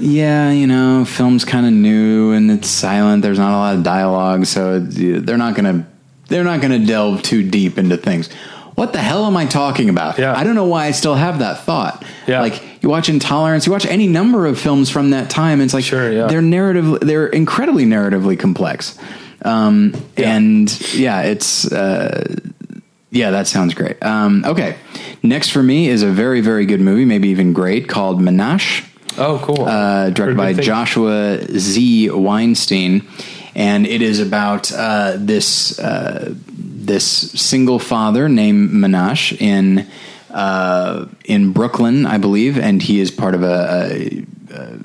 [0.00, 3.22] Yeah, you know, film's kind of new and it's silent.
[3.22, 5.88] There's not a lot of dialogue, so they're not gonna
[6.28, 8.30] they're not gonna delve too deep into things.
[8.74, 10.18] What the hell am I talking about?
[10.18, 10.32] Yeah.
[10.38, 12.04] I don't know why I still have that thought.
[12.28, 12.40] Yeah.
[12.42, 15.60] Like you watch Intolerance, you watch any number of films from that time.
[15.60, 16.26] It's like Sure, yeah.
[16.28, 18.96] they're narrative, they're incredibly narratively complex.
[19.44, 20.36] Um, Yeah.
[20.36, 22.36] And yeah, it's uh,
[23.10, 24.00] yeah, that sounds great.
[24.04, 24.76] Um, okay,
[25.24, 28.84] next for me is a very very good movie, maybe even great, called Menashe
[29.16, 29.64] Oh, cool.
[29.64, 32.10] uh, directed by Joshua Z.
[32.10, 33.08] Weinstein,
[33.58, 39.86] and it is about uh, this uh, this single father named Menashe in
[40.30, 44.24] uh, in Brooklyn, I believe, and he is part of a.
[44.50, 44.78] a, a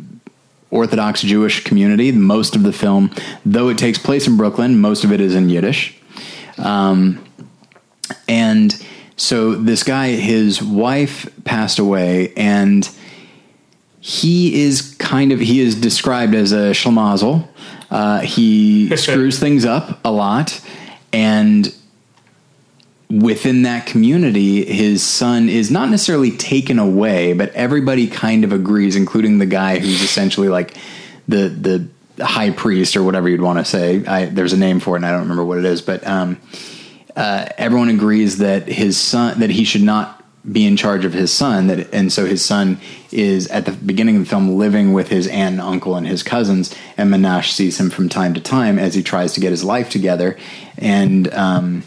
[0.72, 2.12] Orthodox Jewish community.
[2.12, 3.12] Most of the film,
[3.46, 5.96] though it takes place in Brooklyn, most of it is in Yiddish.
[6.58, 7.24] Um,
[8.28, 8.74] and
[9.16, 12.90] so this guy, his wife passed away, and
[14.00, 17.48] he is kind of he is described as a schlemazel.
[17.94, 20.60] Uh, he screws things up a lot,
[21.12, 21.74] and
[23.10, 28.96] within that community, his son is not necessarily taken away, but everybody kind of agrees,
[28.96, 30.76] including the guy who's essentially like
[31.28, 31.50] the
[32.18, 34.04] the high priest or whatever you'd want to say.
[34.06, 36.40] I, there's a name for it, and I don't remember what it is, but um,
[37.16, 41.32] uh, everyone agrees that his son that he should not be in charge of his
[41.32, 42.78] son that and so his son
[43.12, 46.22] is at the beginning of the film living with his aunt and uncle and his
[46.22, 49.64] cousins and Menashe sees him from time to time as he tries to get his
[49.64, 50.38] life together
[50.78, 51.84] and um,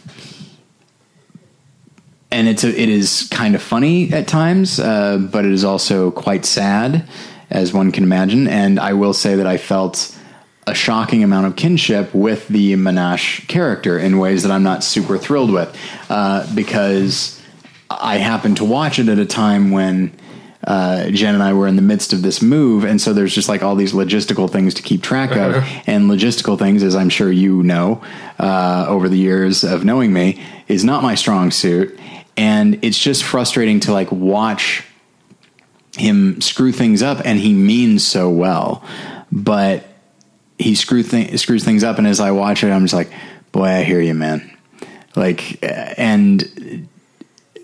[2.30, 6.10] and it's a, it is kind of funny at times, uh, but it is also
[6.10, 7.08] quite sad,
[7.50, 8.48] as one can imagine.
[8.48, 10.14] And I will say that I felt
[10.66, 15.16] a shocking amount of kinship with the Menashe character in ways that I'm not super
[15.16, 15.76] thrilled with,
[16.10, 17.35] uh, because
[17.90, 20.12] I happened to watch it at a time when.
[20.66, 23.48] Uh, Jen and I were in the midst of this move, and so there's just
[23.48, 27.30] like all these logistical things to keep track of, and logistical things, as I'm sure
[27.30, 28.02] you know,
[28.40, 31.96] uh, over the years of knowing me, is not my strong suit,
[32.36, 34.82] and it's just frustrating to like watch
[35.96, 38.82] him screw things up, and he means so well,
[39.30, 39.84] but
[40.58, 43.12] he screw th- screws things up, and as I watch it, I'm just like,
[43.52, 44.50] boy, I hear you, man.
[45.14, 46.88] Like, uh, and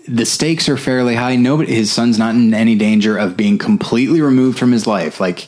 [0.07, 1.35] the stakes are fairly high.
[1.35, 5.19] Nobody, his son's not in any danger of being completely removed from his life.
[5.19, 5.47] Like,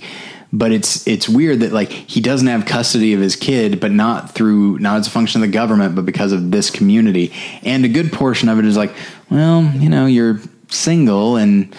[0.53, 4.31] but it's it's weird that like he doesn't have custody of his kid, but not
[4.31, 7.33] through not as a function of the government, but because of this community.
[7.63, 8.93] And a good portion of it is like,
[9.29, 11.75] well, you know, you're single and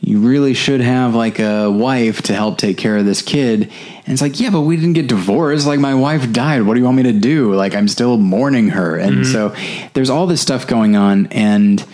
[0.00, 3.70] you really should have like a wife to help take care of this kid.
[4.10, 5.68] And it's like, yeah, but we didn't get divorced.
[5.68, 6.62] Like my wife died.
[6.62, 7.54] What do you want me to do?
[7.54, 8.96] Like I'm still mourning her.
[8.96, 9.54] And so
[9.94, 11.86] there's all this stuff going on and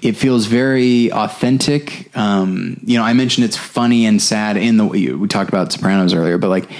[0.00, 2.16] it feels very authentic.
[2.16, 6.14] Um, you know, I mentioned it's funny and sad in the we talked about Sopranos
[6.14, 6.70] earlier, but like,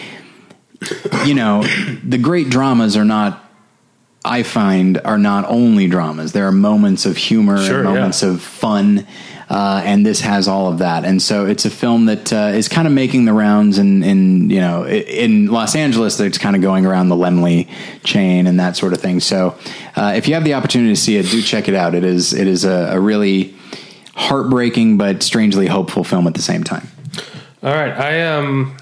[1.27, 1.65] you know,
[2.05, 3.45] the great dramas are not
[4.25, 6.33] I find are not only dramas.
[6.33, 8.29] There are moments of humor, Sure, and moments yeah.
[8.31, 9.09] of fun,
[9.51, 11.05] uh, and this has all of that.
[11.05, 14.51] And so it's a film that uh, is kind of making the rounds in, in
[14.51, 16.19] you know in Los Angeles.
[16.21, 17.69] It's kind of going around the Laemmle
[18.03, 19.21] chain and that sort of thing.
[19.21, 19.57] So
[19.97, 21.95] uh, if you have the opportunity to see it, do check it out.
[21.95, 23.55] It is it is a, a really
[24.15, 26.89] heartbreaking but strangely hopeful film at the same time.
[27.63, 28.77] All right, I um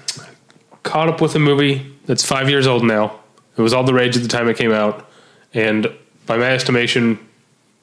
[0.83, 3.19] caught up with a movie that's five years old now.
[3.57, 5.07] It was all the rage at the time it came out,
[5.53, 5.91] and
[6.25, 7.19] by my estimation,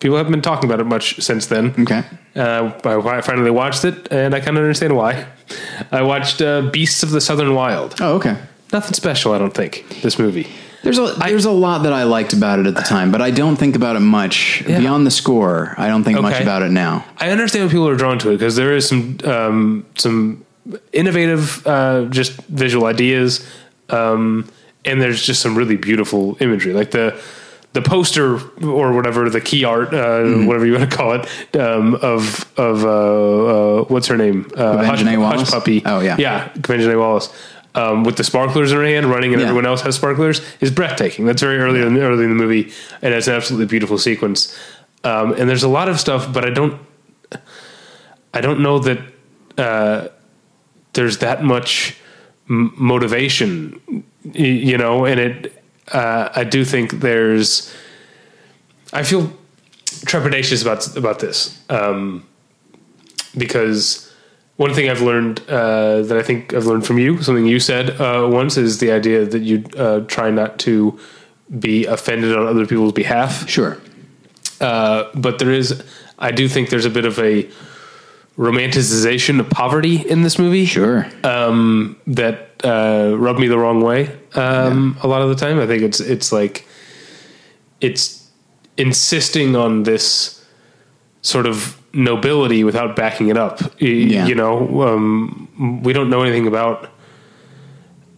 [0.01, 1.75] people haven't been talking about it much since then.
[1.79, 2.03] Okay.
[2.35, 5.27] Uh, I I finally watched it, and I kind of understand why.
[5.93, 7.95] I watched uh, Beasts of the Southern Wild.
[8.01, 8.37] Oh, okay.
[8.73, 9.85] Nothing special, I don't think.
[10.03, 10.47] This movie.
[10.83, 13.31] There's a there's a lot that I liked about it at the time, but I
[13.31, 14.79] don't think about it much Yeah.
[14.79, 15.75] beyond the score.
[15.77, 17.05] I don't think much about it now.
[17.19, 20.45] I understand when people are drawn to it because there is some um, some
[20.93, 23.47] innovative uh, just visual ideas,
[23.91, 24.49] um,
[24.87, 27.21] and there's just some really beautiful imagery, like the
[27.73, 31.95] the poster or whatever the key art, uh, whatever you want to call it, um,
[31.97, 34.77] of of uh, uh, what's her name, uh.
[35.19, 35.41] Wallis?
[35.43, 35.83] Hush Puppy.
[35.85, 36.17] Oh, yeah.
[36.19, 36.97] yeah, A.
[36.99, 37.29] Wallis.
[37.73, 39.47] Um, with the sparklers in her hand, running, and Yeah.
[39.47, 41.25] everyone else has sparklers, is breathtaking.
[41.27, 44.53] That's very early in, early in the movie, and it's an absolutely beautiful sequence.
[45.05, 46.81] Um, and there's a lot of stuff, but I don't
[48.35, 48.99] I don't know that
[49.57, 50.09] uh,
[50.95, 51.97] there's that much
[52.49, 53.81] m- motivation,
[54.33, 55.60] you know, and it.
[55.89, 57.75] Uh, I do think there's.
[58.93, 59.33] I feel
[59.85, 62.27] trepidatious about about this um,
[63.37, 64.11] because
[64.57, 67.99] one thing I've learned uh, that I think I've learned from you, something you said
[68.01, 70.99] uh, once, is the idea that you uh, try not to
[71.59, 73.49] be offended on other people's behalf.
[73.49, 73.79] Sure.
[74.61, 75.83] Uh, but there is,
[76.19, 77.49] I do think there's a bit of a
[78.37, 80.67] romanticization of poverty in this movie.
[80.67, 81.07] Sure.
[81.25, 85.59] Um, that uh, rubbed me the wrong way um, a lot of the time.
[85.59, 86.67] I think it's it's like
[87.81, 88.29] it's
[88.77, 90.45] insisting on this
[91.23, 93.61] sort of nobility without backing it up.
[93.79, 94.27] Yeah.
[94.27, 96.91] You know, um, we don't know anything about.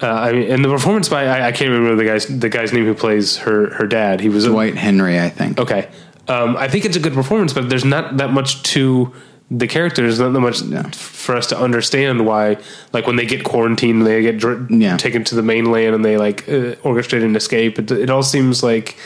[0.00, 2.72] Uh, I mean, and the performance by I, I can't remember the guy's the guy's
[2.72, 4.20] name who plays her her dad.
[4.20, 5.60] He was a, Henry, I think.
[5.60, 5.88] Okay.
[6.28, 9.12] Um, I think it's a good performance, but there's not that much to
[9.58, 10.18] the characters.
[10.18, 10.82] Not that much No.
[10.92, 12.56] for us to understand why,
[12.92, 14.96] like when they get quarantined, they get dr- Yeah.
[14.96, 17.78] taken to the mainland, and they like uh, orchestrate an escape.
[17.78, 18.96] It, it all seems like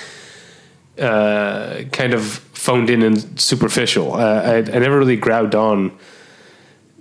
[0.98, 2.23] uh, kind of
[2.55, 4.14] phoned in and superficial.
[4.14, 5.90] Uh, I, I never really grabbed on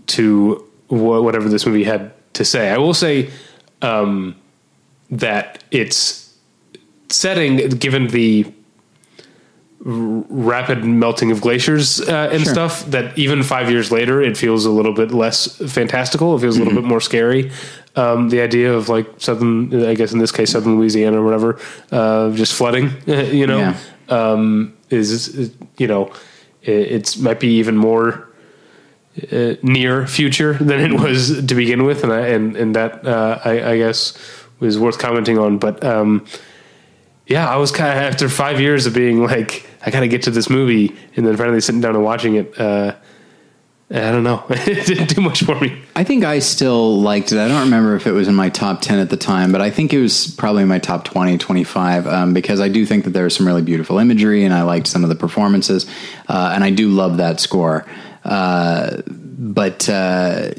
[0.08, 2.70] to wha- whatever this movie had to say.
[2.72, 3.30] I will say
[3.82, 4.36] um,
[5.10, 6.34] that its
[7.10, 8.46] setting, given the
[9.88, 12.54] rapid melting of glaciers uh, and Sure.
[12.54, 16.56] stuff that even five years later it feels a little bit less fantastical it feels
[16.58, 16.68] a Mm-hmm.
[16.70, 17.52] little bit more scary
[17.96, 21.60] um, the idea of like southern i guess in this case southern louisiana or whatever
[21.92, 23.78] uh, just flooding you know Yeah.
[24.10, 26.12] um, is, is you know
[26.64, 28.28] it, it's might be even more
[29.32, 33.40] uh, near future than it was to begin with and I, and and that uh,
[33.46, 34.18] I, I guess
[34.60, 36.26] was worth commenting on but um,
[37.28, 40.24] yeah, I was kind of after five years of being like, I got to get
[40.24, 42.60] to this movie, and then finally sitting down and watching it.
[42.60, 42.96] Uh,
[43.92, 45.80] I don't know, it didn't do much for me.
[45.96, 47.38] I think I still liked it.
[47.38, 49.70] I don't remember if it was in my top 10 at the time, but I
[49.70, 53.26] think it was probably my top 20, 25, um, because I do think that there
[53.26, 55.86] was some really beautiful imagery and I liked some of the performances.
[56.28, 57.86] Uh, and I do love that score.
[58.24, 60.50] Uh, but, uh,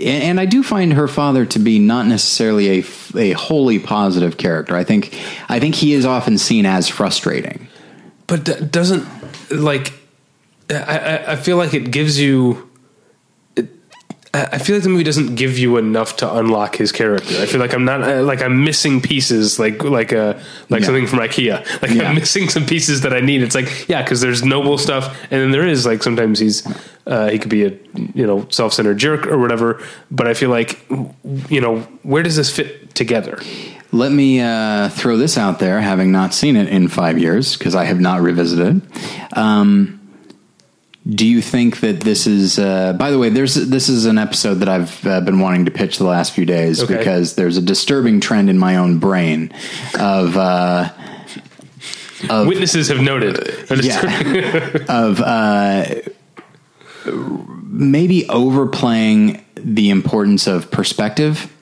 [0.00, 2.84] and I do find her father to be not necessarily a,
[3.16, 4.76] a wholly positive character.
[4.76, 5.18] I think,
[5.48, 7.67] I think he is often seen as frustrating.
[8.28, 9.06] But doesn't
[9.50, 9.92] like
[10.70, 12.67] I, I feel like it gives you.
[14.34, 17.34] I I feel like the movie doesn't give you enough to unlock his character.
[17.40, 20.86] I feel like I'm not uh, like I'm missing pieces, like like a like Yeah.
[20.86, 21.82] something from IKEA.
[21.82, 22.08] Like Yeah.
[22.08, 23.42] I'm missing some pieces that I need.
[23.42, 26.66] It's like yeah, because there's noble stuff, and then there is like sometimes he's
[27.06, 27.70] uh, he could be a
[28.14, 29.82] you know self centered jerk or whatever.
[30.10, 30.84] But I feel like
[31.48, 33.38] you know where does this fit together?
[33.90, 37.74] Let me uh, throw this out there, having not seen it in five years, because
[37.74, 38.82] I have not revisited.
[39.32, 39.97] Um,
[41.08, 42.58] do you think that this is?
[42.58, 45.70] Uh, by the way, there's this is an episode that I've uh, been wanting to
[45.70, 46.96] pitch the last few days Okay.
[46.98, 49.52] because there's a disturbing trend in my own brain
[49.98, 50.36] of.
[50.36, 50.90] Uh,
[52.46, 53.38] Witnesses have noted.
[53.82, 55.84] yeah, of uh,
[57.62, 61.52] maybe overplaying the importance of perspective.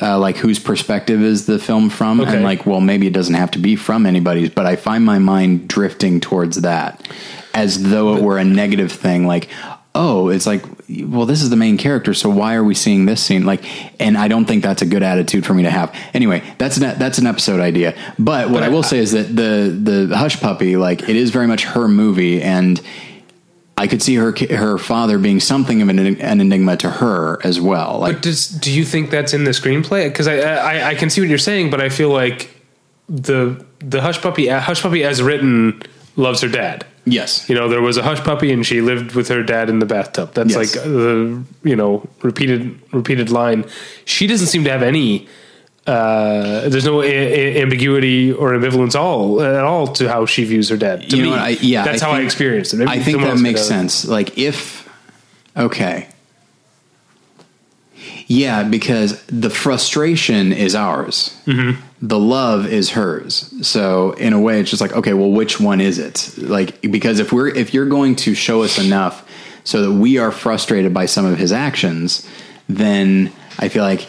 [0.00, 2.20] Uh, like whose perspective is the film from?
[2.20, 2.34] Okay.
[2.36, 5.18] And like, well, maybe it doesn't have to be from anybody's, but I find my
[5.18, 7.04] mind drifting towards that
[7.54, 9.26] as though it were a negative thing.
[9.26, 9.48] Like,
[9.94, 13.22] oh, it's like well, this is the main character, so why are we seeing this
[13.22, 13.44] scene?
[13.44, 13.64] Like,
[14.00, 15.94] and I don't think that's a good attitude for me to have.
[16.14, 17.94] Anyway, that's an that's an episode idea.
[18.18, 21.16] But what But I will I- say is that the the Hush Puppy, like, it
[21.16, 22.80] is very much her movie, and
[23.76, 27.60] I could see her her father being something of an, an enigma to her as
[27.60, 27.98] well.
[28.00, 30.08] Like, But does do you think that's in the screenplay?
[30.08, 32.50] Because I, I I can see what you're saying, but I feel like
[33.08, 35.82] the the hush puppy hush puppy as written
[36.16, 36.84] loves her dad.
[37.12, 39.78] Yes, You know, there was a hush puppy, and she lived with her dad in
[39.78, 40.34] the bathtub.
[40.34, 40.56] That's Yes.
[40.76, 43.64] like the you know repeated repeated line.
[44.04, 45.26] She doesn't seem to have any.
[45.86, 50.68] Uh, there's no a- a- ambiguity or ambivalence all at all to how she views
[50.68, 51.08] her dad.
[51.08, 52.76] To You know me, what, I- yeah, that's I how I experienced it.
[52.78, 54.04] Maybe I think that makes sense.
[54.06, 54.86] Like if
[55.56, 56.08] okay.
[58.28, 61.34] Yeah, because the frustration is ours.
[61.46, 61.80] Mm-hmm.
[62.06, 63.52] The love is hers.
[63.66, 66.34] So in a way it's just like, okay, well which one is it?
[66.36, 69.26] Like because if we're if you're going to show us enough
[69.64, 72.28] so that we are frustrated by some of his actions,
[72.68, 74.06] then I feel like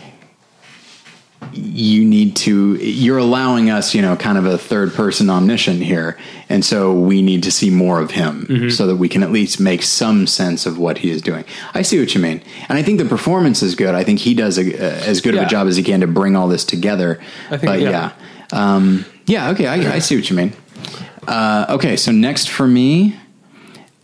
[1.53, 6.17] you need to you're allowing us you know kind of a third person omniscient here.
[6.49, 8.69] And so we need to see more of him Mm-hmm.
[8.69, 11.45] so that we can at least make some sense of what he is doing.
[11.73, 12.41] I see what you mean.
[12.67, 13.95] And i think the performance is good.
[13.95, 16.07] I think he does a, uh, as good of a job as he can to
[16.07, 17.19] bring all this together.
[17.49, 17.89] I think- but yeah.
[17.89, 18.11] yeah.
[18.75, 20.53] Um, yeah okay I, I see what you mean.
[21.27, 23.15] Uh, okay so next for me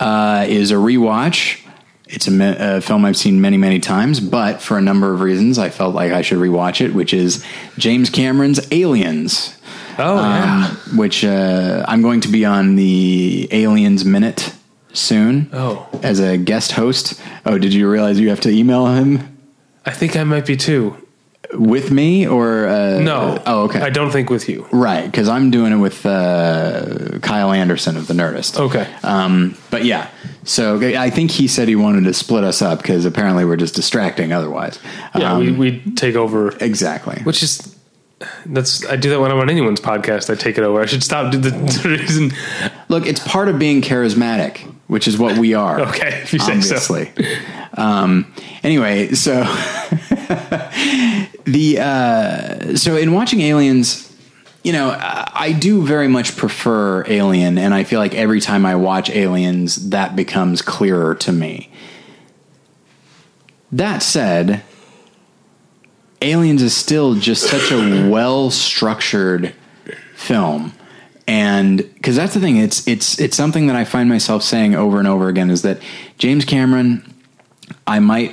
[0.00, 1.60] uh, is a rewatch.
[2.08, 5.20] It's a, me- a film I've seen many, many times, but for a number of
[5.20, 7.44] reasons, I felt like I should rewatch it, which is
[7.78, 9.58] James Cameron's Aliens,
[9.98, 10.68] Oh yeah.
[10.90, 14.52] um, which uh, I'm going to be on the Aliens Minute
[14.92, 15.88] soon Oh.
[16.02, 17.20] as a guest host.
[17.44, 19.36] Oh, did you realize you have to email him
[19.84, 20.96] I think I might be too.
[21.54, 23.42] With me or uh, No.
[23.46, 23.80] Oh, okay.
[23.80, 24.66] I don't think with you.
[24.72, 28.58] Right, because I'm doing it with uh, Kyle Anderson of the Nerdist.
[28.58, 28.86] Okay.
[29.02, 30.10] Um, but yeah,
[30.44, 33.74] so I think he said he wanted to split us up because apparently we're just
[33.74, 34.78] distracting otherwise.
[35.14, 37.20] Yeah, Um, we we take over, exactly.
[37.22, 37.74] which is
[38.46, 40.30] that's I do that when I'm on anyone's podcast.
[40.30, 40.80] I take it over.
[40.80, 41.32] I should stop.
[41.32, 41.38] The,
[41.82, 42.32] the reason.
[42.88, 45.80] Look, it's part of being charismatic, which is what we are.
[45.88, 46.76] Okay, if you say so.
[46.76, 47.12] obviously.
[47.74, 48.32] um,
[48.62, 49.42] anyway, so
[51.46, 54.12] the uh, so in watching Aliens,
[54.64, 58.74] you know, I, do very much prefer Alien, and I feel like every time I
[58.74, 61.70] watch Aliens, that becomes clearer to me.
[63.70, 64.64] That said,
[66.20, 69.54] Aliens is still just such a well structured
[70.16, 70.72] film.
[71.28, 74.98] And because that's the thing, it's it's it's something that I find myself saying over
[74.98, 75.80] and over again is that
[76.18, 77.04] James Cameron,
[77.86, 78.32] I might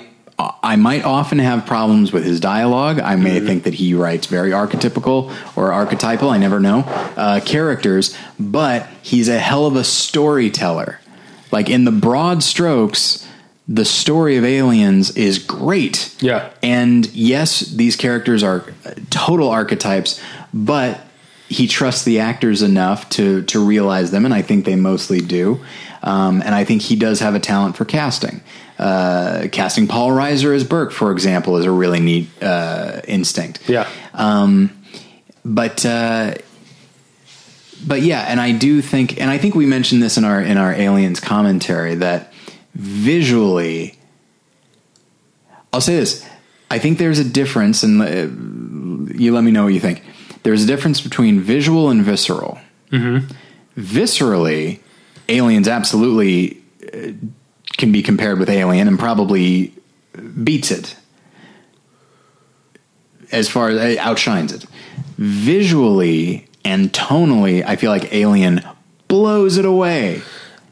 [0.64, 3.00] I might often have problems with his dialogue.
[3.00, 6.30] I may think that he writes very archetypical or archetypal.
[6.30, 6.80] I never know
[7.16, 11.00] uh, characters, but he's a hell of a storyteller.
[11.52, 13.28] Like in the broad strokes,
[13.68, 16.16] the story of Aliens is great.
[16.20, 16.50] Yeah.
[16.62, 18.66] And yes, these characters are
[19.10, 20.20] total archetypes,
[20.54, 21.00] but
[21.48, 25.64] he trusts the actors enough to to realize them, and I think they mostly do.
[26.02, 28.42] Um, and I think he does have a talent for casting.
[28.80, 33.88] Uh, casting Paul Reiser as Burke, for example, is a really neat uh, instinct Yeah.
[34.14, 34.84] Um,
[35.46, 36.36] but uh,
[37.86, 40.58] but yeah, and I do think, and I think we mentioned this in our in
[40.58, 42.34] our aliens commentary that
[42.74, 43.98] visually,
[45.72, 46.28] I'll say this:
[46.72, 50.04] I think there's a difference, and uh, you let me know what you think.
[50.44, 52.60] There's a difference between visual and visceral.
[53.78, 54.80] Viscerally,
[55.30, 56.62] aliens absolutely
[56.94, 57.12] uh,
[57.78, 59.74] can be compared with Alien, and probably
[60.44, 60.96] beats it
[63.32, 64.66] as far as it outshines it.
[65.18, 68.62] Visually and tonally, I feel like Alien
[69.08, 70.22] blows it away.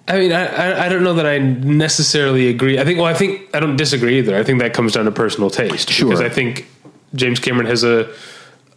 [0.08, 2.80] I mean, I, I I don't know that I necessarily agree.
[2.80, 4.36] I think well, I think I don't disagree either.
[4.36, 5.90] I think that comes down to personal taste.
[5.90, 6.10] Sure.
[6.10, 6.68] Because I think
[7.16, 8.14] James Cameron has a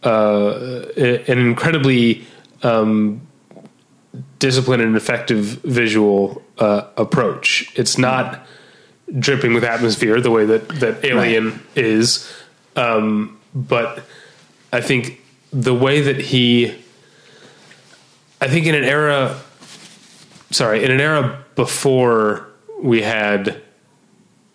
[0.03, 2.27] uh, an incredibly
[2.63, 3.27] um,
[4.39, 7.73] disciplined and effective visual uh, approach.
[7.77, 8.47] It's not
[9.19, 12.31] dripping with atmosphere the way that that Alien is,
[12.77, 14.05] um, but
[14.73, 15.21] I think
[15.53, 16.75] the way that he,
[18.41, 19.41] I think in an era
[20.55, 22.49] sorry, in an era before
[22.81, 23.61] we had,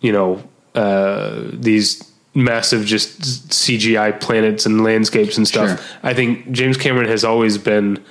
[0.00, 0.42] you know,
[0.74, 5.86] uh, these massive just CGI planets and landscapes and stuff, Sure.
[6.02, 8.02] I think James Cameron has always been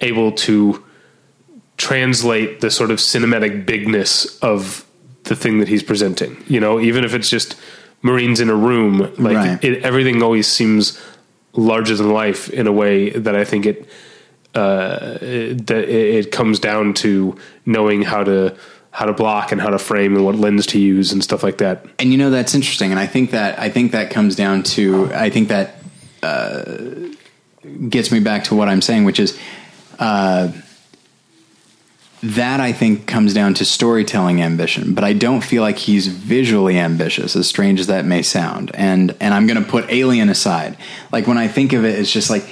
[0.00, 0.84] able to
[1.78, 4.84] translate the sort of cinematic bigness of
[5.24, 6.36] the thing that he's presenting.
[6.46, 7.56] You know, even if it's just
[8.02, 9.64] Marines in a room, like Right.
[9.64, 11.00] it, everything always seems
[11.54, 13.88] larger than life in a way that I think it
[14.54, 17.36] uh, that it, it comes down to
[17.66, 18.56] knowing how to
[18.90, 21.58] how to block and how to frame and what lens to use and stuff like
[21.58, 21.84] that.
[22.00, 25.08] and you know that's interesting and i think that i think that comes down to
[25.14, 25.76] i think that
[26.22, 26.64] uh,
[27.88, 29.38] gets me back to what i'm saying which is
[30.00, 30.50] uh,
[32.22, 36.78] that i think comes down to storytelling ambition but i don't feel like he's visually
[36.78, 38.70] ambitious as strange as that may sound.
[38.74, 40.76] And and i'm going to put alien aside.
[41.12, 42.44] Like when i think of it it's just like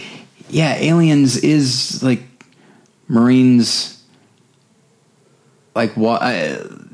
[0.48, 2.22] yeah aliens is like
[3.08, 3.96] marines
[5.76, 6.22] like what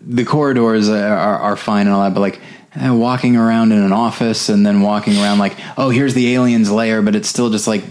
[0.04, 2.40] the corridors are, are, fine and all that, but like
[2.74, 6.70] uh, walking around in an office and then walking around like, oh, here's the aliens
[6.70, 7.84] lair, but it's still just like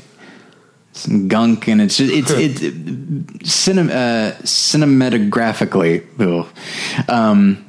[0.93, 2.59] some gunk and it's just, it's it's
[3.47, 6.47] cinem, uh, cinematographically, ugh,
[7.09, 7.65] um,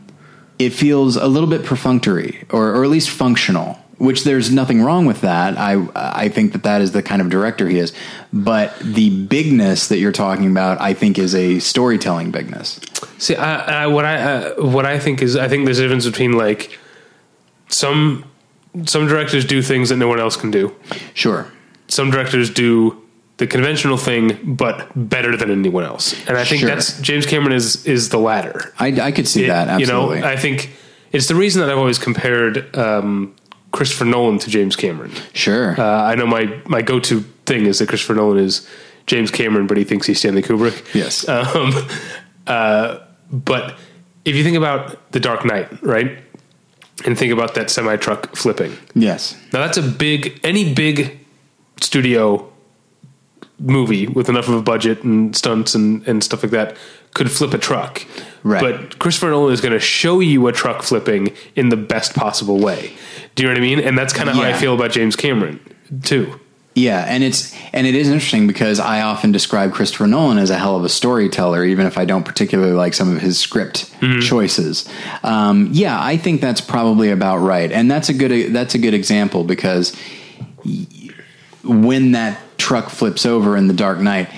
[0.58, 3.78] it feels a little bit perfunctory or or at least functional.
[3.98, 5.56] Which there's nothing wrong with that.
[5.56, 7.92] I I think that that is the kind of director he is,
[8.32, 12.80] but the bigness that you're talking about, I think, is a storytelling bigness.
[13.18, 16.04] See, I, I, what I uh, what I think is I think there's a difference
[16.04, 16.80] between like
[17.68, 18.24] some
[18.86, 20.74] some directors do things that no one else can do.
[21.14, 21.46] Sure.
[21.86, 23.01] Some directors do
[23.42, 26.14] the conventional thing, but better than anyone else.
[26.28, 26.68] And I think Sure.
[26.70, 28.72] that's James Cameron is is the latter.
[28.78, 30.18] I, I could see that absolutely.
[30.18, 30.70] You know, I think
[31.10, 33.34] it's the reason that I've always compared um,
[33.72, 35.10] Christopher Nolan to James Cameron.
[35.34, 35.74] sure.
[35.76, 38.64] Uh, I know my my go to thing is that Christopher Nolan is
[39.08, 40.94] James Cameron, but he thinks he's Stanley Kubrick.
[40.94, 41.26] Yes.
[41.28, 41.74] Um,
[42.46, 42.98] uh,
[43.32, 43.74] but
[44.24, 46.18] if you think about The Dark Knight, right,
[47.04, 49.34] and think about that semi truck flipping, yes.
[49.52, 51.18] now that's a big any big
[51.80, 52.51] studio
[53.62, 56.76] movie with enough of a budget and stunts and, and stuff like that
[57.14, 58.04] could flip a truck.
[58.42, 58.60] Right.
[58.60, 62.58] But Christopher Nolan is going to show you a truck flipping in the best possible
[62.58, 62.94] way.
[63.34, 63.80] Do you know what I mean?
[63.80, 65.60] And that's kind of how I feel about James Cameron
[66.02, 66.38] too.
[66.74, 70.56] Yeah, and it's and it is interesting because I often describe Christopher Nolan as a
[70.56, 74.88] hell of a storyteller, even if I don't particularly like some of his script choices.
[75.22, 78.94] Um, yeah, I think that's probably about right, and that's a good that's a good
[78.94, 79.94] example because
[81.62, 84.28] when that truck flips over in the Dark Knight,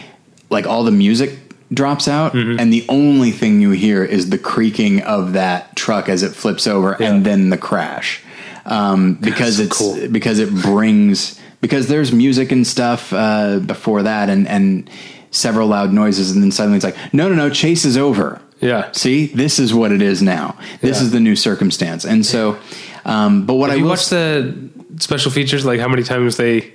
[0.50, 1.30] like all the music
[1.72, 6.22] drops out, and the only thing you hear is the creaking of that truck as
[6.22, 8.22] it flips over, and then the crash.
[8.66, 10.08] Um, because it's cool.
[10.08, 14.88] because it brings because there's music and stuff uh, before that and and
[15.30, 18.90] several loud noises and then suddenly it's like no no no chase is over Yeah.
[18.92, 21.02] see this is what it is now this Yeah.
[21.04, 22.56] is the new circumstance and so
[23.04, 24.54] um, but what Have I you watched the
[24.98, 25.66] special features?
[25.66, 26.72] Like how many times they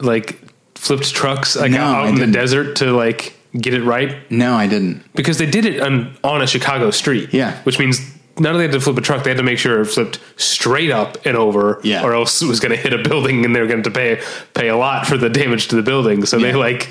[0.00, 0.38] like
[0.74, 2.34] flipped trucks like No, out I in the didn't.
[2.34, 4.16] desert to like get it right?
[4.30, 7.32] no I didn't Because they did it on on a Chicago street.
[7.32, 7.60] Yeah.
[7.64, 8.00] Which means
[8.38, 10.92] not only had to flip a truck, they had to make sure it flipped straight
[10.92, 12.04] up and over, Yeah.
[12.04, 14.20] or else it was going to hit a building and they were going to pay
[14.54, 16.24] pay a lot for the damage to the building.
[16.24, 16.88] So they like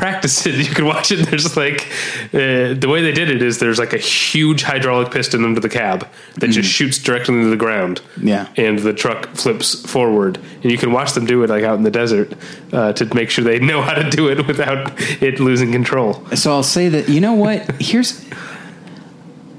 [0.00, 0.54] practiced it.
[0.70, 1.26] You can watch it.
[1.28, 1.86] There's like
[2.32, 5.68] uh, the way they did it is there's like a huge hydraulic piston under the
[5.68, 6.06] cab
[6.36, 8.00] that just shoots directly into the ground.
[8.22, 8.46] Yeah.
[8.56, 11.84] and the truck flips forward, and you can watch them do it like out in
[11.84, 12.32] the desert
[12.72, 16.24] uh, to make sure they know how to do it without it losing control.
[16.34, 18.24] so I'll say that you know what here's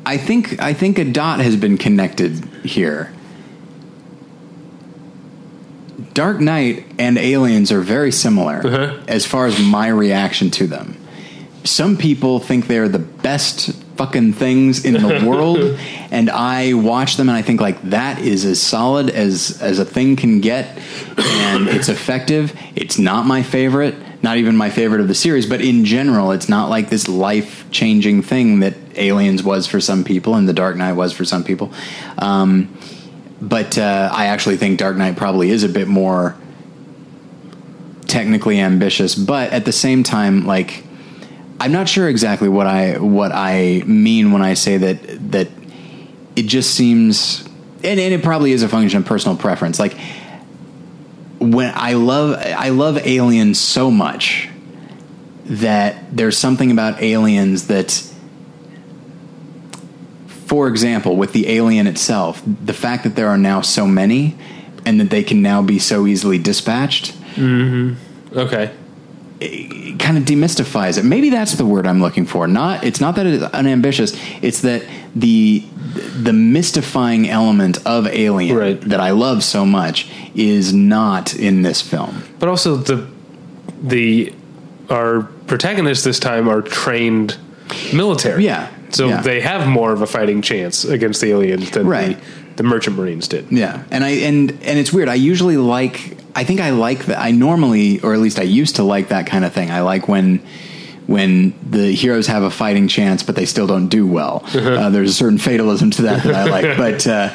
[0.05, 3.11] I think I think a dot has been connected here
[6.13, 8.97] Dark Knight and Aliens are very similar Uh-huh.
[9.07, 10.97] as far as my reaction to them.
[11.63, 15.77] Some people think they're the best fucking things in the world,
[16.09, 19.85] and I watch them and I think like that is as solid as as a
[19.85, 20.65] thing can get,
[21.17, 22.53] and it's effective.
[22.75, 26.49] It's not my favorite, not even my favorite of the series, but in general, it's
[26.49, 30.75] not like this life changing thing that Aliens was for some people and The Dark
[30.77, 31.71] Knight was for some people.
[32.17, 32.75] Um,
[33.41, 36.37] but uh, I actually think Dark Knight probably is a bit more
[38.05, 40.83] technically ambitious, but at the same time, like
[41.59, 45.47] I'm not sure exactly what I what I mean when I say that that
[46.35, 47.43] it just seems,
[47.83, 49.79] and, and it probably is a function of personal preference.
[49.79, 49.95] Like
[51.39, 54.49] when I love I love Aliens so much
[55.45, 58.10] that there's something about Aliens that
[60.51, 64.35] for example, with the alien itself, the fact that there are now so many
[64.85, 67.93] and that they can now be so easily dispatched mm-hmm.
[68.37, 68.69] Okay.
[69.97, 71.05] kind of demystifies it.
[71.05, 72.49] Maybe that's the word I'm looking for.
[72.49, 74.11] Not it's not that it's unambitious.
[74.41, 74.83] It's that
[75.15, 75.63] the
[76.21, 78.81] the mystifying element of Alien Right.
[78.81, 82.23] that I love so much is not in this film.
[82.39, 83.07] But also the
[83.81, 84.33] the
[84.89, 87.37] our protagonists this time are trained
[87.93, 88.43] military.
[88.43, 88.67] Yeah.
[88.91, 89.21] So Yeah.
[89.21, 92.17] they have more of a fighting chance against the aliens than Right.
[92.57, 93.45] the, the merchant marines did.
[93.49, 95.09] Yeah, and I and and it's weird.
[95.09, 96.17] I usually like.
[96.35, 97.19] I think I like that.
[97.19, 99.69] I normally, or at least I used to like that kind of thing.
[99.71, 100.41] I like when
[101.07, 104.43] when the heroes have a fighting chance, but they still don't do well.
[104.45, 104.59] Uh-huh.
[104.81, 107.29] Uh, there's a certain fatalism to that that I like, but uh,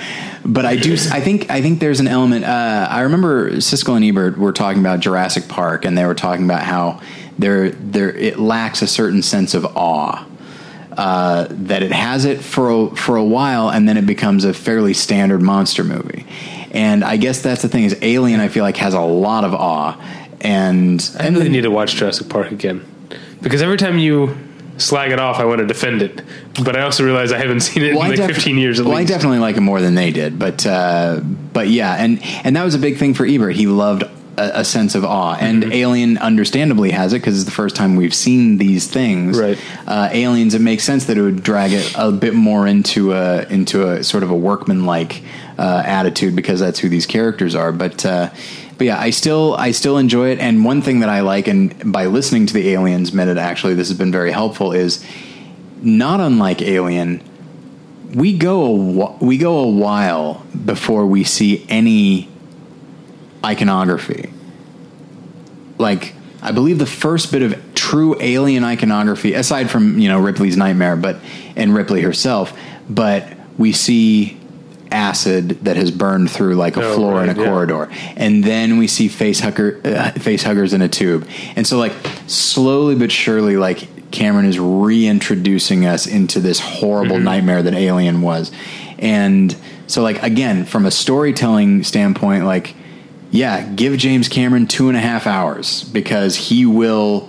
[0.45, 0.95] but I do.
[0.95, 2.45] I think I think there's an element.
[2.45, 6.45] Uh, I remember Siskel and Ebert were talking about Jurassic Park, and they were talking
[6.45, 7.01] about how
[7.39, 10.25] there there it lacks a certain sense of awe.
[10.97, 14.55] Uh, that it has it for a, for a while, and then it becomes a
[14.55, 16.25] fairly standard monster movie.
[16.71, 18.41] And I guess that's the thing is Alien.
[18.41, 20.01] I feel like has a lot of awe,
[20.41, 22.83] and I really need to watch Jurassic Park again
[23.43, 24.37] because every time you
[24.79, 26.23] slag it off, I want to defend it,
[26.65, 28.87] but I also realize I haven't seen it Well, in like def- 15 years at
[28.87, 29.11] well, least.
[29.11, 31.21] I definitely like it more than they did, but uh,
[31.53, 33.55] but yeah, and and that was a big thing for Ebert.
[33.55, 34.05] He loved
[34.37, 35.73] a, a sense of awe, and Mm-hmm.
[35.73, 39.39] Alien understandably has it because it's the first time we've seen these things.
[39.39, 39.59] Right.
[39.87, 43.45] Uh, Aliens, it makes sense that it would drag it a bit more into a
[43.49, 45.23] into a sort of a workmanlike
[45.59, 47.73] uh, attitude because that's who these characters are.
[47.73, 48.31] But uh,
[48.79, 50.39] but yeah, I still I still enjoy it.
[50.39, 53.89] And one thing that I like, and by listening to the Aliens minute, actually, this
[53.89, 54.73] has been very helpful.
[54.73, 55.05] Is
[55.83, 57.23] not unlike Alien,
[58.15, 58.77] we go a
[59.17, 62.29] wh- we go a while before we see any
[63.47, 64.31] iconography.
[65.79, 70.57] Like I believe the first bit of true alien iconography, aside from you know Ripley's
[70.57, 71.17] nightmare, but
[71.55, 72.57] and Ripley herself,
[72.89, 73.27] but
[73.59, 74.39] we see
[74.93, 77.47] acid that has burned through like a Oh, floor in right, a yeah.
[77.49, 81.79] corridor, and then we see face hugger uh, face huggers in a tube, and so
[81.79, 81.93] like
[82.27, 88.53] slowly but surely, like Cameron is reintroducing us into this horrible nightmare that Alien was,
[88.99, 89.55] and
[89.89, 92.75] so like again from a storytelling standpoint, like
[93.31, 97.29] yeah, give James Cameron two and a half hours because he will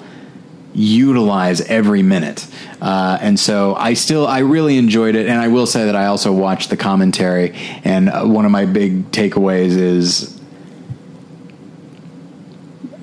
[0.74, 2.48] utilize every minute.
[2.80, 5.28] Uh, and so I still, I really enjoyed it.
[5.28, 7.54] And I will say that I also watched the commentary.
[7.84, 10.40] And uh, one of my big takeaways is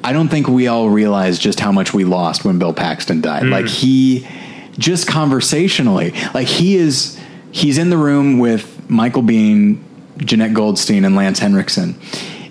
[0.05, 3.47] I don't think we all realize just how much we lost when Bill Paxton died.
[3.47, 4.27] Like he,
[4.79, 7.19] just conversationally, like he is,
[7.51, 9.83] he's in the room with Michael Biehn,
[10.19, 11.99] Jeanette Goldstein, and Lance Henriksen.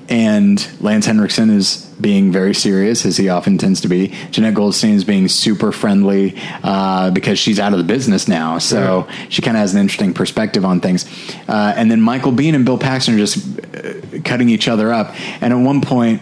[0.10, 4.10] And Lance Henriksen is being very serious, as he often tends to be.
[4.32, 8.58] Jeanette Goldstein is being super friendly uh, because she's out of the business now.
[8.58, 11.06] So she kind of has an interesting perspective on things.
[11.48, 13.38] Uh, and then Michael Biehn and Bill Paxton are just
[13.76, 15.16] uh, cutting each other up.
[15.42, 16.22] And at one point,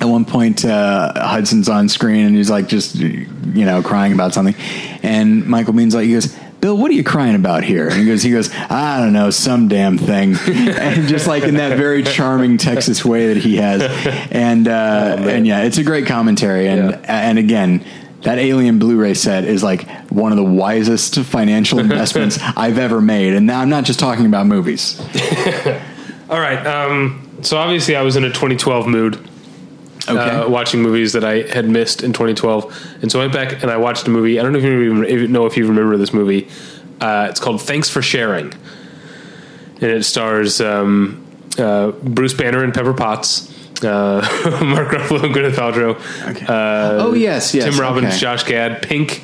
[0.00, 4.34] at one point uh, Hudson's on screen and he's like just you know crying about
[4.34, 4.54] something,
[5.02, 6.36] and Michael Biehn's like he goes.
[6.64, 7.88] Bill, what are you crying about here?
[7.88, 11.56] And he goes, he goes, I don't know, some damn thing, and just like in
[11.56, 13.82] that very charming Texas way that he has,
[14.32, 17.00] and uh, and yeah, it's a great commentary, and Yeah.
[17.02, 17.84] and again,
[18.22, 23.34] that Alien Blu-ray set is like one of the wisest financial investments I've ever made,
[23.34, 24.98] and now I'm not just talking about movies.
[26.30, 26.66] All right.
[26.66, 29.28] Um, so obviously, I was in a 2012 mood.
[30.08, 33.62] Okay, Uh, watching movies that I had missed in 2012, and so I went back
[33.62, 34.38] and I watched a movie.
[34.38, 36.48] I don't know if you even know if you remember this movie.
[37.00, 38.52] Uh, it's called Thanks for Sharing,
[39.80, 41.24] and it stars um,
[41.58, 43.50] uh, Bruce Banner and Pepper Potts,
[43.84, 44.20] uh,
[44.64, 46.46] Mark Ruffalo and Gwyneth Paltrow, Okay.
[46.46, 48.18] uh, oh yes, yes, Tim Robbins, okay.
[48.18, 49.22] Josh Gad, Pink,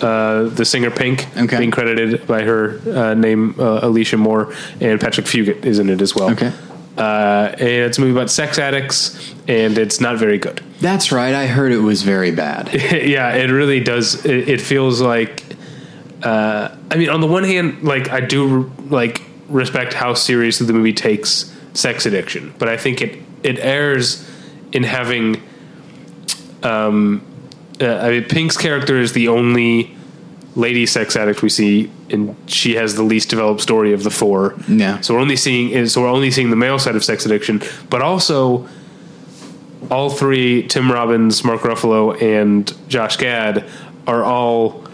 [0.00, 1.58] uh, the singer Pink, Okay.
[1.58, 6.00] being credited by her uh, name uh, Alecia Moore, and Patrick Fugit is in it
[6.02, 6.30] as well.
[6.30, 6.52] Okay.
[6.98, 10.60] Uh, and it's a movie about sex addicts, and it's not very good.
[10.80, 11.32] That's right.
[11.32, 12.74] I heard it was very bad.
[12.74, 14.24] yeah, it really does.
[14.26, 15.44] It, it feels like.
[16.22, 20.72] Uh, I mean, on the one hand, like I do like respect how seriously the
[20.72, 24.28] movie takes sex addiction, but I think it it errs
[24.72, 25.40] in having.
[26.64, 27.22] Um,
[27.80, 29.96] uh, I mean, Pink's character is the only
[30.56, 34.54] lady sex addict we see, and she has the least developed story of the four.
[34.68, 35.00] Yeah.
[35.00, 38.02] So we're only seeing so we're only seeing the male side of sex addiction, but
[38.02, 38.68] also
[39.90, 43.64] all three Tim Robbins, Mark Ruffalo, and Josh Gad
[44.06, 44.84] are all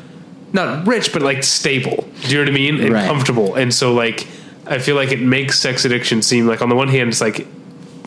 [0.53, 2.09] not rich, but like stable.
[2.23, 2.81] Do you know what I mean?
[2.81, 3.07] And Right.
[3.07, 3.55] comfortable.
[3.55, 4.27] And so like
[4.67, 7.47] I feel like it makes sex addiction seem like on the one hand it's like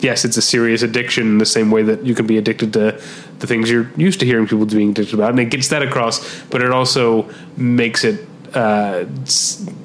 [0.00, 3.00] yes, it's a serious addiction in the same way that you can be addicted to
[3.40, 6.40] the things you're used to hearing people being addicted about, and it gets that across.
[6.44, 9.04] But it also makes it uh,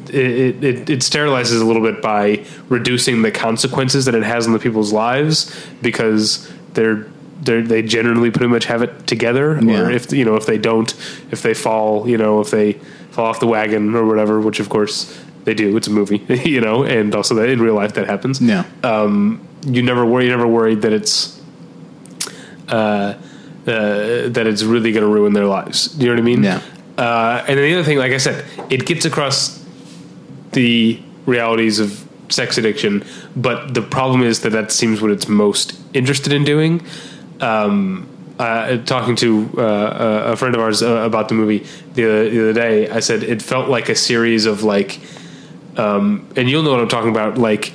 [0.10, 4.54] it, it it sterilizes a little bit by reducing the consequences that it has on
[4.54, 7.08] the people's lives because they're.
[7.46, 9.82] They're, they generally pretty much have it together, Yeah.
[9.82, 10.90] or if you know if they don't,
[11.30, 12.74] if they fall, you know, if they
[13.12, 15.14] fall off the wagon or whatever, which of course
[15.44, 15.76] they do.
[15.76, 16.20] It's a movie,
[16.50, 18.64] you know, and also that in real life that happens Yeah.
[19.66, 21.38] you never worry, you never worried that it's
[22.70, 23.18] uh, uh,
[23.66, 25.88] that it's really going to ruin their lives.
[25.88, 26.44] Do you know what I mean?
[26.44, 26.62] Yeah.
[26.98, 29.64] Uh, and then the other thing, like I said, it gets across
[30.52, 33.04] the realities of sex addiction,
[33.36, 36.86] but the problem is that that seems what it's most interested in doing.
[37.42, 38.08] Um,
[38.40, 41.60] uh, talking to uh, a friend of ours uh, about the movie
[41.94, 45.00] the other, the other day, I said it felt like a series of like,
[45.78, 47.74] um, and you'll know what I'm talking about, like,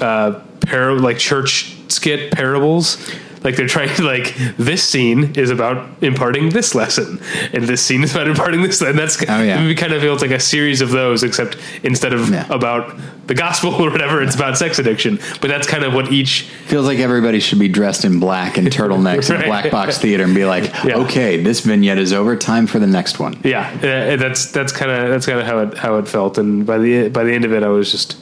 [0.00, 2.96] uh, par- like church skit parables.
[3.44, 7.20] Like they're trying to like this scene is about imparting this lesson,
[7.52, 8.80] and this scene is about imparting this.
[8.82, 9.60] And that's Oh, yeah.
[9.60, 12.46] movie kind of feels like a series of those, except instead of Yeah.
[12.50, 12.96] about
[13.26, 15.18] the gospel or whatever, it's about sex addiction.
[15.40, 18.66] But that's kind of what each Feels like everybody should be dressed in black and
[18.68, 20.96] turtlenecks in a black box theater and be like, Yeah.
[20.98, 22.36] okay, this vignette is over.
[22.36, 23.38] Time for the next one.
[23.44, 26.66] Yeah, uh, that's that's kind of that's kind of how it how it felt, and
[26.66, 28.16] by the by the end of it, I was just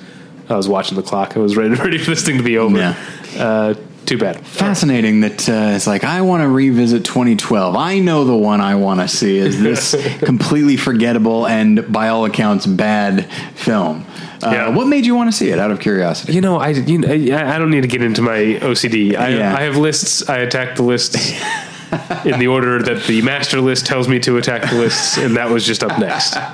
[0.48, 1.36] I was watching the clock.
[1.36, 2.76] I was ready ready for this thing to be over.
[2.76, 2.94] Yeah.
[3.36, 3.74] Uh,
[4.06, 4.46] too bad.
[4.46, 7.76] Fascinating that uh, it's like, I want to revisit 2012.
[7.76, 12.24] I know the one I want to see is this completely forgettable and, by all
[12.24, 14.04] accounts, bad film.
[14.42, 14.68] Uh, Yeah.
[14.68, 16.32] What made you want to see it out of curiosity?
[16.34, 19.16] You know, I you know, I don't need to get into my OCD.
[19.16, 19.56] I, Yeah.
[19.56, 20.28] I have lists.
[20.28, 21.32] I attack the lists
[22.24, 25.50] in the order that the master list tells me to attack the lists, and that
[25.50, 26.36] was just up next.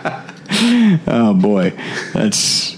[1.06, 1.72] Oh boy,
[2.12, 2.76] that's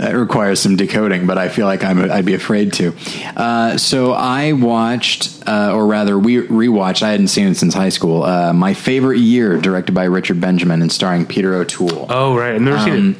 [0.00, 2.94] that requires some decoding, but I feel like I'm, I'd be afraid to.
[3.36, 7.02] Uh, so I watched, uh, or rather, we rewatched.
[7.02, 8.22] I hadn't seen it since high school.
[8.24, 12.06] Uh, My favorite year, directed by Richard Benjamin and starring Peter O'Toole.
[12.08, 13.16] Oh right, I've never Um, seen it.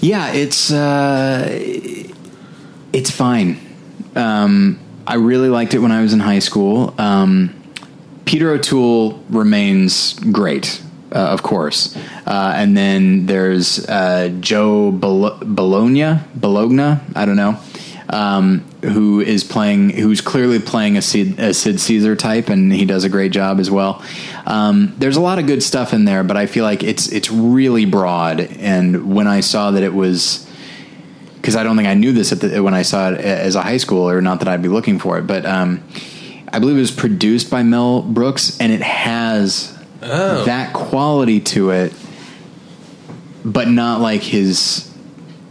[0.00, 1.46] Yeah, it's uh,
[2.92, 3.56] it's fine.
[4.16, 6.92] Um, I really liked it when I was in high school.
[6.98, 7.54] Um,
[8.24, 10.82] Peter O'Toole remains great,
[11.14, 16.20] uh, of course, uh, and then there's uh, Joe Bolo- Bologna.
[16.34, 17.58] Bologna, I don't know.
[18.08, 19.90] Um, who is playing?
[19.90, 23.60] Who's clearly playing a Sid, a Sid Caesar type, and he does a great job
[23.60, 24.02] as well.
[24.44, 27.30] Um, there's a lot of good stuff in there, but I feel like it's it's
[27.30, 28.40] really broad.
[28.40, 30.48] And when I saw that it was
[31.42, 33.74] because I don't think I knew this the, when I saw it as a high
[33.74, 34.22] schooler.
[34.22, 35.82] Not that I'd be looking for it, but um,
[36.52, 41.92] I believe it was produced by Mel Brooks, and it has that quality to it,
[43.44, 44.88] but not like his.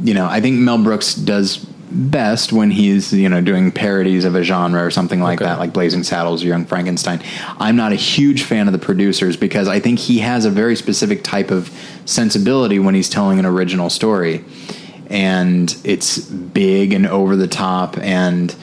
[0.03, 1.57] You know, I think Mel Brooks does
[1.93, 5.49] best when he's you know doing parodies of a genre or something like Okay.
[5.49, 7.21] that, like Blazing Saddles or Young Frankenstein.
[7.59, 10.75] I'm not a huge fan of the producers because I think he has a very
[10.75, 11.69] specific type of
[12.05, 14.43] sensibility when he's telling an original story
[15.09, 18.55] and it's big and over the top, and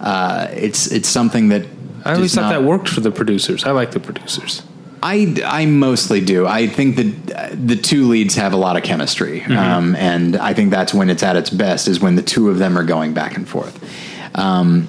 [0.00, 1.66] uh, it's it's something that
[2.04, 3.64] I always thought not- that worked for the producers.
[3.64, 4.62] I like the producers.
[5.02, 6.46] I, I mostly do.
[6.46, 10.54] I think that uh, the two leads have a lot of chemistry, um, and I
[10.54, 13.12] think that's when it's at its best is when the two of them are going
[13.14, 13.78] back and forth.
[14.34, 14.88] Um,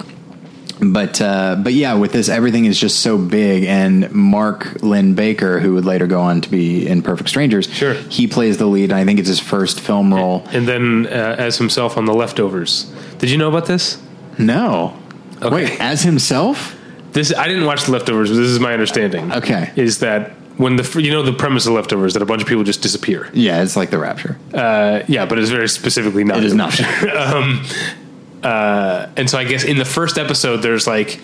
[0.79, 3.63] but uh, but yeah, with this, everything is just so big.
[3.63, 7.93] And Mark Linn-Baker, who would later go on to be in Perfect Strangers, Sure.
[7.95, 8.91] he plays the lead.
[8.91, 10.43] I think it's his first film role.
[10.51, 12.83] And then uh, as himself on the leftovers.
[13.17, 13.99] Did you know about this?
[14.37, 14.95] No,
[15.41, 15.49] Okay.
[15.49, 16.75] wait, as himself.
[17.11, 19.31] This I didn't watch the leftovers, but this is my understanding.
[19.31, 19.71] Okay.
[19.75, 22.63] is that when the you know the premise of leftovers that a bunch of people
[22.63, 23.29] just disappear.
[23.33, 24.37] Yeah, it's like the Rapture.
[24.53, 26.37] Uh, yeah, but it's very specifically not.
[26.37, 26.79] It is not.
[28.43, 31.19] Uh, and so I guess in the first episode, there's like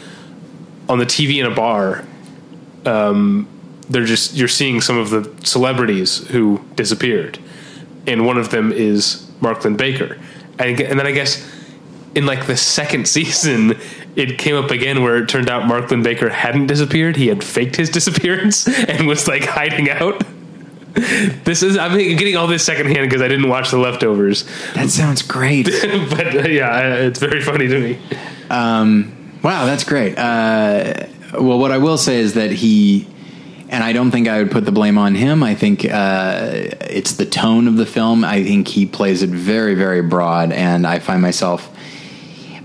[0.90, 2.04] on the TV in a bar.
[2.86, 3.48] Um,
[3.90, 7.38] they're just you're seeing some of the celebrities who disappeared,
[8.08, 10.18] and one of them is Mark Linn-Baker,
[10.60, 11.48] and, and then I guess
[12.16, 13.80] in like the second season,
[14.16, 17.76] it came up again where it turned out Mark Linn-Baker hadn't disappeared; he had faked
[17.76, 20.24] his disappearance and was like hiding out.
[20.94, 24.44] This is I'm getting all this secondhand because I didn't watch the leftovers,
[24.76, 25.66] that sounds great.
[26.10, 28.00] but uh, yeah, it's very funny to me.
[29.44, 30.18] Wow, that's great.
[30.18, 33.06] Uh, well, what I will say is that he,
[33.68, 35.44] and I don't think I would put the blame on him.
[35.44, 38.24] I think uh, it's the tone of the film.
[38.24, 41.70] I think he plays it very, very broad, and I find myself.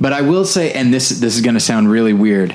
[0.01, 2.55] But I will say, and this this is going to sound really weird.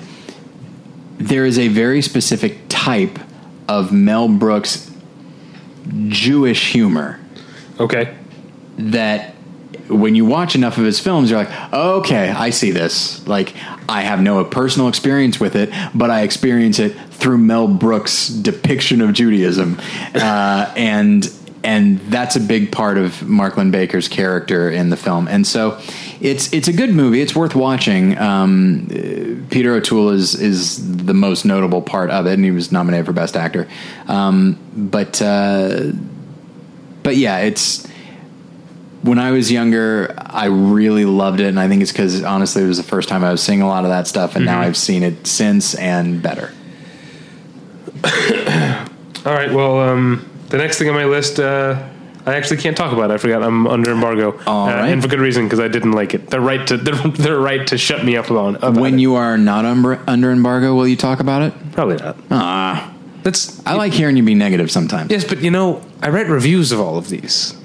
[1.17, 3.19] There is a very specific type
[3.67, 4.89] of Mel Brooks
[6.09, 7.19] Jewish humor
[7.79, 8.15] Okay,
[8.77, 9.33] that
[9.89, 13.27] when you watch enough of his films, you're like, okay, I see this.
[13.27, 13.53] Like,
[13.89, 19.01] I have no personal experience with it, but I experience it through Mel Brooks' depiction
[19.01, 19.79] of Judaism,
[20.13, 21.25] uh, and
[21.63, 25.27] and that's a big part of Mark Linn-Baker's character in the film.
[25.27, 25.79] And so,
[26.23, 27.21] it's it's a good movie.
[27.21, 28.17] It's worth watching.
[28.17, 28.87] Um,
[29.51, 33.13] Peter O'Toole is is the most notable part of it, and he was nominated for
[33.13, 33.67] Best Actor.
[34.07, 35.91] Um, but uh,
[37.03, 37.85] but yeah, it's
[39.03, 42.67] when I was younger, I really loved it, and I think it's because honestly, it
[42.67, 44.77] was the first time I was seeing a lot of that stuff, and now I've
[44.77, 46.53] seen it since and better.
[49.25, 49.51] all right.
[49.51, 51.89] Well, um, the next thing on my list, uh,
[52.25, 53.15] I actually can't talk about it.
[53.15, 54.89] I forgot I'm under embargo, All uh, right.
[54.89, 56.29] and for good reason because I didn't like it.
[56.29, 58.99] They're right to they're, they're right to shut me up about, about When it.
[59.01, 61.53] you are not under, under embargo, will you talk about it?
[61.73, 62.15] Probably not.
[62.31, 62.93] Ah,
[63.23, 65.11] That's I like hearing you be negative sometimes.
[65.11, 67.55] yes, but you know I write reviews of all of these.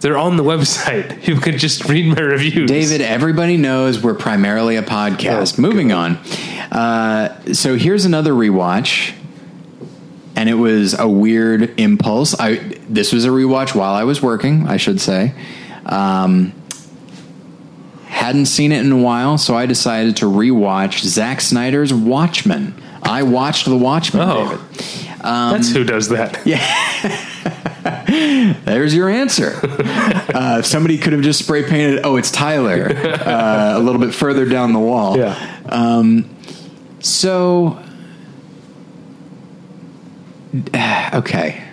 [0.00, 1.14] They're on the website.
[1.28, 2.68] You could just read my reviews.
[2.70, 5.58] David, everybody knows we're primarily a podcast.
[5.58, 6.16] Oh, Moving on.
[6.72, 9.12] Uh, so here's another rewatch,
[10.38, 12.38] and it was a weird impulse.
[12.38, 12.58] I
[12.88, 15.34] this was a rewatch while I was working, I should say.
[15.84, 16.52] Um,
[18.06, 22.72] hadn't seen it in a while, so I decided to rewatch Zack Snyder's Watchmen.
[23.02, 24.50] I watched The Watchmen, Oh.
[24.50, 24.60] David.
[25.22, 26.38] That's who does that.
[26.46, 26.64] Yeah.
[28.64, 29.58] There's your answer.
[29.62, 34.44] uh, somebody could have just spray painted, oh, it's Tyler, uh, a little bit further
[34.44, 35.16] down the wall.
[35.16, 36.22] Yeah.
[37.00, 37.82] So,
[41.14, 41.64] okay.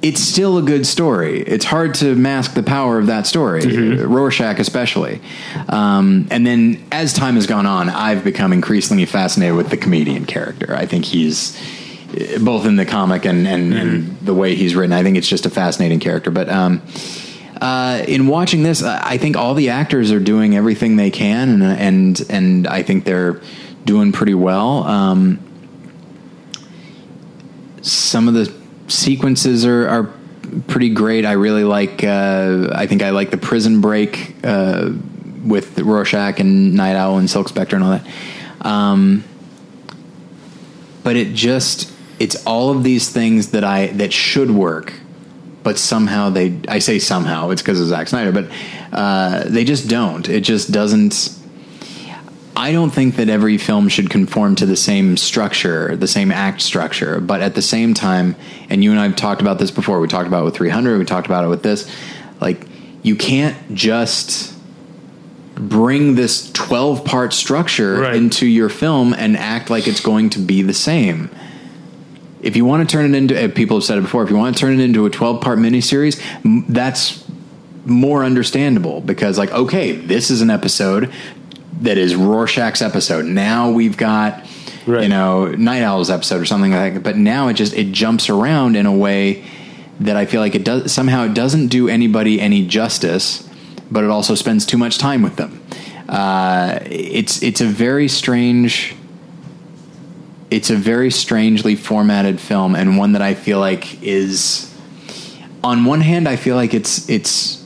[0.00, 1.42] It's still a good story.
[1.42, 3.64] It's hard to mask the power of that story,
[4.04, 5.20] Rorschach especially.
[5.68, 10.26] Um, and then as time has gone on, I've become increasingly fascinated with the comedian
[10.26, 10.74] character.
[10.74, 11.56] I think he's
[12.16, 14.92] eh, both in the comic and, and, and the way he's written.
[14.92, 16.32] I think it's just a fascinating character.
[16.32, 16.82] But um,
[17.60, 21.48] uh, in watching this, I I think all the actors are doing everything they can,
[21.48, 23.40] and and and I think they're
[23.84, 24.82] doing pretty well.
[24.82, 25.38] Um,
[27.82, 28.52] some of the
[28.88, 30.10] sequences are, are
[30.68, 31.24] pretty great.
[31.24, 32.02] I really like.
[32.02, 34.90] Uh, I think I like the prison break uh,
[35.44, 38.06] with Rorschach and Night Owl and Silk Spectre and all that.
[38.60, 39.24] Um,
[41.02, 44.92] but it just it's all of these things that I that should work,
[45.62, 48.50] but somehow they I say somehow it's because of Zack Snyder, but
[48.92, 50.28] uh, they just don't.
[50.28, 51.38] It just doesn't.
[52.54, 56.60] I don't think that every film should conform to the same structure, the same act
[56.60, 57.20] structure.
[57.20, 58.36] But at the same time,
[58.68, 60.00] and you and I have talked about this before.
[60.00, 60.98] We talked about it with 300.
[60.98, 61.90] We talked about it with this.
[62.40, 62.66] Like
[63.02, 64.52] you can't just
[65.54, 68.16] bring this 12 part structure Right.
[68.16, 71.30] into your film and act like it's going to be the same.
[72.42, 74.36] If you want to turn it into, uh, people have said it before, if you
[74.36, 76.20] want to turn it into a 12 part miniseries,
[76.68, 77.24] that's
[77.84, 81.12] more understandable because, like, okay, this is an episode
[81.82, 83.24] that is Rorschach's episode.
[83.26, 84.46] Now we've got,
[84.86, 85.02] Right.
[85.04, 87.02] you know, Night Owl's episode or something like that.
[87.02, 89.44] But now it just, it jumps around in a way
[90.00, 93.48] that I feel like it does, somehow it doesn't do anybody any justice,
[93.90, 95.62] but it also spends too much time with them.
[96.08, 98.96] Uh, it's, it's a very strange,
[100.50, 104.68] it's a very strangely formatted film and one that I feel like is
[105.64, 107.61] on one hand I feel like it's it's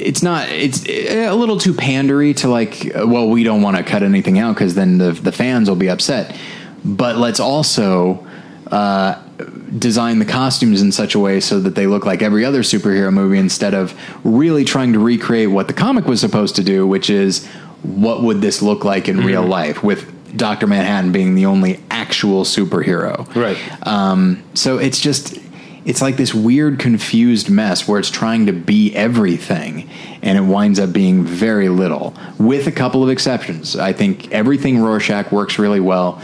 [0.00, 3.82] it's not it's a little too pandery to like uh, well we don't want to
[3.82, 6.34] cut anything out because then the the fans will be upset
[6.84, 8.26] but let's also
[8.68, 9.20] uh,
[9.78, 13.12] design the costumes in such a way so that they look like every other superhero
[13.12, 13.94] movie instead of
[14.24, 17.46] really trying to recreate what the comic was supposed to do which is
[17.82, 20.66] what would this look like in real life with Dr.
[20.68, 23.58] Manhattan being the only actual superhero Right.
[23.86, 25.38] um, so it's just
[25.84, 29.88] it's like this weird confused mess where it's trying to be everything
[30.22, 33.76] and it winds up being very little with a couple of exceptions.
[33.76, 36.22] I think everything rorschach works really well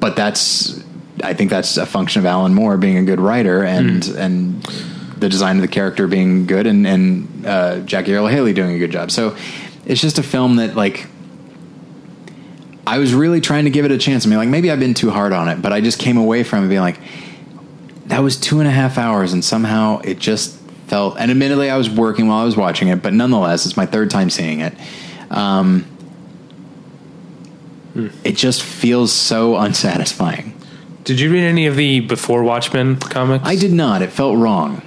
[0.00, 0.84] but that's
[1.24, 4.64] i think that's a function of alan moore being a good writer and and
[5.20, 8.78] the design of the character being good and and uh, jackie earle haley doing a
[8.78, 9.10] good job.
[9.10, 9.36] So
[9.86, 11.06] it's just a film that like
[12.86, 14.24] I was really trying to give it a chance.
[14.24, 16.42] I mean, like maybe I've been too hard on it, but I just came away
[16.42, 16.98] from it being like,
[18.08, 20.56] that was two and a half hours, and somehow it just
[20.86, 21.16] felt.
[21.18, 24.10] And admittedly, I was working while I was watching it, but nonetheless, it's my third
[24.10, 24.74] time seeing it.
[25.30, 25.84] Um,
[28.24, 30.54] It just feels so unsatisfying.
[31.04, 33.44] Did you read any of the before Watchmen comics?
[33.46, 34.02] I did not.
[34.02, 34.82] It felt wrong.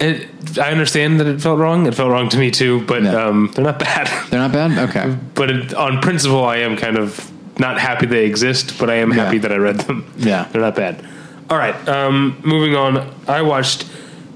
[0.00, 0.28] It,
[0.58, 1.86] I understand that it felt wrong.
[1.86, 3.26] It felt wrong to me too, but Yeah.
[3.26, 4.06] um, they're not bad.
[4.30, 4.78] They're not bad.
[4.88, 5.16] Okay.
[5.34, 9.10] but it, on principle, I am kind of not happy they exist, but I am
[9.10, 10.04] happy that I read them.
[10.16, 10.44] Yeah.
[10.52, 11.04] they're not bad.
[11.50, 13.14] All right, um, moving on.
[13.26, 13.88] I watched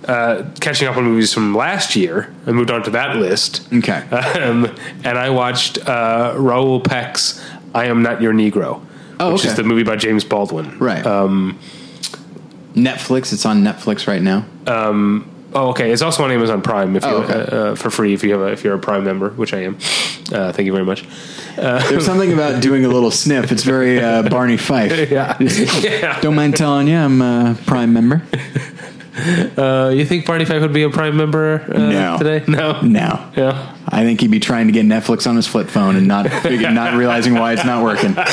[0.06, 2.34] uh, catching up on movies from last year.
[2.46, 3.66] I moved on to that list.
[3.72, 3.92] Okay.
[4.10, 4.74] um,
[5.04, 7.44] and I watched uh, Raoul Peck's
[7.74, 8.84] "I Am Not Your Negro,"
[9.20, 9.62] Oh, which is okay.
[9.62, 10.78] the movie by James Baldwin.
[10.78, 11.04] Right.
[11.06, 11.58] Um,
[12.74, 13.32] Netflix.
[13.32, 14.46] It's on Netflix right now.
[15.54, 15.90] Oh, okay.
[15.92, 17.32] It's also on Amazon Prime if you, Oh, okay.
[17.34, 19.64] uh, uh, for free if you have a, if you're a Prime member, which I
[19.64, 19.74] am.
[20.32, 21.04] Uh, thank you very much.
[21.56, 23.52] There's something about doing a little sniff.
[23.52, 24.92] It's very uh, Barney Fife.
[25.10, 25.36] Yeah.
[25.40, 26.20] yeah.
[26.20, 28.22] Don't mind telling you, I'm a Prime member.
[29.14, 32.16] Uh, you think Barney Fife would be a Prime member uh, No.
[32.18, 32.42] today?
[32.48, 32.80] No.
[32.80, 33.30] No.
[33.36, 33.76] Yeah.
[33.86, 36.70] I think he'd be trying to get Netflix on his flip phone and not figure,
[36.70, 38.14] not realizing why it's not working.
[38.16, 38.24] I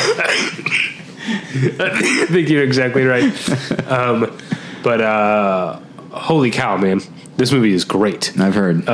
[2.30, 3.24] think you're exactly right.
[3.91, 4.38] um,
[4.82, 5.80] But uh,
[6.20, 7.02] holy cow, man,
[7.38, 8.38] this movie is great.
[8.40, 8.88] I've heard.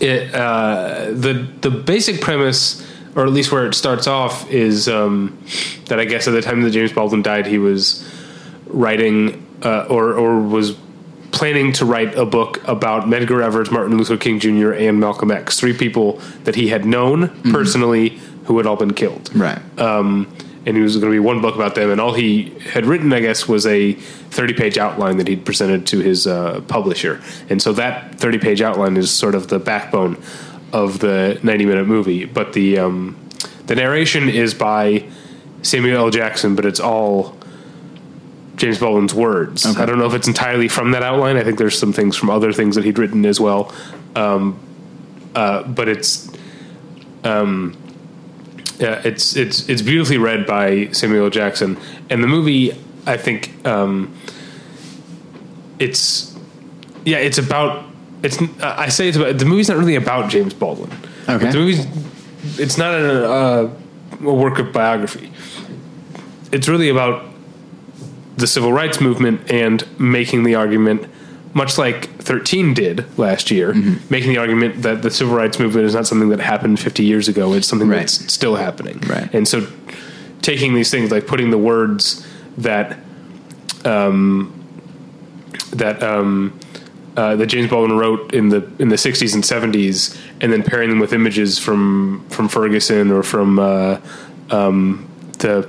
[0.00, 2.86] It uh, the the basic premise,
[3.16, 5.42] or at least where it starts off, is um,
[5.86, 8.08] that I guess at the time that James Baldwin died, he was
[8.66, 10.76] writing uh, or or was
[11.30, 15.58] planning to write a book about Medgar Evers, Martin Luther King Jr., and Malcolm X,
[15.58, 19.30] three people that he had known personally who had all been killed.
[19.34, 19.60] right.
[19.78, 20.32] Um,
[20.68, 23.10] and he was going to be one book about them, and all he had written,
[23.14, 27.72] I guess, was a thirty-page outline that he'd presented to his uh, publisher, and so
[27.72, 30.22] that thirty-page outline is sort of the backbone
[30.74, 32.26] of the ninety-minute movie.
[32.26, 33.16] But the um,
[33.64, 35.08] the narration is by
[35.62, 36.10] Samuel L.
[36.10, 37.34] Jackson, but it's all
[38.56, 39.64] James Baldwin's words.
[39.64, 39.82] Okay.
[39.82, 41.38] I don't know if it's entirely from that outline.
[41.38, 43.72] I think there's some things from other things that he'd written as well,
[44.14, 44.58] um,
[45.34, 46.28] uh, but it's.
[47.24, 47.74] Um,
[48.78, 51.78] yeah, it's it's it's beautifully read by Samuel Jackson,
[52.10, 52.72] and the movie.
[53.06, 54.14] I think um,
[55.78, 56.36] it's
[57.04, 57.84] yeah, it's about
[58.22, 58.38] it's.
[58.62, 60.90] I say it's about the movie's not really about James Baldwin.
[61.28, 61.50] Okay.
[61.50, 61.86] the movie's
[62.58, 63.70] it's not a, uh,
[64.20, 65.32] a work of biography.
[66.52, 67.24] It's really about
[68.36, 71.06] the civil rights movement and making the argument,
[71.54, 73.74] much like 13 did last year,
[74.10, 77.26] making the argument that the civil rights movement is not something that happened 50 years
[77.28, 77.52] ago.
[77.54, 78.00] It's something Right.
[78.00, 79.00] that's still happening.
[79.08, 79.32] Right.
[79.32, 79.66] And so
[80.42, 82.26] taking these things, like putting the words
[82.58, 82.98] that,
[83.84, 84.52] um,
[85.72, 86.58] that, um,
[87.16, 90.88] uh, that James Baldwin wrote in the in the 60s and 70s, and then pairing
[90.88, 93.98] them with images from from Ferguson or from uh,
[94.50, 95.08] um,
[95.38, 95.68] the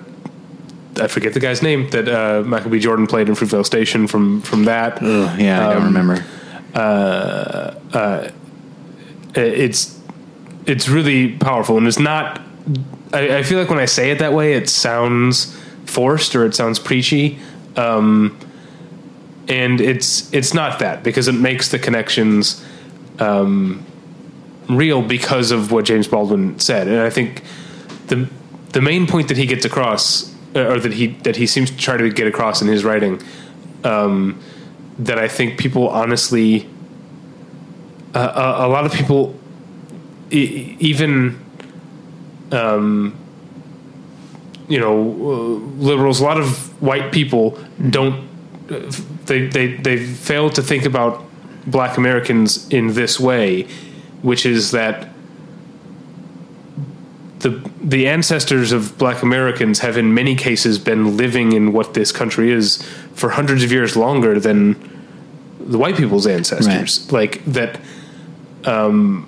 [0.99, 2.79] I forget the guy's name that uh, Michael B.
[2.79, 5.01] Jordan played in Fruitvale Station from from that.
[5.01, 6.23] Ugh, yeah, I don't Um, remember.
[9.35, 9.99] It's
[10.65, 12.41] it's really powerful, and it's not.
[13.13, 15.55] I, I feel like when I say it that way, it sounds
[15.85, 17.39] forced or it sounds preachy.
[17.75, 18.37] Um,
[19.47, 22.63] and it's it's not that because it makes the connections
[23.19, 23.83] um,
[24.69, 27.43] real because of what James Baldwin said, and I think
[28.07, 28.27] the
[28.73, 31.77] the main point that he gets across, uh, or that he that he seems to
[31.77, 33.21] try to get across in his writing,
[33.83, 34.41] um,
[34.97, 36.67] that I think people honestly,
[38.13, 39.35] uh, a, a lot of people,
[40.31, 41.39] e- even,
[42.51, 43.15] um,
[44.67, 47.59] you know, uh, liberals, a lot of white people
[47.89, 48.27] don't
[49.25, 51.23] they they they fail to think about
[51.65, 53.67] black Americans in this way,
[54.21, 55.09] which is that
[57.39, 62.11] the the ancestors of black Americans have in many cases been living in what this
[62.11, 62.77] country is
[63.13, 64.75] for hundreds of years longer than
[65.59, 67.11] the white people's ancestors.
[67.11, 67.79] Like that
[68.65, 69.27] um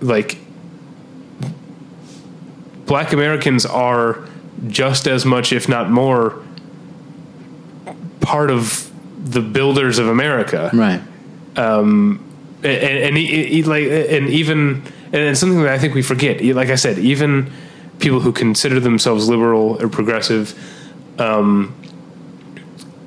[0.00, 0.38] like
[2.86, 4.26] black Americans are
[4.68, 6.42] just as much if not more
[8.20, 8.90] part of
[9.32, 11.00] the builders of America Right.
[11.56, 12.18] and,
[12.64, 14.82] and, he, he- like and even
[15.14, 16.44] and it's something that I think we forget.
[16.44, 17.52] Like I said, even
[18.00, 20.58] people who consider themselves liberal or progressive,
[21.20, 21.72] um,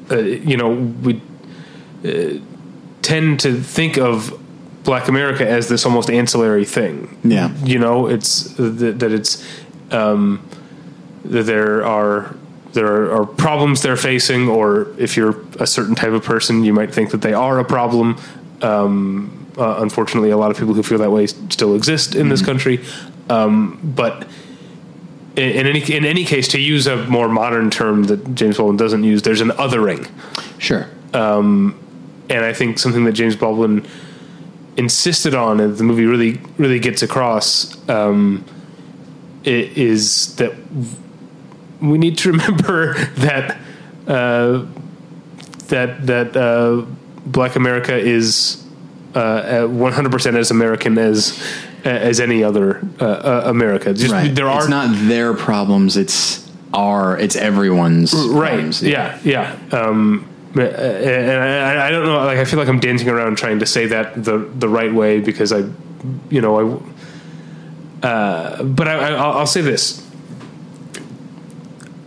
[0.09, 1.21] uh, you know, we
[2.05, 2.39] uh,
[3.01, 4.41] tend to think of
[4.85, 7.17] Black America as this almost ancillary thing.
[7.25, 7.53] Yeah.
[7.57, 9.45] you know, it's that, that it's
[9.91, 10.47] um,
[11.25, 12.33] that there are
[12.71, 16.93] there are problems they're facing, or if you're a certain type of person, you might
[16.93, 18.15] think that they are a problem.
[18.61, 22.41] Um, uh, unfortunately, a lot of people who feel that way still exist in this
[22.45, 22.79] country.
[23.29, 24.27] Um, but
[25.35, 28.77] in, in any in any case, to use a more modern term that James Baldwin
[28.77, 30.09] doesn't use, there's an othering,
[30.57, 30.87] Sure.
[31.13, 31.73] and
[32.45, 33.85] I think something that James Baldwin
[34.77, 38.43] insisted on, and the movie really really gets across, um,
[39.43, 40.53] is that
[41.81, 43.57] we need to remember that
[44.07, 44.65] uh,
[45.67, 46.85] that that uh,
[47.25, 48.63] Black America is
[49.15, 51.41] uh, hundred percent as American as
[51.83, 53.93] as any other uh, uh, America.
[53.93, 54.33] Just Right.
[54.33, 55.95] there are it's not their problems.
[55.97, 57.17] It's our.
[57.17, 58.13] It's everyone's.
[58.13, 58.83] right problems.
[58.83, 63.09] yeah yeah um uh, and I, I don't know like i feel like i'm dancing
[63.09, 65.59] around trying to say that the the right way because i
[66.29, 66.81] you know
[68.01, 70.01] i uh but i, I i'll I'll say this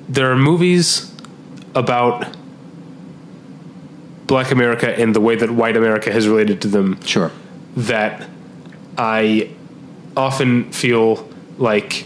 [0.08, 1.12] there are movies
[1.74, 2.36] about
[4.30, 7.30] black america and the way that white america has related to them Sure.
[7.76, 8.14] that
[8.96, 9.50] I
[10.16, 11.28] often feel
[11.58, 12.04] like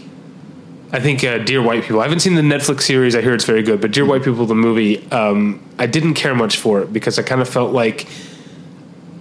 [0.93, 1.99] I think uh, Dear White People.
[1.99, 3.15] I haven't seen the Netflix series.
[3.17, 6.33] I hear it's very good, but Dear White People, the movie, um, I didn't care
[6.35, 8.07] much for it because I kind of felt like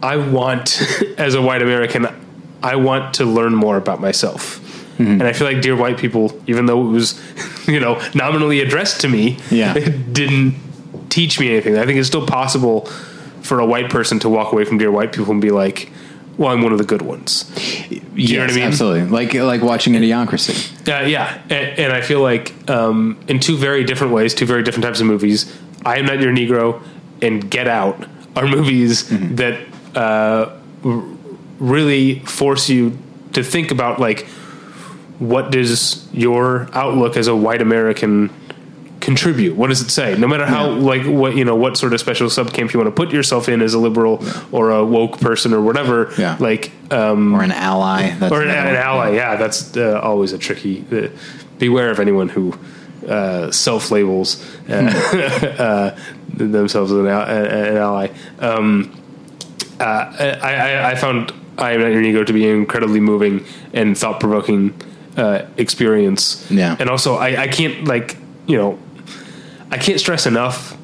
[0.02, 0.80] I want,
[1.18, 2.06] as a white American,
[2.62, 4.60] I want to learn more about myself.
[5.00, 7.20] And I feel like Dear White People, even though it was,
[7.66, 9.74] you know, nominally addressed to me, Yeah.
[9.76, 10.54] it didn't
[11.14, 11.78] teach me anything.
[11.78, 12.86] I think it's still possible
[13.42, 15.90] for a white person to walk away from Dear White People and be like,
[16.36, 17.44] "Well, I'm one of the good ones."
[18.14, 18.64] You know what I mean?
[18.64, 19.04] Absolutely.
[19.08, 20.56] Like like watching Idiocracy.
[20.88, 24.62] Uh, yeah, and, and I feel like um, in two very different ways, two very
[24.64, 25.52] different types of movies.
[25.86, 26.82] I am not your Negro
[27.22, 29.60] and Get Out are movies that
[29.94, 31.04] uh, r-
[31.60, 32.98] really force you
[33.34, 34.26] to think about like
[35.18, 38.30] what does your outlook as a white American
[39.04, 39.54] contribute?
[39.56, 40.16] What does it say?
[40.18, 40.78] No matter how Yeah.
[40.92, 43.62] like what you know what sort of special subcamp you want to put yourself in
[43.62, 44.22] as a liberal
[44.52, 46.12] or a woke person or whatever.
[46.18, 46.36] Yeah.
[46.40, 48.10] Like um, Or an ally.
[48.18, 49.10] That's or an, an ally.
[49.14, 50.84] Yeah, that's uh, always a tricky.
[50.90, 51.08] Uh,
[51.58, 52.52] beware of anyone who
[53.08, 54.74] uh, self labels uh,
[55.58, 55.98] uh,
[56.36, 58.08] themselves as an, al- an ally.
[58.40, 58.90] Um,
[59.80, 63.44] uh, I, I, I found I am not your Negro to be an incredibly moving
[63.72, 64.72] and thought provoking
[65.16, 66.46] uh, experience.
[66.50, 66.76] Yeah.
[66.80, 68.16] and also I, I can't like
[68.46, 68.78] you know
[69.74, 70.76] I can't stress enough.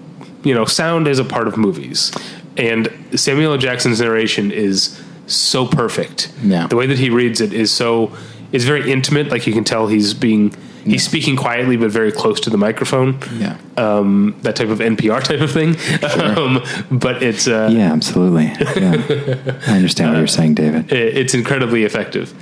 [0.43, 2.13] You know, sound is a part of movies,
[2.57, 3.59] and Samuel L.
[3.59, 6.33] Jackson's narration is so perfect.
[6.43, 6.67] Yeah.
[6.67, 8.11] the way that he reads it is so
[8.53, 9.29] it's very intimate.
[9.31, 10.53] Like you can tell he's being
[10.85, 13.19] he's speaking quietly but very close to the microphone.
[13.39, 13.59] Yeah.
[13.77, 15.77] Um, that type of NPR type of thing.
[16.21, 18.45] Um, but it's uh, Yeah, absolutely.
[18.47, 19.59] Yeah.
[19.69, 20.91] I understand what you're saying, David.
[20.93, 22.33] it's incredibly effective.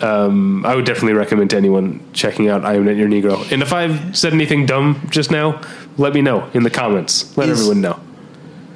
[0.00, 3.50] Um, I would definitely recommend to anyone checking out I Am Not Your Negro.
[3.52, 5.60] And if I've said anything dumb just now,
[5.98, 7.36] let me know in the comments.
[7.36, 8.00] Let Is- everyone know.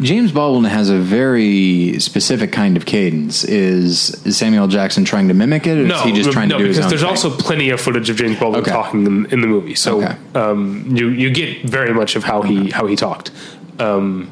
[0.01, 3.43] James Baldwin has a very specific kind of cadence.
[3.43, 6.63] Is, Samuel Jackson trying to mimic it, or No, is he just trying no, to
[6.63, 7.11] do his because own there's thing?
[7.11, 8.71] also plenty of footage of James Baldwin Okay.
[8.71, 10.15] talking in, in the movie, so Okay.
[10.37, 13.33] um, you you get very much of how he how he talked.
[13.81, 14.31] Um,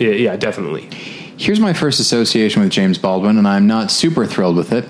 [0.00, 0.88] yeah, yeah, definitely.
[1.36, 4.88] Here's my first association with James Baldwin, and I'm not super thrilled with it.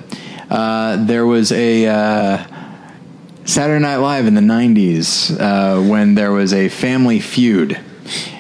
[0.51, 2.45] Uh, there was a uh,
[3.45, 7.79] Saturday Night Live in the '90s uh, when there was a family feud,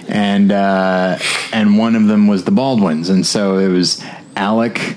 [0.09, 1.19] and uh,
[1.53, 4.03] and one of them was the Baldwins, and so it was
[4.35, 4.97] Alec,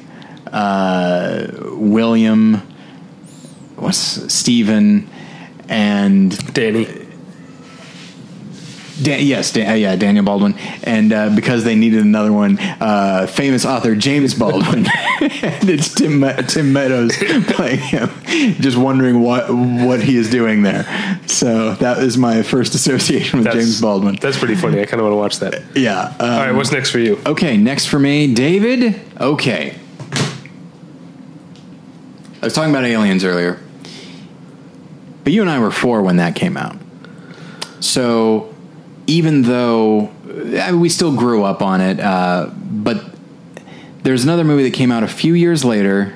[0.51, 2.55] uh, William,
[3.75, 5.07] what's Stephen,
[5.69, 7.02] and Danny.
[9.01, 13.25] Dan, yes, Dan, uh, yeah, Daniel Baldwin, and uh, because they needed another one, uh,
[13.27, 14.87] famous author James Baldwin, and
[15.69, 17.17] it's Tim Me- Tim Meadows
[17.47, 18.09] playing him,
[18.61, 20.83] just wondering what what he is doing there.
[21.25, 24.15] So that is my first association with That's- James Baldwin.
[24.21, 24.79] That's pretty funny.
[24.79, 25.75] I kind of want to watch that.
[25.75, 26.15] Yeah.
[26.19, 27.19] um, All right, what's next for you?
[27.25, 29.01] Okay, next for me, David.
[29.19, 29.75] Okay.
[32.41, 33.59] I was talking about aliens earlier,
[35.23, 36.75] but you and I were four when that came out.
[37.79, 38.52] So
[39.07, 43.03] even though I mean, we still grew up on it, uh, but
[44.03, 46.13] there's another movie that came out a few years later,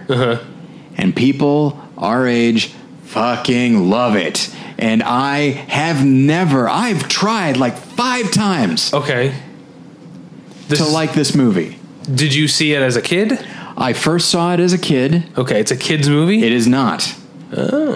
[0.98, 2.68] and people our age
[3.04, 4.54] fucking love it.
[4.78, 9.34] And I have never, I've tried like five times Okay.
[10.68, 11.80] This to like this movie.
[12.14, 13.44] Did you see it as a kid?
[13.78, 15.24] I first saw it as a kid.
[15.38, 16.44] Okay, it's a kids movie.
[16.44, 17.16] It is not.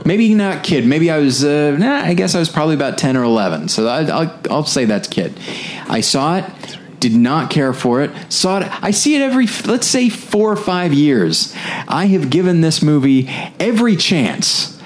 [0.06, 0.86] Maybe not kid.
[0.86, 1.44] Maybe I was.
[1.44, 3.68] Uh, nah, I guess I was probably about ten or eleven.
[3.68, 5.38] So I, I'll, I'll say that's kid.
[5.88, 6.46] I saw it.
[7.00, 8.12] Did not care for it.
[8.32, 8.84] Saw it.
[8.84, 9.48] I see it every.
[9.66, 11.54] Let's say four or five years.
[11.88, 13.28] I have given this movie
[13.60, 14.80] every chance,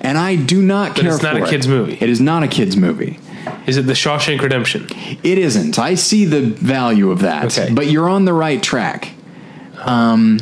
[0.00, 1.04] and I do not care.
[1.04, 1.14] For it.
[1.14, 1.48] It's not a it.
[1.48, 1.98] kid's movie.
[2.00, 3.18] It is not a kids movie.
[3.66, 4.86] Is it The Shawshank Redemption?
[5.22, 5.78] It isn't.
[5.78, 7.46] I see the value of that.
[7.46, 7.72] Okay.
[7.72, 9.12] But you're on the right track.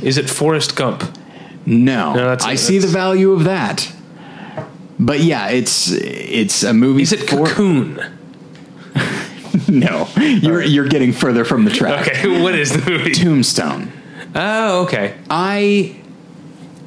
[0.03, 1.05] Is it Forrest Gump?
[1.71, 3.91] No, No, that's- I see the value of that.
[4.99, 7.03] But yeah, it's it's a movie.
[7.03, 8.01] Is it for- Cocoon?
[9.69, 12.09] No, you're you're getting further from the track.
[12.09, 13.13] Okay, what is the movie?
[13.13, 13.93] Tombstone.
[14.35, 15.15] Oh, okay.
[15.31, 15.97] I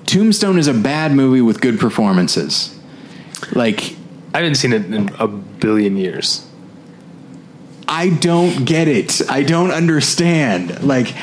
[0.05, 2.77] Tombstone is a bad movie with good performances.
[3.53, 3.95] Like
[4.33, 6.45] I haven't seen it in a billion years.
[7.87, 9.21] I don't get it.
[9.29, 10.83] I don't understand.
[10.83, 11.13] Like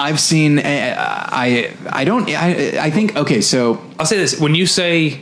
[0.00, 0.58] I've seen.
[0.58, 2.28] uh, I I don't.
[2.30, 3.40] I I think okay.
[3.40, 5.20] So I'll say this: when you say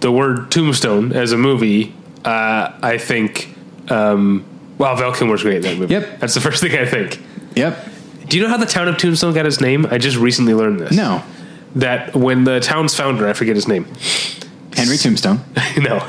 [0.00, 1.94] the word Tombstone as a movie,
[2.24, 3.54] uh, I think,
[3.88, 4.44] um,
[4.78, 5.94] wow, Val Kilmer's great in that movie.
[5.94, 6.20] Yep.
[6.20, 7.20] that's the first thing I think.
[7.56, 7.88] yep.
[8.28, 9.86] Do you know how the town of Tombstone got its name?
[9.90, 10.92] I just recently learned this.
[10.96, 11.22] No.
[11.76, 13.86] that when the town's founder, I forget his name,
[14.74, 15.40] Henry Tombstone.
[15.78, 16.06] no,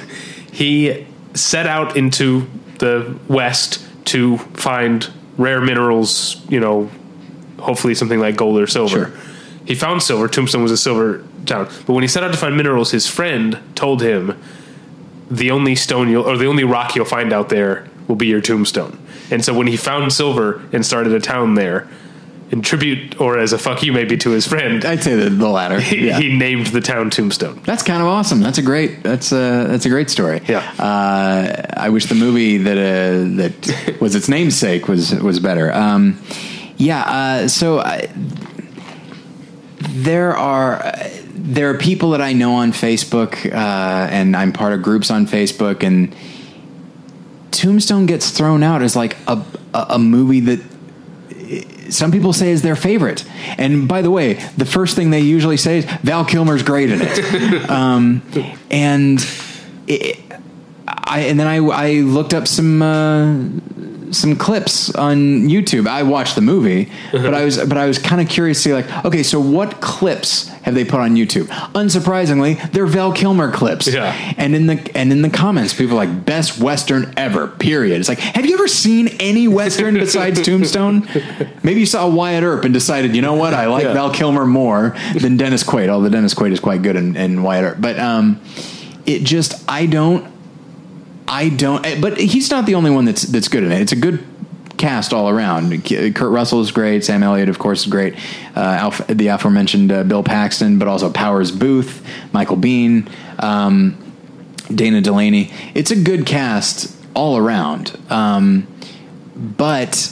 [0.52, 2.48] he set out into
[2.80, 6.42] the west to find rare minerals.
[6.50, 6.90] You know,
[7.66, 9.08] hopefully something like gold or silver.
[9.10, 9.20] Sure.
[9.66, 10.28] He found silver.
[10.28, 13.60] Tombstone was a silver town, but when he set out to find minerals, his friend
[13.76, 14.40] told him
[15.32, 18.42] the only stone you'll or the only rock you'll find out there will be your
[18.42, 19.00] tombstone.
[19.32, 21.88] And so when he found silver and started a town there,
[22.52, 25.50] in tribute or as a fuck you maybe to his friend, I'd say the, the
[25.50, 25.80] latter.
[25.92, 26.20] he, Yeah.
[26.20, 27.60] he named the town Tombstone.
[27.66, 28.40] That's kind of awesome.
[28.40, 29.02] That's a great.
[29.02, 30.42] That's a that's a great story.
[30.48, 30.60] Yeah.
[30.78, 35.74] Uh, I wish the movie that uh, that was its namesake was was better.
[35.74, 36.22] Um,
[36.78, 37.02] yeah.
[37.02, 38.10] Uh, so I,
[39.80, 44.74] there are uh, there are people that I know on Facebook, uh, and I'm part
[44.74, 46.16] of groups on Facebook, and
[47.52, 49.44] Tombstone gets thrown out as like a
[49.74, 50.62] a, a movie that
[51.90, 53.26] some people say is their favorite.
[53.58, 57.00] And by the way, the first thing they usually say is Val Kilmer's great in
[57.02, 57.70] it.
[57.70, 58.22] um,
[58.72, 59.20] and
[59.88, 60.20] it,
[60.88, 63.36] I and then I I looked up some uh,
[64.12, 65.88] some clips on YouTube.
[65.88, 68.74] I watched the movie, but I was but I was kind of curious to see
[68.74, 71.46] like, okay, so what clips have they put on YouTube?
[71.74, 73.88] Unsurprisingly, they're Val Kilmer clips.
[73.88, 74.14] Yeah.
[74.38, 77.48] And in the and in the comments, people are like best western ever.
[77.48, 78.00] Period.
[78.00, 81.08] It's like, have you ever seen any western besides Tombstone?
[81.64, 83.94] Maybe you saw Wyatt Earp and decided, you know what, I like Yeah.
[83.94, 85.90] Val Kilmer more than Dennis Quaid.
[85.90, 88.42] Although Dennis Quaid is quite good in, in Wyatt Earp, but um,
[89.06, 90.26] it just I don't
[91.28, 91.86] I don't.
[91.86, 93.82] eh, But he's not the only one that's that's good in it.
[93.82, 94.24] It's a good
[94.78, 95.72] cast all around.
[95.86, 97.04] Kurt Russell is great.
[97.06, 98.16] Sam Elliott, of course, is great.
[98.56, 102.02] Uh, Alf, the aforementioned uh, Bill Paxton, but also Powers Boothe,
[102.34, 103.10] Michael Biehn,
[103.42, 103.98] um,
[104.74, 105.52] Dana Delany.
[105.74, 107.98] It's a good cast all around.
[108.10, 108.68] Um,
[109.36, 110.12] but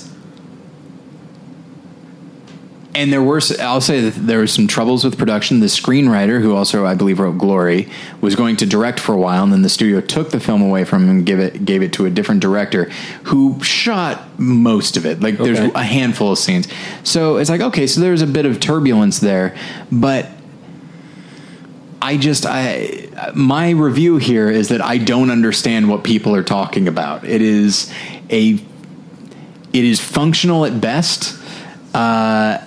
[2.95, 5.59] and there were I'll say that there were some troubles with production.
[5.59, 7.89] The screenwriter, who also I believe wrote Glory,
[8.21, 10.83] was going to direct for a while, and then the studio took the film away
[10.83, 12.85] from him and give it gave it to a different director,
[13.23, 15.21] who shot most of it.
[15.21, 16.67] Like there's a handful of scenes,
[17.03, 19.55] so it's like okay, so there's a bit of turbulence there,
[19.91, 20.29] but.
[22.05, 26.89] I just I my review here is that I don't understand what people are talking
[26.89, 27.23] about.
[27.23, 27.89] It is
[28.29, 28.55] a
[29.71, 31.41] it is functional at best.
[31.93, 32.62] Uh,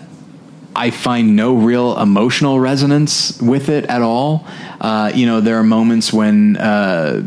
[0.76, 4.46] I find no real emotional resonance with it at all.
[4.78, 7.22] Uh, you know, there are moments when uh,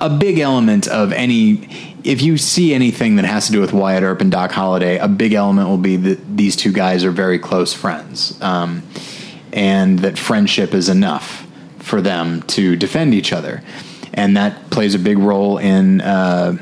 [0.00, 1.68] a big element of any,
[2.02, 5.06] if you see anything that has to do with Wyatt Earp and Doc Holliday, a
[5.06, 8.82] big element will be that these two guys are very close friends, um,
[9.52, 11.46] and that friendship is enough
[11.78, 13.62] for them to defend each other,
[14.12, 16.00] and that plays a big role in.
[16.00, 16.58] Uh,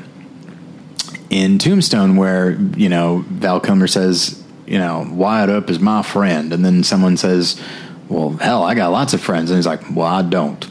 [1.31, 4.40] in Tombstone where you know Val Kilmer says,
[4.71, 7.61] you know, Wyatt Earp is my friend, and then someone says,
[8.07, 10.63] "Well, hell, I got lots of friends," and he's like, "Well, I don't."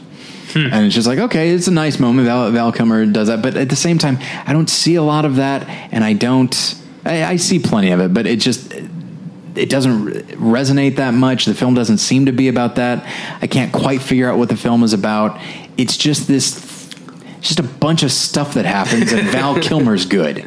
[0.53, 0.73] Hmm.
[0.73, 2.25] And it's just like, okay, it's a nice moment.
[2.25, 4.17] Val, Val Kilmer does that, but at the same time,
[4.47, 6.75] I don't see a lot of that, and I don't.
[7.05, 11.45] I, I see plenty of it, but it just it doesn't re- resonate that much.
[11.45, 13.05] The film doesn't seem to be about that.
[13.39, 15.39] I can't quite figure out what the film is about.
[15.77, 16.55] It's just this
[17.41, 20.45] it's just a bunch of stuff that happens, and Val Kilmer's good.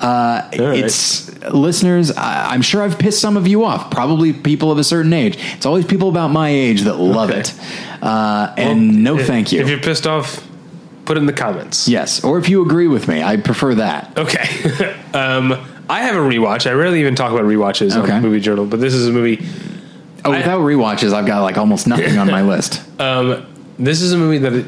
[0.00, 0.78] Uh, right.
[0.78, 2.12] It's listeners.
[2.12, 3.90] I, I'm sure I've pissed some of you off.
[3.90, 5.36] Probably people of a certain age.
[5.56, 7.40] It's always people about my age that love Okay.
[7.40, 7.54] it.
[8.00, 9.60] Uh, and no, If- thank you.
[9.60, 10.46] If you're pissed off,
[11.04, 11.88] put it in the comments.
[11.88, 14.16] yes, or if you agree with me, I prefer that.
[14.16, 14.94] Okay.
[15.14, 15.52] um,
[15.88, 16.68] I have a rewatch.
[16.68, 18.12] I rarely even talk about rewatches Okay.
[18.12, 19.44] on Movie Journal, but this is a movie.
[20.24, 22.82] Oh, I- without rewatches, I've got like almost nothing on my list.
[23.00, 23.46] Um,
[23.78, 24.66] this is a movie that it,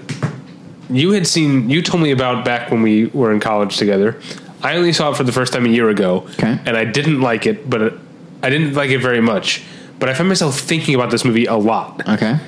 [0.90, 1.68] you had seen.
[1.70, 4.20] You told me about back when we were in college together.
[4.62, 6.58] I only saw it for the first time a year ago, Okay.
[6.66, 7.98] and I didn't like it, but
[8.42, 9.62] I didn't like it very much.
[9.98, 12.08] But I found myself thinking about this movie a lot.
[12.08, 12.38] Okay.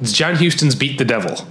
[0.00, 1.46] It's John Huston's "Beat the Devil."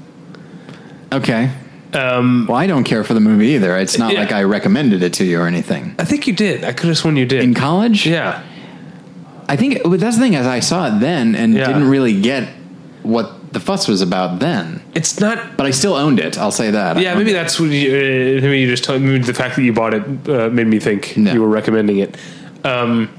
[1.11, 1.51] Okay.
[1.93, 3.75] Um, Well, I don't care for the movie either.
[3.77, 4.19] It's not Yeah.
[4.19, 5.95] like I recommended it to you or anything.
[5.97, 6.63] I think you did.
[6.63, 7.43] I could have sworn you did.
[7.43, 8.41] In college, yeah.
[9.47, 10.35] I think but that's the thing.
[10.35, 11.65] As I saw it then, and Yeah.
[11.65, 12.47] didn't really get
[13.01, 14.81] what the fuss was about then.
[14.93, 16.37] It's not But I still owned it.
[16.37, 16.99] I'll say that.
[16.99, 19.73] Yeah, maybe that's what you, uh, maybe you just told maybe the fact that you
[19.73, 21.33] bought it uh, made me think No.
[21.33, 22.15] you were recommending it.
[22.63, 23.09] Um,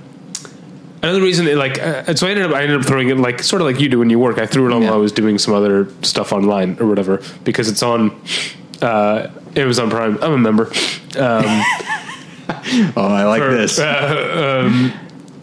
[1.02, 3.42] another reason, it, like, uh, so I ended up I ended up throwing it like
[3.42, 4.38] sort of like you do when you work.
[4.38, 4.88] I threw it on Yeah.
[4.90, 8.10] while I was doing some other stuff online or whatever because it's on
[8.82, 10.16] uh, Amazon Prime.
[10.22, 10.70] I'm a member.
[11.18, 11.62] Um,
[12.96, 13.78] Oh, I like for- this.
[13.78, 14.92] uh, um,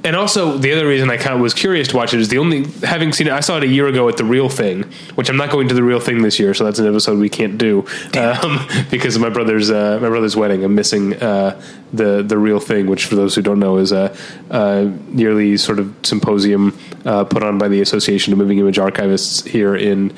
[0.08, 2.38] and also, the other reason I kind of was curious to watch it is the
[2.38, 3.34] only having seen it.
[3.34, 4.84] I saw it a year ago at the Real Thing,
[5.16, 7.28] which I'm not going to the Real Thing this year, so that's an episode we
[7.28, 7.86] can't do
[8.18, 10.64] um, because of my brother's uh, my brother's wedding.
[10.64, 11.62] I'm missing uh,
[11.92, 14.16] the the Real Thing, which for those who don't know is a,
[14.50, 19.46] a yearly sort of symposium uh, put on by the Association of Moving Image Archivists
[19.46, 20.16] here in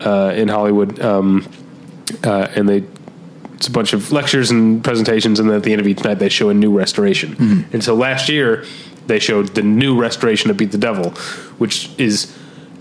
[0.00, 1.44] uh, in Hollywood, um,
[2.22, 2.84] uh, and they
[3.56, 6.20] it's a bunch of lectures and presentations, and then at the end of each night
[6.20, 7.34] they show a new restoration.
[7.34, 7.72] Mm-hmm.
[7.72, 8.64] And so last year
[9.06, 11.10] they showed the new restoration of Beat the Devil,
[11.58, 12.36] which is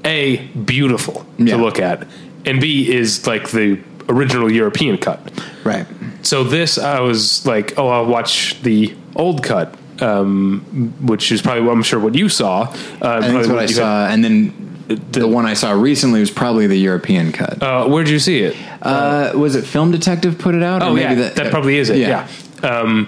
[0.06, 1.56] a beautiful Yeah.
[1.58, 2.08] to look at,
[2.46, 3.80] and b is like the
[4.10, 5.20] original European cut.
[5.64, 5.86] right.
[6.24, 11.70] So this I was like, oh, I'll watch the old cut um, which is probably
[11.70, 12.64] I'm sure what you saw.
[13.02, 14.54] Uh, I what I saw, and then
[14.88, 17.62] the, one I saw recently was probably the European cut.
[17.62, 18.56] uh, where'd you see it?
[18.82, 20.82] Uh, was it Film Detective put it out?
[20.82, 21.98] Oh yeah, that, probably is it.
[21.98, 22.28] Yeah.
[22.64, 23.08] Um,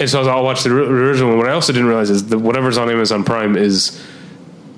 [0.00, 1.38] and so I'll watch the original one.
[1.38, 4.02] What I also didn't realize is that whatever's on Amazon Prime is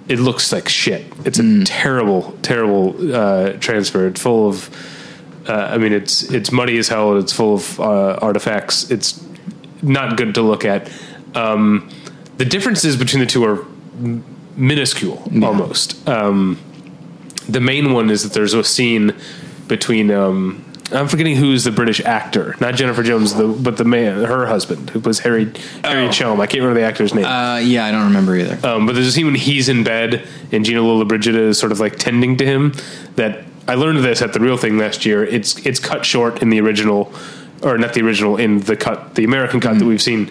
[0.08, 1.04] it looks like shit.
[1.24, 4.08] It's a terrible, terrible uh, transfer.
[4.08, 4.68] It's full of.
[5.48, 7.16] Uh, I mean, it's it's muddy as hell.
[7.16, 8.90] It's full of uh, artifacts.
[8.90, 9.24] It's
[9.82, 10.90] not good to look at.
[11.34, 11.88] Um,
[12.38, 13.62] the differences between the two are
[13.98, 14.24] m-
[14.56, 16.08] minuscule, almost.
[16.08, 16.58] Um,
[17.48, 19.14] the main one is that there's a scene
[19.68, 24.24] between um, I'm forgetting who's the British actor, not Jennifer Jones, the, but the man,
[24.24, 25.52] her husband, who was Harry
[25.84, 26.40] Harry Chelm.
[26.40, 27.24] I can't remember the actor's name.
[27.24, 28.66] Uh, yeah, I don't remember either.
[28.66, 31.80] Um, but there's a scene when he's in bed and Gina Lollobrigida is sort of
[31.80, 32.74] like tending to him.
[33.16, 35.24] That I learned this at the real thing last year.
[35.24, 37.12] It's it's cut short in the original,
[37.62, 40.30] or not the original, in the cut, the American cut that we've seen,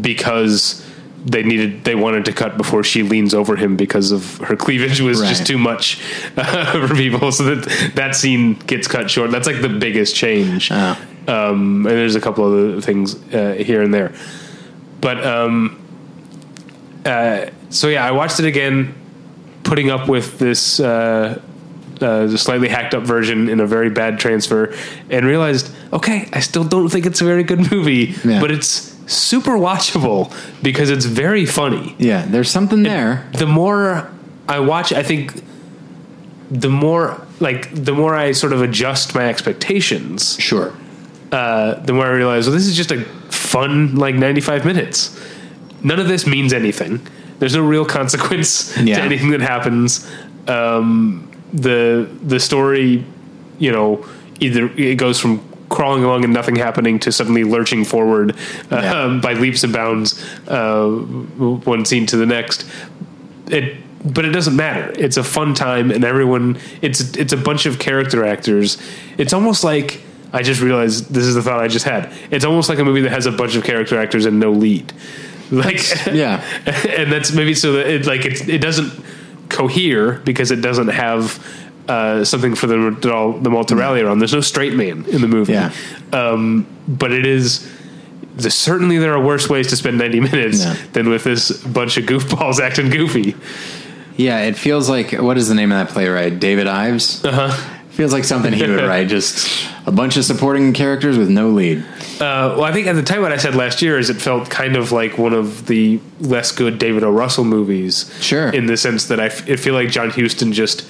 [0.00, 0.84] because
[1.24, 5.00] they needed they wanted to cut before she leans over him because of her cleavage
[5.00, 6.00] was just too much
[6.36, 7.30] uh, for people.
[7.32, 9.30] So that that scene gets cut short.
[9.30, 10.70] That's like the biggest change.
[10.72, 10.98] Oh.
[11.28, 14.14] Um, and there's a couple other things uh, here and there,
[15.00, 15.78] but um,
[17.04, 18.94] uh, so yeah, I watched it again,
[19.62, 21.40] putting up with this uh,
[22.00, 24.74] uh, the slightly hacked up version in a very bad transfer,
[25.10, 28.40] and realized, okay, I still don't think it's a very good movie, Yeah.
[28.40, 30.32] but it's super watchable
[30.62, 31.94] because it's very funny.
[31.98, 33.28] Yeah, there's something there.
[33.32, 34.10] The more
[34.48, 35.42] I watch, I think
[36.50, 40.72] the more like the more I sort of adjust my expectations Sure.
[41.32, 45.18] uh, the more I realize, well, this is just a fun like 95 minutes.
[45.82, 47.00] None of this means anything.
[47.38, 48.96] There's no real consequence Yeah.
[48.96, 50.06] to anything that happens.
[50.48, 53.04] Um, the the story,
[53.58, 54.04] you know,
[54.40, 55.40] either it goes from
[55.70, 58.32] crawling along and nothing happening to suddenly lurching forward
[58.70, 59.20] uh, Yeah.
[59.22, 62.66] by leaps and bounds, uh, one scene to the next.
[63.46, 64.92] It, but it doesn't matter.
[64.98, 66.58] It's a fun time, and everyone.
[66.82, 68.78] It's it's a bunch of character actors.
[69.18, 70.00] It's almost like
[70.32, 72.12] I just realized this is the thought I just had.
[72.30, 74.92] It's almost like a movie that has a bunch of character actors and no lead.
[75.52, 76.44] Like yeah.
[76.88, 78.92] and that's maybe so that it like it it doesn't
[79.48, 81.44] cohere because it doesn't have
[81.88, 84.18] uh, something for them all them all to rally around.
[84.20, 85.52] There's no straight man in the movie.
[85.54, 85.72] Yeah.
[86.12, 87.68] Um, but it is.
[88.36, 90.76] The, certainly, there are worse ways to spend 90 minutes Yeah.
[90.92, 93.34] than with this bunch of goofballs acting goofy.
[94.16, 96.38] Yeah, it feels like what is the name of that playwright?
[96.40, 97.24] David Ives.
[97.24, 97.76] Uh huh.
[97.90, 99.08] Feels like something he would write.
[99.08, 101.78] Just a bunch of supporting characters with no lead.
[102.20, 104.48] Uh, well, I think at the time what I said last year is it felt
[104.48, 107.10] kind of like one of the less good David O.
[107.10, 108.14] Russell movies.
[108.22, 108.50] Sure.
[108.50, 110.86] In the sense that I, f- I feel like John Huston just,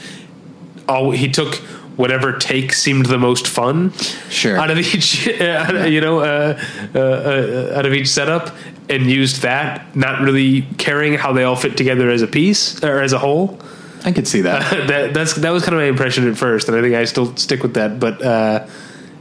[0.90, 1.54] all he took
[1.96, 3.92] whatever take seemed the most fun.
[4.30, 4.56] Sure.
[4.58, 6.58] Out of each, uh, you know, uh,
[6.94, 8.54] uh, uh, out of each setup,
[8.88, 13.00] and used that, not really caring how they all fit together as a piece or
[13.00, 13.58] as a whole.
[14.04, 14.60] I could see that.
[14.88, 17.36] that that's that was kind of my impression at first, and I think I still
[17.36, 18.00] stick with that.
[18.00, 18.66] But uh,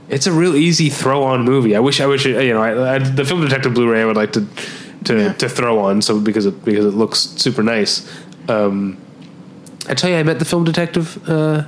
[0.08, 1.76] it's a real easy throw on movie.
[1.76, 4.32] I wish I wish you know I, I, the film detective Blu-ray I would like
[4.34, 4.48] to
[5.06, 5.34] to, Yeah.
[5.34, 8.10] to throw on so because it, because it looks super nice.
[8.48, 8.98] Um,
[9.90, 11.18] I tell you, I met the film detective.
[11.28, 11.64] Uh,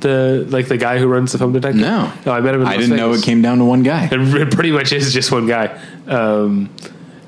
[0.00, 1.80] the like the guy who runs the film detective.
[1.80, 2.12] No.
[2.26, 2.60] I met him.
[2.60, 4.08] In I Las didn't know it came down to one guy.
[4.12, 5.80] It pretty much is just one guy.
[6.06, 6.74] Um,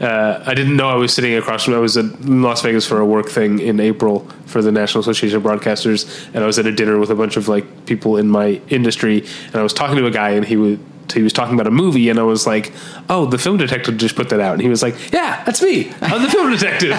[0.01, 1.74] uh, I didn't know I was sitting across from.
[1.74, 5.39] I was in Las Vegas for a work thing in April for the National Association
[5.39, 8.28] of Broadcasters, and I was at a dinner with a bunch of like people in
[8.28, 10.78] my industry, and I was talking to a guy, and he was
[11.12, 12.73] he was talking about a movie, and I was like,
[13.09, 15.93] "Oh, the film detective just put that out," and he was like, "Yeah, that's me.
[16.01, 16.99] I'm the film detective."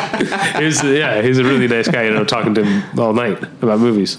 [0.58, 3.42] he was, yeah, he's a really nice guy, and I'm talking to him all night
[3.62, 4.18] about movies.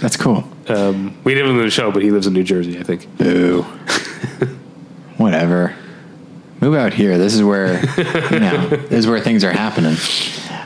[0.00, 0.48] That's cool.
[0.68, 3.06] Um, we didn't live in the show, but he lives in New Jersey, I think.
[3.16, 3.62] Boo.
[5.16, 5.74] Whatever.
[6.60, 7.18] Move out here.
[7.18, 7.80] This is where
[8.32, 8.68] you know.
[8.68, 9.96] This is where things are happening.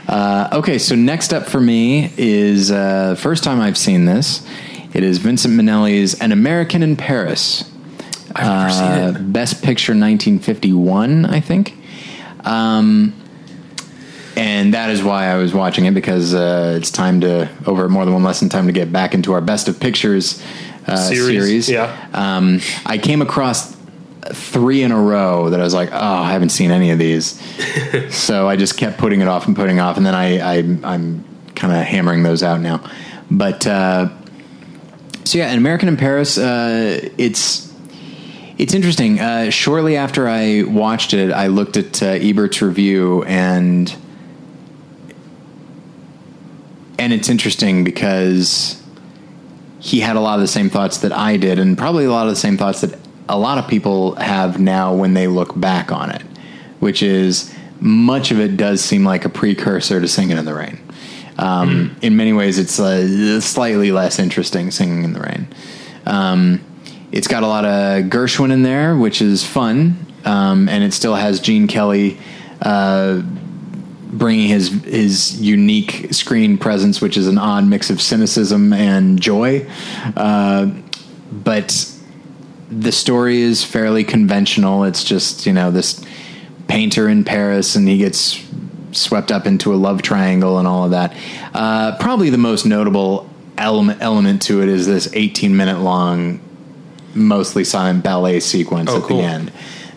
[0.07, 4.45] Uh, okay, so next up for me is uh, first time I've seen this.
[4.93, 7.69] It is Vincent Minnelli's "An American in Paris."
[8.35, 8.69] I've never Uh,
[9.15, 9.33] seen it.
[9.33, 11.75] Best Picture 1951, I think.
[12.43, 13.13] Um,
[14.35, 18.03] and that is why I was watching it because uh, it's time to over more
[18.05, 20.41] than one lesson time to get back into our best of pictures
[20.87, 21.69] uh, Series, series.
[21.69, 22.09] yeah.
[22.13, 23.73] Um, I came across
[24.33, 27.39] three in a row that I was like, oh, I haven't seen any of these.
[28.13, 31.23] so I just kept putting it off and putting off, and then I, I I'm
[31.55, 32.83] kind of hammering those out now.
[33.31, 34.09] But uh,
[35.23, 36.37] so yeah, in American in Paris.
[36.37, 37.71] Uh, it's
[38.57, 39.19] it's interesting.
[39.19, 43.93] Uh, shortly after I watched it, I looked at uh, Ebert's review and
[46.99, 48.81] and it's interesting because
[49.79, 52.27] he had a lot of the same thoughts that I did, and probably a lot
[52.27, 52.97] of the same thoughts that
[53.27, 56.21] a lot of people have now when they look back on it,
[56.79, 60.79] which is much of it does seem like a precursor to Singing in the Rain.
[61.37, 65.47] Um, In many ways, it's uh, slightly less interesting Singing in the Rain.
[66.05, 66.61] Um,
[67.13, 71.13] it's got a lot of Gershwin in there, which is fun, um, and it still
[71.13, 72.17] has Gene Kelly
[72.59, 73.21] uh,
[74.11, 79.69] bringing his his unique screen presence, which is an odd mix of cynicism and joy.
[80.17, 80.71] Uh,
[81.31, 81.87] but
[82.71, 84.83] the story is fairly conventional.
[84.83, 86.03] It's just you know this
[86.67, 88.43] painter in Paris, and he gets
[88.91, 91.15] swept up into a love triangle and all of that.
[91.53, 96.39] Uh, probably the most notable element element to it is this 18 minute long,
[97.15, 99.17] mostly silent ballet sequence Oh, at cool.
[99.17, 99.51] the end.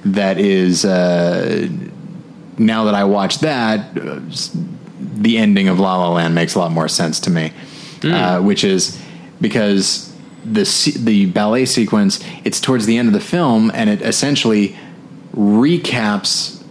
[0.05, 1.69] That is uh,
[2.59, 4.21] now that I watch that, uh,
[4.99, 7.53] the ending of La La Land makes a lot more sense to me,
[8.05, 9.01] uh, which is
[9.41, 10.13] because
[10.45, 10.65] the
[10.99, 14.77] the ballet sequence it's towards the end of the film and it essentially
[15.35, 16.63] recaps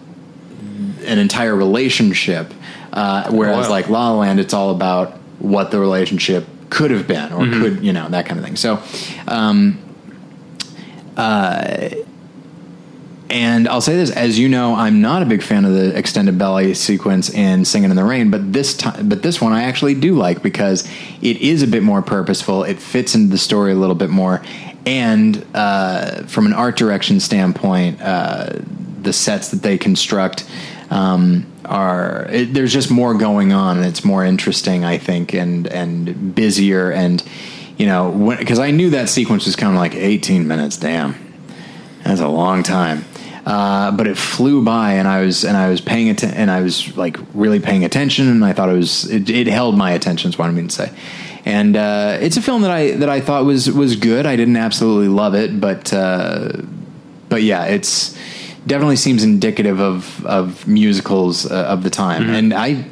[1.05, 2.53] an entire relationship,
[2.93, 3.69] uh, whereas wow.
[3.69, 7.83] like La La Land, it's all about what the relationship could have been or could
[7.83, 8.55] you know that kind of thing.
[8.55, 8.81] So.
[9.27, 9.81] Um,
[13.27, 16.37] And I'll say this, as you know, I'm not a big fan of the extended
[16.37, 19.95] belly sequence in "Singing in the Rain," but this time, but this one I actually
[19.95, 20.87] do like because
[21.21, 22.63] it is a bit more purposeful.
[22.63, 24.43] It fits into the story a little bit more,
[24.85, 28.59] and uh, from an art direction standpoint, uh,
[29.01, 30.47] the sets that they construct
[30.91, 35.65] um, are it, there's just more going on, and it's more interesting, I think, and
[35.67, 37.23] and busier, and
[37.77, 40.77] you know, because I knew that sequence was kind of like 18 minutes.
[40.77, 41.15] Damn.
[42.03, 43.03] That's a long time.
[43.45, 46.61] Uh, but it flew by, and I was and I was paying attention, and I
[46.61, 50.29] was like really paying attention, and I thought it was it, it held my attention.
[50.29, 50.91] Is what I mean to say.
[51.45, 54.25] And uh, it's a film that I that I thought was was good.
[54.25, 56.53] I didn't absolutely love it, but uh,
[57.29, 58.17] but yeah, it's
[58.65, 62.27] definitely seems indicative of of musicals uh, of the time.
[62.31, 62.83] And I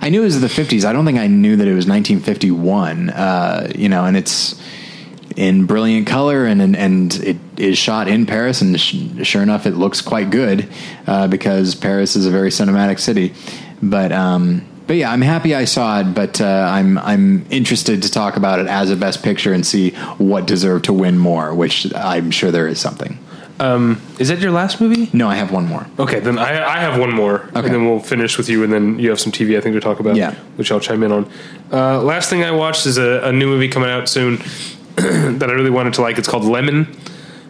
[0.00, 0.84] I knew it was the fifties.
[0.84, 3.10] I don't think I knew that it was 1951.
[3.10, 4.60] Uh, you know, and it's
[5.38, 9.66] in brilliant color and and, and it is shot in Paris and sh- sure enough
[9.66, 10.68] it looks quite good
[11.06, 13.32] uh, because Paris is a very cinematic city
[13.80, 18.10] but um but yeah I'm happy I saw it but uh, I'm I'm interested to
[18.10, 21.94] talk about it as a best picture and see what deserved to win more which
[21.94, 23.16] I'm sure there is something
[23.60, 25.08] Is that your last movie?
[25.12, 27.60] no I have one more Okay, then I, I have one more, Okay.
[27.66, 29.80] and then we'll finish with you, and then you have some TV I think to
[29.80, 30.34] talk about, Yeah.
[30.56, 31.30] which I'll chime in on.
[31.72, 34.36] Uh, last thing I watched is a, a new movie coming out soon
[34.96, 36.18] that I really wanted to like.
[36.18, 36.86] It's called Lemon,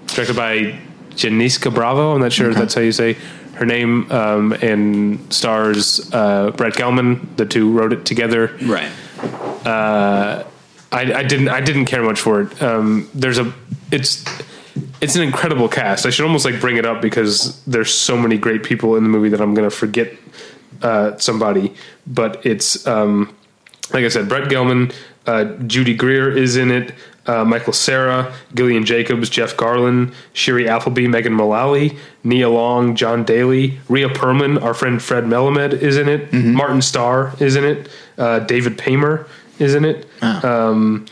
[0.06, 0.78] directed by
[1.10, 2.14] Janicza Bravo.
[2.14, 3.16] I'm not sure if that's how you say
[3.54, 7.36] her name, um, and stars uh, Brett Gelman.
[7.36, 8.56] The two wrote it together.
[8.62, 8.90] right
[9.66, 10.44] I,
[10.92, 12.62] I didn't I didn't care much for it.
[12.62, 13.52] Um, there's a
[13.92, 14.24] it's
[15.00, 16.06] it's an incredible cast.
[16.06, 19.08] I should almost like bring it up because there's so many great people in the
[19.08, 20.12] movie that I'm going to forget
[20.82, 21.74] uh, somebody.
[22.06, 23.34] But it's um,
[23.92, 24.94] like I said, Brett Gelman,
[25.26, 26.94] uh, Judy Greer is in it.
[27.26, 33.78] Uh, Michael Cera, Gillian Jacobs, Jeff Garlin, Shiri Appleby, Megan Mullally, Nia Long, Jon Daly,
[33.90, 36.32] Rhea Perlman, our friend Fred Melamed is in it.
[36.32, 37.90] Martin Starr is in it.
[38.16, 39.28] Uh, David Paymer
[39.58, 40.06] is in it.
[40.42, 41.04] Um,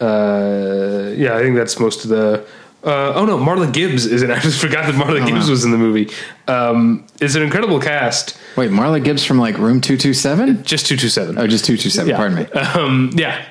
[0.00, 2.44] uh, yeah, I think that's most of the.
[2.86, 4.30] Uh, oh no, Marla Gibbs is in.
[4.30, 4.34] it.
[4.38, 5.50] I just forgot that Marla Gibbs wow.
[5.50, 6.08] was in the movie.
[6.46, 8.38] Um, it's an incredible cast.
[8.56, 11.36] wait Marla Gibbs from like room 227 Just two two seven.
[11.36, 12.16] oh just 227 Yeah.
[12.16, 13.44] pardon me Um, yeah.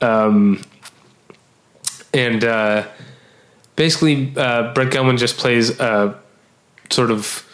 [0.00, 0.62] Um,
[2.14, 2.86] and uh,
[3.76, 6.14] basically, uh, Brett Gelman just plays uh,
[6.90, 7.44] sort of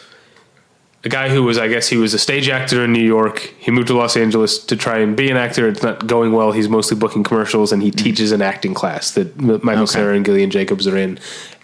[1.05, 3.53] a guy who was, I guess, he was a stage actor in New York.
[3.59, 5.69] He moved to Los Angeles to try and be an actor.
[5.69, 6.53] It's not going well.
[6.53, 9.83] He's mostly booking commercials, and he teaches an acting class that Michael Mm-hmm.
[9.83, 9.93] Okay.
[9.93, 11.19] Cera and Gillian Jacobs are in.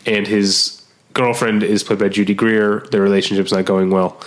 [0.06, 0.82] And his
[1.14, 2.80] girlfriend is played by Judy Greer.
[2.90, 4.20] Their relationship's not going well.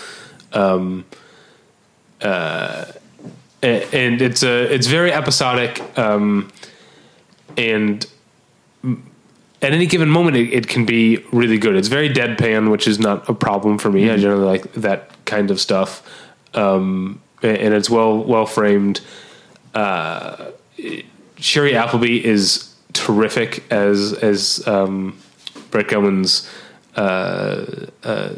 [3.64, 6.52] A- and it's a it's very episodic um,
[7.58, 8.06] and
[9.64, 11.76] at any given moment it, it can be really good.
[11.76, 14.10] It's very deadpan which is not a problem for me.
[14.12, 16.08] I generally like that kind of stuff.
[16.54, 19.02] Um, and it's well well framed.
[19.74, 20.52] Uh,
[21.38, 25.18] shiri appleby is terrific as as um,
[25.72, 26.50] brett gelman's
[26.96, 28.34] uh, uh,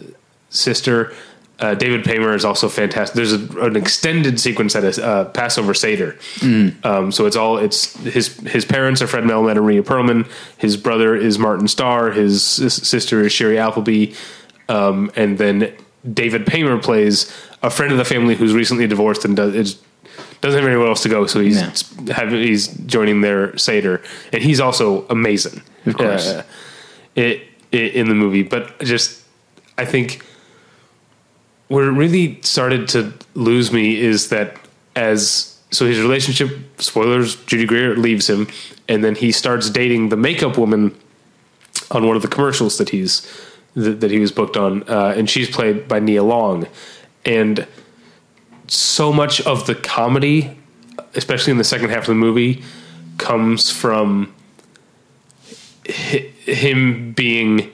[0.49, 1.13] sister.
[1.57, 3.15] Uh, David Paymer is also fantastic.
[3.15, 6.17] There's a, an extended sequence at a uh, Passover Seder.
[6.83, 10.27] Um, so it's all it's his his parents are Fred Melamed and Rhea Perlman.
[10.57, 12.11] His brother is Martin Starr.
[12.11, 14.13] His sis- sister is Shiri Appleby.
[14.67, 15.73] Um, and then
[16.11, 17.31] David Paymer plays
[17.63, 19.81] a friend of the family who's recently divorced and does is,
[20.41, 21.25] doesn't have anywhere else to go.
[21.25, 21.61] So he's
[22.01, 22.13] Yeah.
[22.15, 24.01] have, he's joining their Seder,
[24.33, 25.61] and he's also amazing.
[25.85, 26.27] Of course.
[26.27, 26.43] Uh,
[27.15, 29.21] it, it in the movie, but just
[29.77, 30.21] I think
[31.67, 34.57] where it really started to lose me is that
[34.95, 38.47] as so his relationship spoilers Judy Greer leaves him
[38.87, 40.95] and then he starts dating the makeup woman
[41.91, 43.27] on one of the commercials that he's
[43.75, 46.67] that, that he was booked on uh, and she's played by Nia Long.
[47.25, 47.67] And
[48.67, 50.57] so much of the comedy
[51.15, 52.63] especially in the second half of the movie
[53.17, 54.33] comes from
[55.87, 57.71] hi- him being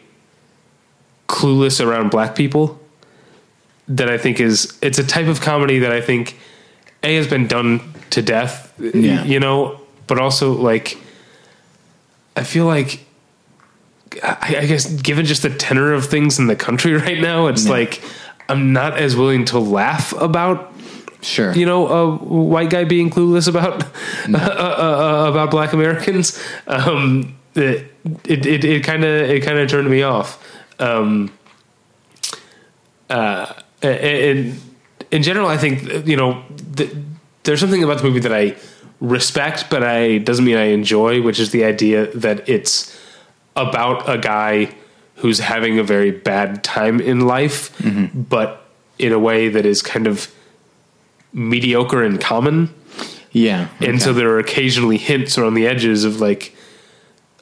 [1.27, 2.80] clueless around black people
[3.97, 6.37] that I think is it's a type of comedy that I think
[7.03, 9.23] a has been done to death, Yeah.
[9.23, 10.97] you know, but also like
[12.35, 13.05] I feel like
[14.23, 17.65] I, I guess given just the tenor of things in the country right now, it's
[17.65, 17.71] Yeah.
[17.71, 18.01] like
[18.49, 20.67] I'm not as willing to laugh about
[21.23, 21.53] Sure.
[21.53, 23.83] you know a white guy being clueless about
[24.33, 26.41] uh, uh, uh, about black Americans.
[26.67, 27.85] Um, it
[28.25, 30.37] it kind of it kind of turned me off.
[30.79, 31.31] Um,
[33.09, 33.53] uh,
[33.83, 34.59] in
[35.11, 36.43] in general, I think you know
[36.75, 36.93] th-
[37.43, 38.55] there's something about the movie that I
[38.99, 42.97] respect, but I doesn't mean I enjoy, which is the idea that it's
[43.55, 44.73] about a guy
[45.15, 47.71] who's having a very bad time in life,
[48.13, 48.65] but
[48.97, 50.31] in a way that is kind of
[51.33, 52.73] mediocre and common.
[53.31, 53.67] yeah.
[53.79, 56.55] And so there are occasionally hints around the edges of like,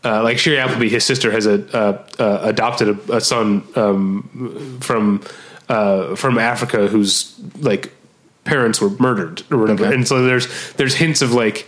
[0.04, 4.78] uh, like Shiri Appleby, his sister has a, uh, uh, adopted a, a son um,
[4.82, 5.22] from
[5.70, 7.92] uh, from Africa whose like
[8.44, 9.96] parents were murdered or whatever, Okay.
[9.96, 11.68] and so there's there's hints of like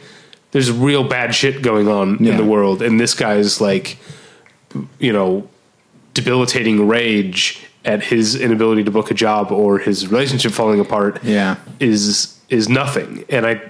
[0.52, 2.32] there's real bad shit going on Yeah.
[2.32, 3.98] in the world, and this guy's like,
[5.00, 5.48] you know,
[6.14, 11.56] debilitating rage at his inability to book a job or his relationship falling apart Yeah.
[11.80, 13.62] is is nothing and i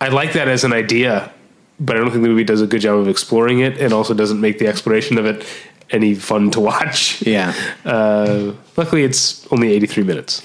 [0.00, 1.32] i like that as an idea
[1.80, 4.12] but i don't think the movie does a good job of exploring it and also
[4.14, 5.44] doesn't make the exploration of it
[5.90, 7.54] any fun to watch Yeah.
[7.84, 10.42] uh luckily it's only 83 minutes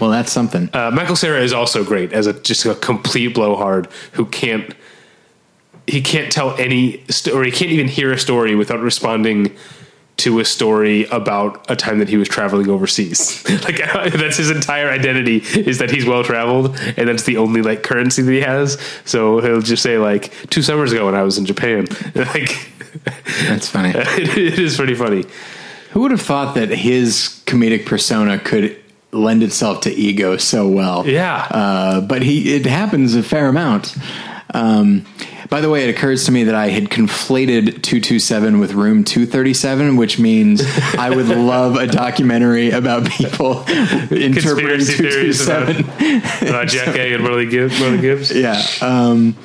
[0.00, 0.68] Well, that's something.
[0.72, 4.74] uh, Michael Cera is also great as a just a complete blowhard who can't
[5.86, 7.46] he can't tell any story.
[7.50, 9.56] He can't even hear a story without responding
[10.18, 13.42] to a story about a time that he was traveling overseas.
[13.64, 13.78] like
[14.12, 18.20] that's his entire identity is that he's well traveled, and that's the only like currency
[18.20, 18.76] that he has.
[19.06, 21.86] So he'll just say like two summers ago when I was in Japan.
[22.14, 22.54] like
[23.46, 23.92] That's funny.
[23.94, 25.24] it, is pretty funny.
[25.90, 28.78] Who would have thought that his comedic persona could
[29.10, 31.06] lend itself to ego so well?
[31.06, 31.46] Yeah.
[31.50, 33.96] Uh, but he it happens a fair amount.
[34.54, 35.06] Um,
[35.50, 39.96] by the way, it occurs to me that I had conflated 227 with Room 237,
[39.96, 40.62] which means
[40.98, 43.64] I would love a documentary about people
[44.10, 46.48] interpreting Conspiracy theories about, 227.
[46.48, 47.78] about Jack A and Marley Gibbs.
[47.78, 48.34] Gibbs.
[48.34, 48.62] yeah.
[48.82, 49.36] Um,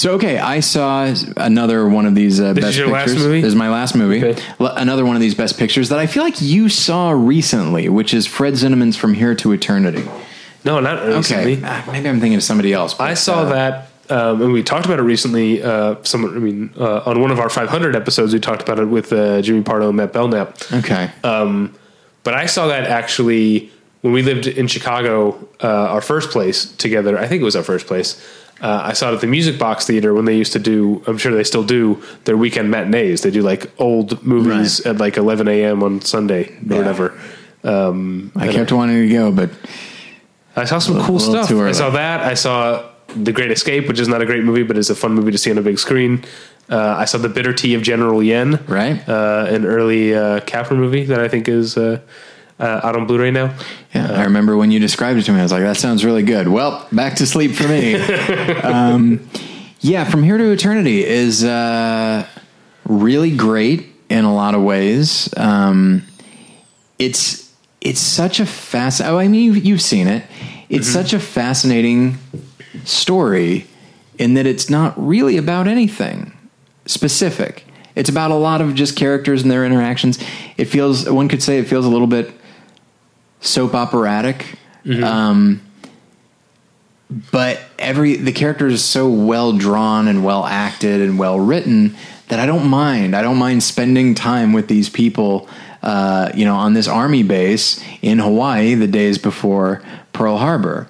[0.00, 3.24] so okay, I saw another one of these uh, This best is your last pictures.
[3.26, 3.40] movie?
[3.42, 4.24] This is my last movie.
[4.24, 4.42] Okay.
[4.58, 8.14] L- another one of these best pictures that I feel like you saw recently, which
[8.14, 10.04] is Fred Zinnemann's From Here to Eternity.
[10.64, 11.54] No, not recently.
[11.58, 12.94] Okay, Ah, maybe I'm thinking of somebody else.
[12.94, 15.62] but, I saw uh, that, um, and we talked about it recently.
[15.62, 18.86] Uh, someone, I mean, uh, on one of our 500 episodes, we talked about it
[18.86, 20.56] with uh, Jimmy Pardo and Matt Belknap.
[20.72, 21.10] Okay.
[21.24, 21.74] Um,
[22.22, 23.70] But I saw that actually
[24.02, 27.18] when we lived in Chicago, uh, our first place together.
[27.18, 28.16] I think it was our first place.
[28.60, 31.02] Uh, I saw it at the Music Box Theater when they used to do.
[31.06, 33.22] I'm sure they still do their weekend matinees.
[33.22, 35.82] They do like old movies at like 11 a.m.
[35.82, 36.76] on Sunday or Yeah.
[36.78, 37.18] whatever.
[37.64, 39.50] I kept wanting to go, but
[40.56, 41.50] I saw some cool little stuff.
[41.58, 42.20] I saw that.
[42.20, 42.84] I saw
[43.16, 45.38] The Great Escape, which is not a great movie, but is a fun movie to
[45.38, 46.24] see on a big screen.
[46.68, 49.02] Uh, I saw The Bitter Tea of General Yen, Right.
[49.08, 51.76] Uh, an early uh, Capra movie that I think is
[52.60, 53.54] uh, uh, out on Blu-ray now.
[53.94, 56.22] yeah, I remember when you described it to me, I was like, that sounds really
[56.22, 56.48] good.
[56.48, 57.94] Well, back to sleep for me.
[58.62, 59.28] um,
[59.80, 62.26] yeah, From Here to Eternity is uh,
[62.84, 65.32] really great in a lot of ways.
[65.36, 66.02] Um,
[66.98, 69.00] it's it's such a fast.
[69.00, 70.24] Oh, I mean, you've, you've seen it.
[70.68, 72.18] It's such a fascinating
[72.84, 73.66] story
[74.18, 76.36] in that it's not really about anything
[76.84, 77.64] specific.
[77.96, 80.18] It's about a lot of just characters and their interactions.
[80.58, 82.30] It feels one could say it feels a little bit
[83.40, 84.58] soap operatic.
[85.02, 85.62] Um,
[87.32, 91.96] but every the character is so well drawn and well acted and well written
[92.28, 93.16] that I don't mind.
[93.16, 95.48] I don't mind spending time with these people.
[95.82, 100.88] Uh, you know, on this army base in Hawaii, the days before Pearl Harbor,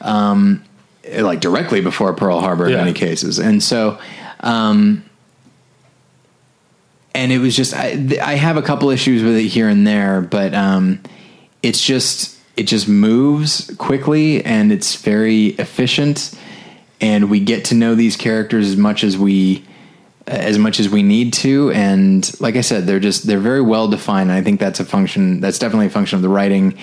[0.00, 0.64] um,
[1.16, 3.98] like directly before Pearl Harbor in many cases, and so.
[4.40, 5.04] Um,
[7.14, 10.22] and it was just I, I have a couple issues with it here and there,
[10.22, 11.00] but um,
[11.62, 16.38] it's just it just moves quickly and it's very efficient,
[17.00, 19.64] and we get to know these characters as much as we
[20.26, 21.72] as much as we need to.
[21.72, 24.30] And like I said, they're just they're very well defined.
[24.30, 25.40] I think that's a function.
[25.40, 26.78] That's definitely a function of the writing.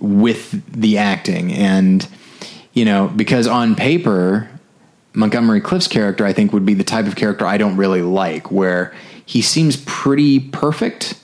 [0.00, 2.08] with the acting and
[2.72, 4.48] you know because on paper
[5.12, 8.50] Montgomery Clift's character I think would be the type of character I don't really like
[8.50, 8.94] where
[9.26, 11.20] he seems pretty perfect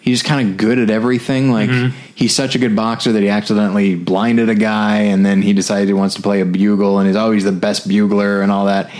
[0.00, 1.70] he's just kind of good at everything like
[2.14, 5.88] he's such a good boxer that he accidentally blinded a guy and then he decided
[5.88, 8.90] he wants to play a bugle and he's always the best bugler and all that.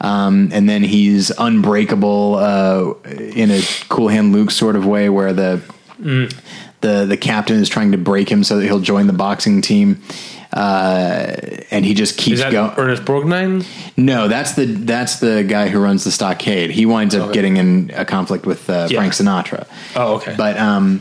[0.00, 5.32] Um, and then he's unbreakable uh, in a cool hand Luke sort of way where
[5.32, 5.62] the
[6.80, 10.02] the the captain is trying to break him so that he'll join the boxing team.
[10.52, 11.34] Uh,
[11.70, 12.72] and he just Is keeps that going.
[12.76, 13.66] Ernest Borgnine?
[13.96, 16.70] No, that's the that's the guy who runs the stockade.
[16.70, 17.32] He winds up Okay.
[17.34, 18.98] getting in a conflict with uh, Yeah.
[18.98, 19.66] Frank Sinatra.
[19.96, 20.34] Oh, okay.
[20.36, 21.00] But um,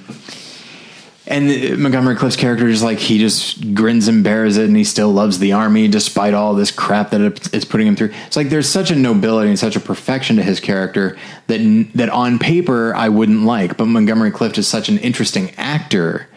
[1.28, 5.12] and Montgomery Clift's character is like he just grins and bears it, and he still
[5.12, 7.22] loves the army despite all this crap that
[7.54, 8.12] it's putting him through.
[8.28, 12.10] It's like there's such a nobility and such a perfection to his character that that
[12.10, 16.28] on paper I wouldn't like, but Montgomery Clift is such an interesting actor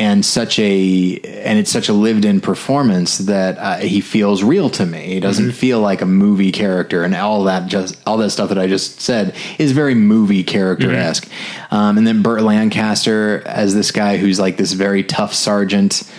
[0.00, 4.70] and such a and it's such a lived in performance that uh, he feels real
[4.70, 5.12] to me.
[5.12, 8.58] He doesn't feel like a movie character, and all that just all that stuff that
[8.58, 11.30] I just said is very movie character esque.
[11.70, 16.10] Um, and then Burt Lancaster as this guy who's like this very tough sergeant.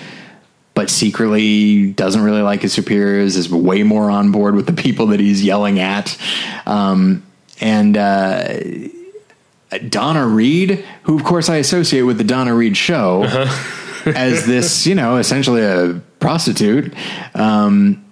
[0.73, 5.07] But secretly doesn't really like his superiors, is way more on board with the people
[5.07, 6.17] that he's yelling at.
[6.65, 7.23] Um,
[7.59, 8.57] and uh,
[9.90, 13.24] Donna Reed, who of course I associate with the Donna Reed show
[14.06, 16.93] as this, you know, essentially a prostitute.
[17.33, 18.06] Um,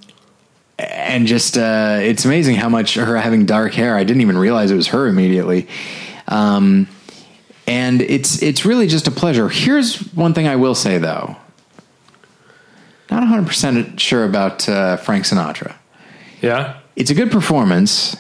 [0.78, 4.72] and just, uh, it's amazing how much her having dark hair, I didn't even realize
[4.72, 5.68] it was her immediately.
[6.30, 6.88] Um,
[7.68, 9.50] and it's, it's really just a pleasure.
[9.50, 11.36] Here's one thing I will say though.
[13.12, 15.76] Not 100% sure about uh, Frank Sinatra
[16.42, 16.78] Yeah.
[16.96, 18.16] it's a good performance,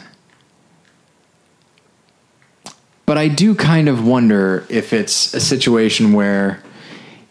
[3.09, 6.61] but I do kind of wonder if it's a situation where,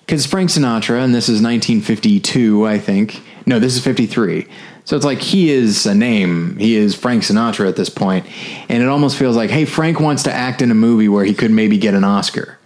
[0.00, 3.22] because Frank Sinatra, and this is 1952, I think.
[3.46, 4.48] No, this is 53.
[4.84, 6.58] So it's like he is a name.
[6.58, 8.26] He is Frank Sinatra at this point,
[8.68, 11.32] and it almost feels like, hey, Frank wants to act in a movie where he
[11.32, 12.58] could maybe get an Oscar.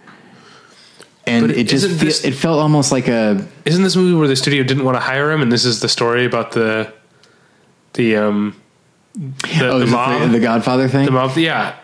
[1.27, 4.27] And But it just fe- this- it felt almost like a Isn't this movie where
[4.27, 6.91] the studio didn't want to hire him, and this is the story about the
[7.93, 8.55] the um
[9.15, 10.21] the, oh, the mob?
[10.23, 11.05] the, the Godfather thing.
[11.05, 11.75] the mob, yeah.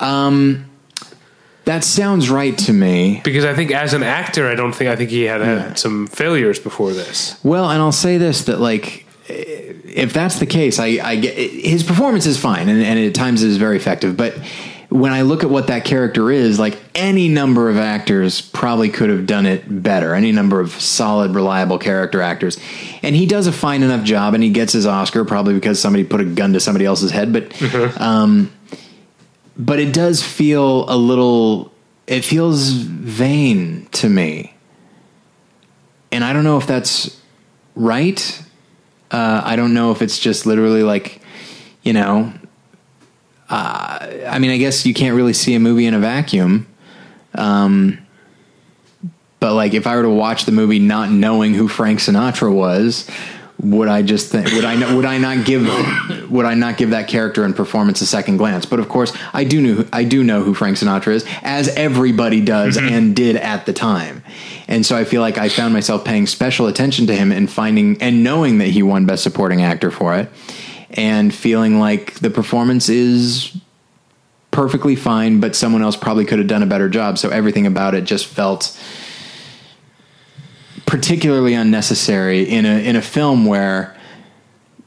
[1.70, 3.22] That sounds right to me.
[3.24, 6.08] because I think as an actor, I don't think I think he had had some
[6.08, 7.40] failures before this.
[7.44, 11.84] Well, and I'll say this that like if that's the case, I, I get his
[11.84, 14.18] performance is fine and, and at times it is very effective.
[14.18, 14.34] But
[14.90, 19.12] when I look at what that character is, like any number of actors probably could
[19.12, 20.16] have done it better.
[20.16, 22.58] Any number of solid, reliable character actors,
[23.04, 26.04] and he does a fine enough job, and he gets his Oscar probably because somebody
[26.04, 27.32] put a gun to somebody else's head.
[27.32, 28.52] But um,
[29.60, 31.72] but it does feel a little.
[32.08, 34.56] It feels vain to me,
[36.12, 37.20] and I don't know if that's
[37.76, 38.44] right.
[39.12, 41.22] Uh, I don't know if it's just literally like,
[41.84, 42.34] you know,
[43.50, 46.68] uh, I mean, I guess you can't really see a movie in a vacuum.
[47.36, 48.00] Um,
[49.40, 53.10] but like, if I were to watch the movie not knowing who Frank Sinatra was,
[53.62, 55.68] would I just think would I know, would I not give
[56.30, 58.66] would I not give that character and performance a second glance?
[58.66, 62.42] But of course, I do know I do know who Frank Sinatra is, as everybody
[62.42, 62.94] does mm-hmm.
[62.94, 64.24] and did at the time.
[64.68, 68.02] And so I feel like I found myself paying special attention to him and finding
[68.02, 70.30] and knowing that he won Best Supporting Actor for it,
[70.92, 73.58] and feeling like the performance is
[74.52, 77.18] perfectly fine, but someone else probably could have done a better job.
[77.18, 78.80] So everything about it just felt
[80.90, 83.96] particularly unnecessary in a in a film where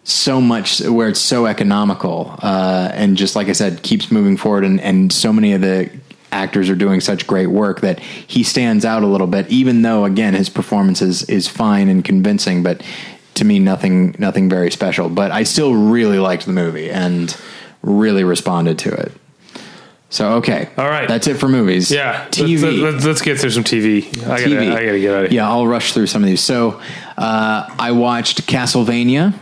[0.03, 4.65] so much where it's so economical uh, and just like I said keeps moving forward
[4.65, 5.91] and and so many of the
[6.33, 10.05] actors are doing such great work that he stands out a little bit even though
[10.05, 12.83] again his performance is is fine and convincing but
[13.35, 15.09] to me nothing nothing very special.
[15.09, 17.37] But I still really liked the movie and
[17.83, 19.13] really responded to it
[20.13, 21.09] so okay All right.
[21.09, 24.07] that's it for movies Yeah, TV Let's, let's, let's get through some TV.
[24.29, 25.41] I gotta, I gotta get out of here.
[25.41, 26.43] Yeah, I'll rush through some of these.
[26.43, 26.81] So
[27.17, 29.35] uh, I watched Castlevania.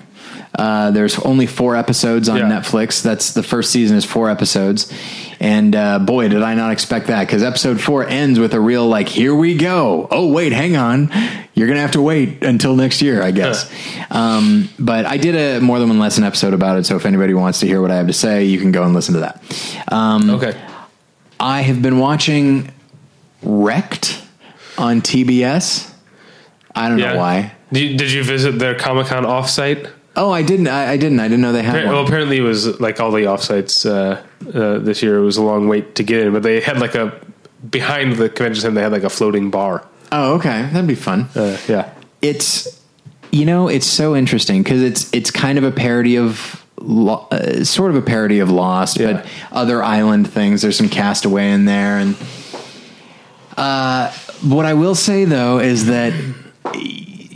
[0.54, 2.50] Uh, there's only four episodes on Yeah.
[2.50, 3.02] Netflix.
[3.02, 4.92] That's the first season is four episodes,
[5.38, 8.86] and uh, boy, did I not expect that because episode four ends with a real
[8.88, 10.08] like, here we go.
[10.10, 11.10] Oh wait, hang on,
[11.54, 13.70] you're gonna have to wait until next year, I guess.
[14.10, 17.32] um, but I did a more than one lesson episode about it, so if anybody
[17.32, 19.42] wants to hear what I have to say, you can go and listen to that.
[19.92, 20.54] Um, Okay.
[21.38, 22.70] I have been watching
[23.42, 24.20] Wrecked
[24.76, 25.90] on TBS.
[26.74, 27.12] I don't Yeah.
[27.12, 27.52] know why.
[27.72, 29.88] Did you, did you visit their Comic Con offsite?
[30.16, 30.66] Oh, I didn't.
[30.66, 31.20] I, I didn't.
[31.20, 32.05] I didn't know they had Well, one.
[32.06, 34.20] apparently it was like all the offsites uh,
[34.58, 35.18] uh, this year.
[35.18, 37.12] It was a long wait to get in, but they had like a
[37.70, 38.74] behind the convention center.
[38.74, 39.86] They had like a floating bar.
[40.12, 40.68] Oh, okay.
[40.72, 41.28] That'd be fun.
[41.34, 41.94] Uh, yeah.
[42.22, 42.80] it's
[43.30, 47.62] you know it's so interesting because it's it's kind of a parody of Lo- uh,
[47.62, 49.12] sort of a parody of Lost, Yeah.
[49.12, 50.62] but other island things.
[50.62, 52.16] There's some Castaway in there, and
[53.56, 54.10] uh,
[54.42, 56.12] what I will say though is that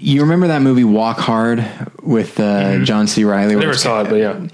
[0.04, 1.66] you remember that movie Walk Hard
[2.02, 3.24] with uh, John C.
[3.24, 3.56] Reilly.
[3.56, 4.46] Never saw it, but yeah.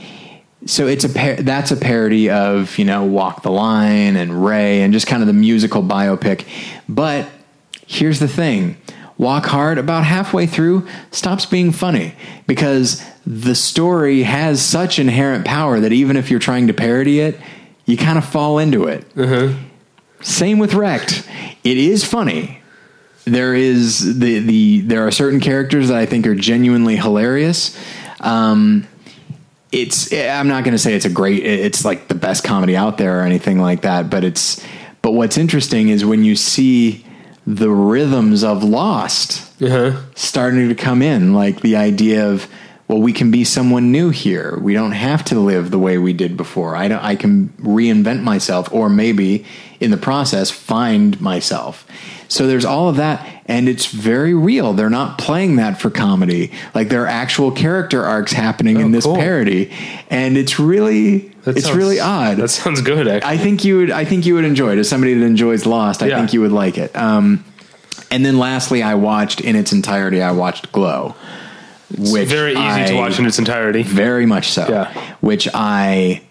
[0.64, 4.82] so it's a par- that's a parody of you know Walk the Line and Ray
[4.82, 6.46] and just kind of the musical biopic.
[6.88, 7.28] But
[7.84, 8.76] here's the thing:
[9.18, 12.14] Walk Hard about halfway through stops being funny
[12.46, 17.40] because the story has such inherent power that even if you're trying to parody it,
[17.86, 19.04] you kind of fall into it.
[20.22, 21.28] Same with Wrecked.
[21.64, 22.59] It is funny.
[23.24, 27.76] There is the the there are certain characters that I think are genuinely hilarious.
[28.20, 28.86] Um,
[29.72, 32.98] it's I'm not going to say it's a great it's like the best comedy out
[32.98, 34.64] there or anything like that, but it's
[35.02, 37.06] but what's interesting is when you see
[37.46, 39.98] the rhythms of Lost Uh-huh.
[40.14, 42.46] starting to come in, like the idea of
[42.90, 44.58] well, we can be someone new here.
[44.58, 46.74] We don't have to live the way we did before.
[46.74, 49.44] I don't, I can reinvent myself, or maybe
[49.78, 51.86] in the process find myself.
[52.26, 54.72] So there's all of that, and it's very real.
[54.72, 56.50] They're not playing that for comedy.
[56.74, 59.14] Like there are actual character arcs happening in Oh, this cool.
[59.14, 59.70] parody,
[60.10, 62.38] and it's really That it's sounds- really odd.
[62.38, 63.30] That sounds good, actually.
[63.30, 63.90] I think you would.
[63.92, 64.78] I think you would enjoy it.
[64.78, 66.18] As somebody that enjoys Lost, I Yeah.
[66.18, 66.94] think you would like it.
[66.96, 67.44] Um,
[68.10, 70.20] and then lastly, I watched in its entirety.
[70.22, 71.14] I watched Glow,
[71.98, 73.82] which Very easy I- to watch in its entirety.
[73.82, 74.66] Very much so.
[74.68, 75.14] Yeah.
[75.20, 76.22] Which I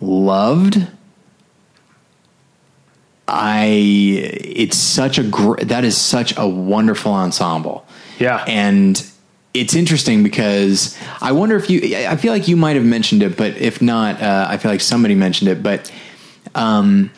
[0.00, 0.86] loved.
[3.28, 3.64] I.
[4.44, 7.86] It's such a gr- that is such a wonderful ensemble.
[8.18, 8.44] Yeah.
[8.46, 9.04] And
[9.52, 13.36] it's interesting because I wonder if you, I feel like you might have mentioned it,
[13.36, 15.90] but if not, uh, I feel like somebody mentioned it, but
[16.54, 17.10] um,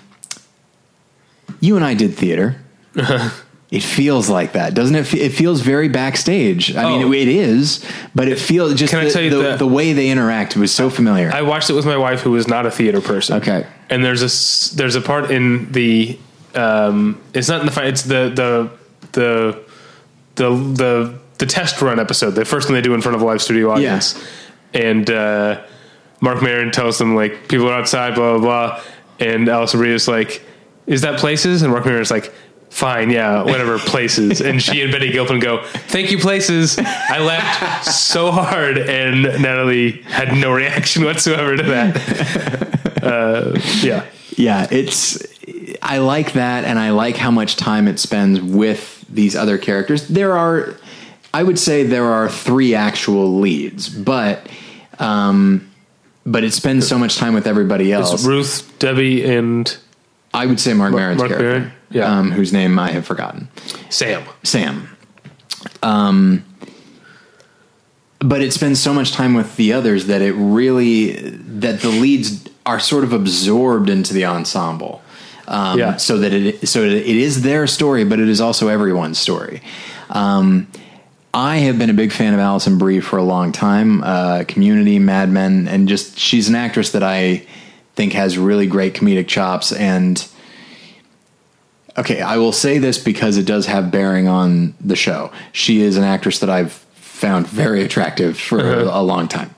[1.60, 2.56] you and I did theater.
[3.70, 5.12] it feels like that, doesn't it?
[5.14, 6.74] It feels very backstage.
[6.74, 6.98] I Oh.
[7.08, 9.92] mean, it is, but it feels just Can I the, tell you the, the way
[9.92, 11.30] they interact was so familiar.
[11.32, 13.36] I watched it with my wife, who was not a theater person.
[13.38, 13.66] Okay.
[13.90, 16.18] And there's a there's a part in the
[16.54, 17.88] um, it's not in the fight.
[17.88, 18.70] It's the the
[19.12, 19.62] the
[20.36, 23.24] the the the test run episode, the first one they do in front of a
[23.24, 24.18] live studio audience.
[24.74, 25.62] And uh,
[26.20, 28.40] Marc Maron tells them like people are outside, blah blah
[28.78, 28.82] blah.
[29.20, 30.42] And Alison Brie is like,
[30.86, 32.32] "Is that places?" And Marc Maron is like.
[32.70, 34.40] Fine, yeah, whatever, places.
[34.40, 36.78] And she and Betty Gilpin go, Thank you, places.
[36.78, 42.74] I laughed so hard, and Natalie had no reaction whatsoever to that.
[42.98, 44.04] Uh, yeah.
[44.36, 45.24] yeah, it's
[45.82, 50.08] I like that and I like how much time it spends with these other characters.
[50.08, 50.74] There are
[51.32, 54.46] I would say there are three actual leads, but
[54.98, 55.70] um
[56.26, 58.12] but it spends so much time with everybody else.
[58.12, 59.74] It's Ruth, Debbie, and
[60.34, 61.72] I would say Marc Maron's Mark character, Maron?
[61.90, 62.04] Yeah.
[62.18, 63.48] um, whose name I have forgotten.
[63.88, 64.22] Sam.
[64.42, 64.96] Sam.
[65.82, 66.44] Um,
[68.20, 72.48] but it spends so much time with the others that it really that the leads
[72.66, 75.02] are sort of absorbed into the ensemble.
[75.46, 75.96] Um, Yeah.
[75.96, 79.62] So that it so it is their story, but it is also everyone's story.
[80.10, 80.66] Um,
[81.32, 84.02] I have been a big fan of Alison Brie for a long time.
[84.02, 87.46] Uh, Community, Mad Men, and just she's an actress that I
[87.94, 90.26] think has really great comedic chops and
[91.98, 95.30] okay, I will say this because it does have bearing on the show.
[95.52, 99.54] She is an actress that I've found very attractive for a, a long time.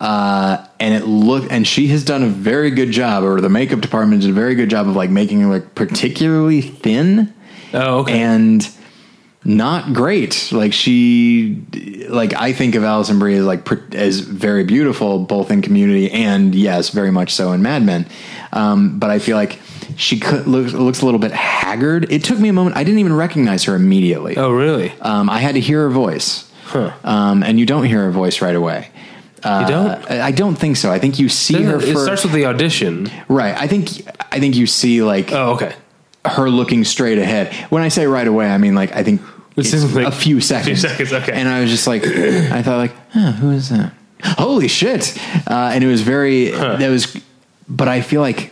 [0.00, 3.80] Uh, and it look, and she has done a very good job, or the makeup
[3.80, 7.34] department did a very good job of like making her look particularly thin
[7.74, 8.20] Oh, okay.
[8.20, 8.68] and
[9.44, 10.50] not great.
[10.52, 11.64] Like she,
[12.08, 16.10] like I think of Alison Brie as like pr- as very beautiful, both in Community
[16.10, 18.06] and yes, very much so in Mad Men.
[18.52, 19.58] Um, but I feel like
[19.96, 22.10] she could, looks, looks a little bit haggard.
[22.12, 22.76] It took me a moment.
[22.76, 24.36] I didn't even recognize her immediately.
[24.36, 24.92] oh, really?
[25.00, 26.92] Um, I had to hear her voice, Huh.
[27.04, 28.90] um, and you don't hear her voice right away.
[29.42, 30.10] Uh, You don't?
[30.10, 30.90] I I don't think so.
[30.90, 31.76] I think you see her.
[31.78, 33.08] it For, starts with the audition.
[33.28, 33.54] right.
[33.56, 33.88] I think.
[34.32, 35.72] I think you see like Oh, okay.
[36.24, 37.54] her looking straight ahead.
[37.70, 39.20] When I say right away, I mean like I think
[39.54, 40.80] This it's is like a few seconds.
[40.80, 41.32] seconds, okay.
[41.32, 43.92] And I was just like, I thought like, huh, who is that?
[44.24, 45.16] Holy shit!
[45.46, 46.50] Uh, and it was very.
[46.50, 47.16] That was,
[47.68, 48.50] but I feel like.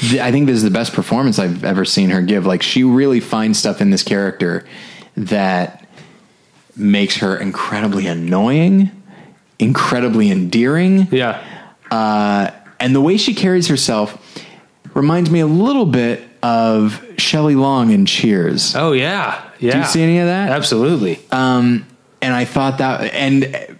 [0.00, 2.46] I think this is the best performance I've ever seen her give.
[2.46, 4.64] Like she really finds stuff in this character
[5.16, 5.86] that
[6.76, 8.90] makes her incredibly annoying,
[9.58, 11.42] incredibly endearing Yeah.
[11.90, 14.18] uh, and the way she carries herself
[14.94, 18.74] reminds me a little bit of Shelley Long in Cheers.
[18.74, 19.40] Oh, yeah.
[19.60, 19.72] Yeah.
[19.72, 20.50] Do you see any of that?
[20.50, 21.20] Absolutely.
[21.30, 21.86] Um,
[22.20, 23.76] and I thought that, and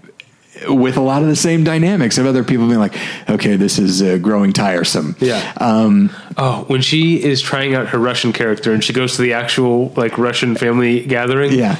[0.68, 2.94] with a lot of the same dynamics of other people being like,
[3.28, 5.16] okay, this is uh, growing tiresome.
[5.20, 5.52] Yeah.
[5.58, 9.32] Um, oh, when she is trying out her Russian character and she goes to the
[9.34, 11.52] actual like Russian family gathering.
[11.52, 11.76] yeah.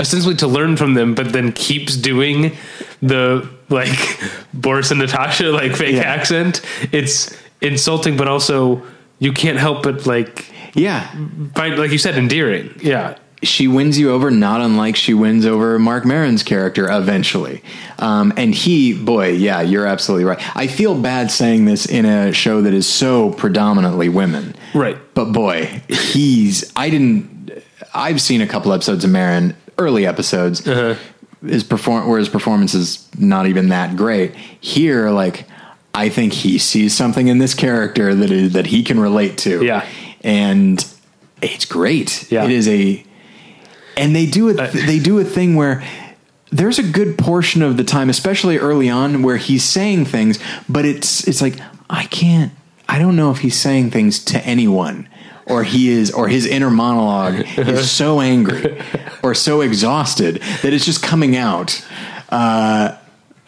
[0.00, 2.56] ostensibly to learn from them, but then keeps doing
[3.00, 4.20] the like
[4.54, 6.02] Boris and Natasha like fake Yeah.
[6.02, 6.60] accent.
[6.92, 8.82] It's insulting, but also
[9.18, 11.06] you can't help but like Yeah.
[11.54, 12.74] find like you said endearing.
[12.82, 17.62] Yeah, she wins you over, not unlike she wins over Marc Maron's character eventually.
[17.98, 20.56] Um, and he, boy, yeah, you're absolutely right.
[20.56, 24.54] I feel bad saying this in a show that is so predominantly women.
[24.74, 24.96] right.
[25.14, 27.50] But boy, he's, I didn't,
[27.92, 30.66] I've seen a couple episodes of Maron, early episodes.
[30.66, 30.94] Uh-huh.
[31.44, 34.36] His perform, where his performance is not even that great.
[34.60, 35.46] Here, like,
[35.92, 39.64] I think he sees something in this character that is, that he can relate to.
[39.64, 39.84] Yeah.
[40.22, 40.84] And
[41.42, 42.30] it's great.
[42.30, 42.44] Yeah.
[42.44, 43.04] It is a,
[43.96, 45.82] and they do a they do a thing where
[46.50, 50.38] there's a good portion of the time, especially early on, where he's saying things,
[50.68, 52.52] but it's it's like I can't.
[52.88, 55.08] I don't know if he's saying things to anyone,
[55.46, 58.82] or he is, or his inner monologue is so angry
[59.22, 61.82] or so exhausted that it's just coming out.
[62.28, 62.96] Uh,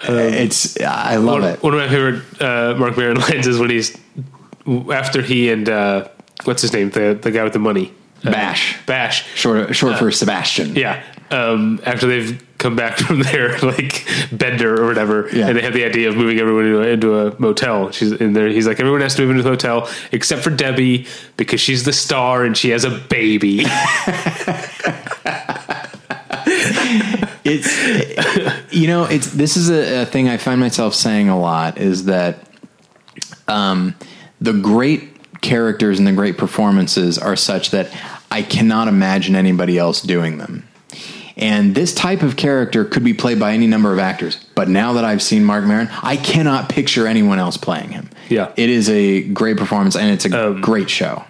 [0.06, 1.62] it's I love one, it.
[1.62, 3.96] one of my favorite uh, Marc Maron lines is when he's
[4.90, 6.08] after he and uh,
[6.44, 8.76] what's his name the the guy with the money Uh, Bash.
[8.86, 10.74] Bash Short short for Sebastian.
[10.76, 11.02] Yeah.
[11.30, 15.48] Um, after they've come back from their like bender or whatever, Yeah.
[15.48, 17.90] and they have the idea of moving everyone into a, into a motel.
[17.90, 18.48] She's in there.
[18.48, 21.92] He's like, everyone has to move into the hotel except for Debbie because she's the
[21.92, 23.64] star and she has a baby.
[27.44, 31.78] it's you know it's this is a, a thing I find myself saying a lot
[31.78, 32.38] is that
[33.48, 33.94] um,
[34.40, 37.90] the great characters and the great performances are such that
[38.34, 40.66] I cannot imagine anybody else doing them.
[41.36, 44.44] And this type of character could be played by any number of actors.
[44.56, 48.10] But now that I've seen Marc Maron, I cannot picture anyone else playing him.
[48.28, 48.52] Yeah.
[48.56, 51.24] It is a great performance and it's a um, great show.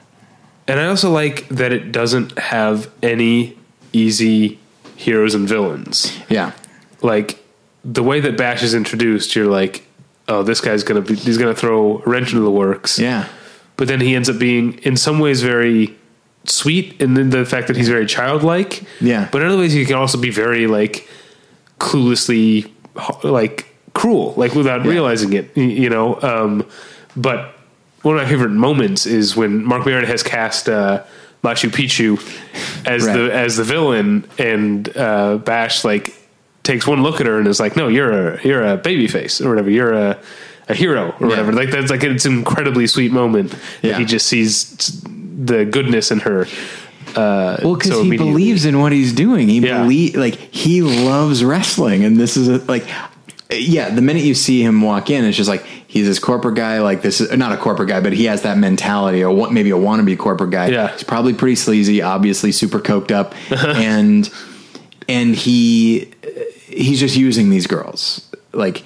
[0.66, 3.58] and I also like that it doesn't have any
[3.92, 4.58] easy
[4.96, 6.18] heroes and villains.
[6.30, 6.52] Yeah.
[7.02, 7.38] like
[7.84, 9.86] the way that Bash is introduced, you're like,
[10.26, 12.98] oh, this guy's gonna be he's gonna throw a wrench into the works.
[12.98, 13.28] Yeah.
[13.76, 15.94] But then he ends up being in some ways very
[16.46, 18.84] sweet and then the fact that he's very childlike.
[19.00, 19.28] Yeah.
[19.32, 21.08] But in other ways he can also be very like
[21.78, 22.70] cluelessly
[23.22, 26.20] like cruel, like without realizing it, you know.
[26.22, 26.66] Um
[27.16, 27.54] but
[28.02, 31.02] one of my favorite moments is when Marc Maron has cast uh
[31.42, 32.18] Machu Picchu
[32.86, 33.16] as Right.
[33.16, 36.14] the as the villain and uh Bash like
[36.62, 39.40] takes one look at her and is like, "No, you're a you're a baby face
[39.40, 39.68] or whatever.
[39.70, 40.18] You're a
[40.68, 43.98] a hero or whatever." Like that's like it's an incredibly sweet moment that Yeah.
[43.98, 45.02] he just sees
[45.36, 46.46] the goodness in her.
[47.16, 49.48] Uh, Well, because so he believes in what he's doing.
[49.48, 49.82] He Yeah.
[49.82, 52.86] believe like he loves wrestling, and this is a, like,
[53.50, 53.90] yeah.
[53.90, 56.80] The minute you see him walk in, it's just like he's this corporate guy.
[56.80, 59.70] Like this is not a corporate guy, but he has that mentality, or what maybe
[59.70, 60.68] a wannabe corporate guy.
[60.68, 60.92] Yeah.
[60.92, 64.28] he's probably pretty sleazy, obviously super coked up, and
[65.08, 66.08] and he
[66.66, 68.82] he's just using these girls like.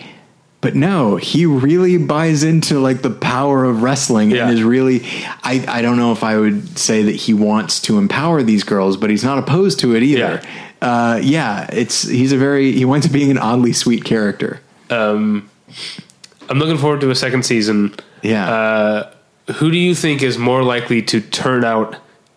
[0.61, 4.49] But no, he really buys into like the power of wrestling Yeah.
[4.49, 5.05] and is really
[5.45, 8.97] I, I don't know if I would say that he wants to empower these girls,
[8.97, 10.41] but he's not opposed to it either.
[10.43, 10.45] Yeah.
[10.81, 14.61] Uh, yeah, it's he's a very he went to being an oddly sweet character.
[14.91, 17.95] I'm looking forward to a second season.
[18.23, 18.49] Yeah.
[18.51, 19.13] Uh,
[19.55, 21.97] who do you think is more likely to turn out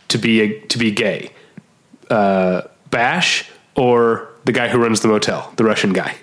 [0.10, 1.32] to be a, to be gay?
[2.10, 6.16] Uh, Bash or the guy who runs the motel, the Russian guy?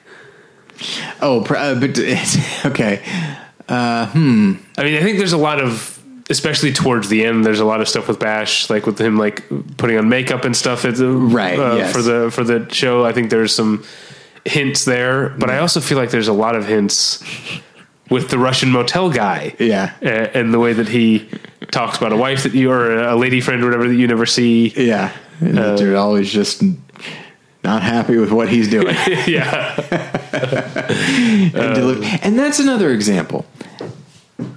[1.21, 3.03] Oh, pr- uh, but it's, okay.
[3.69, 4.11] I
[4.85, 5.99] mean, I think there's a lot of,
[6.31, 9.45] especially towards the end, there's a lot of stuff with Bash, like with him like
[9.77, 10.85] putting on makeup and stuff.
[10.85, 11.93] At the, Right, uh, yes.
[11.93, 13.85] For the for the show, I think there's some
[14.45, 17.23] hints there, but I also feel like there's a lot of hints
[18.09, 19.55] with the Russian motel guy.
[19.59, 19.93] Yeah.
[20.01, 21.29] A- and the way that he
[21.71, 24.25] talks about a wife that you or a lady friend or whatever that you never
[24.25, 24.69] see.
[24.75, 25.13] Yeah.
[25.77, 26.63] Dude always just
[27.65, 28.95] not happy with what he's doing.
[29.27, 29.75] yeah,
[30.33, 33.47] and, deli- and that's another example.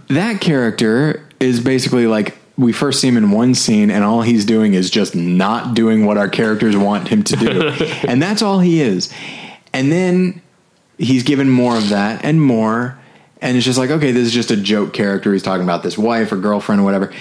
[0.09, 4.45] That character is basically like we first see him in one scene, and all he's
[4.45, 7.69] doing is just not doing what our characters want him to do,
[8.07, 9.11] and that's all he is.
[9.73, 10.41] And then
[10.97, 12.99] he's given more of that and more,
[13.41, 15.33] and it's just like okay, this is just a joke character.
[15.33, 17.11] He's talking about this wife or girlfriend or whatever,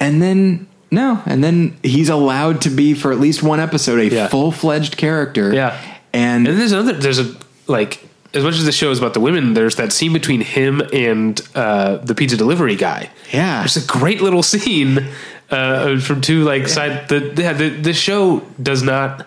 [0.00, 0.68] and then.
[0.96, 4.28] No, and then he's allowed to be for at least one episode a Yeah.
[4.28, 5.52] full fledged character.
[5.52, 5.76] Yeah.
[6.12, 6.94] and, and there's another.
[6.94, 7.34] There's a
[7.66, 8.02] like
[8.34, 9.54] as much as the show is about the women.
[9.54, 13.10] There's that scene between him and uh, the pizza delivery guy.
[13.32, 13.60] Yeah.
[13.60, 15.06] there's a great little scene
[15.50, 17.08] uh, from two like side.
[17.08, 19.26] The, yeah, the the show does not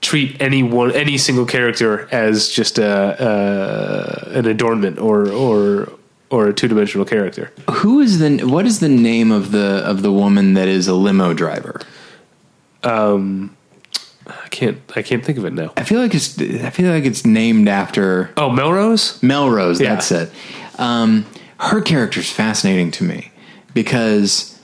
[0.00, 5.88] treat any one any single character as just a, uh, an adornment or or
[6.34, 7.50] or a two dimensional character.
[7.70, 10.94] Who is the what is the name of the of the woman that is a
[10.94, 11.80] limo driver?
[12.82, 13.56] Um,
[14.26, 15.72] I can't I can't think of it now.
[15.76, 19.22] I feel like it's I feel like it's named after Oh, Melrose.
[19.22, 19.80] Melrose.
[19.80, 19.94] Yeah.
[19.94, 20.30] That's it.
[20.78, 21.26] Um,
[21.60, 23.30] her character's fascinating to me
[23.74, 24.58] because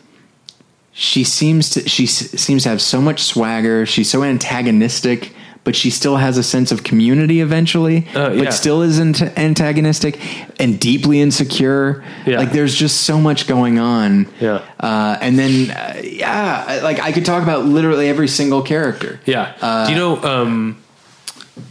[0.92, 3.86] she seems to she s- seems to have so much swagger.
[3.86, 5.32] She's so antagonistic,
[5.64, 8.06] but she still has a sense of community eventually.
[8.14, 8.44] Uh, yeah.
[8.44, 10.18] But still isn't antagonistic
[10.60, 12.04] and deeply insecure.
[12.26, 12.38] Yeah.
[12.38, 14.26] Like there's just so much going on.
[14.40, 14.64] Yeah.
[14.78, 19.20] Uh, and then uh, yeah, like I could talk about literally every single character.
[19.26, 19.54] Yeah.
[19.60, 20.82] Uh, Do you know um,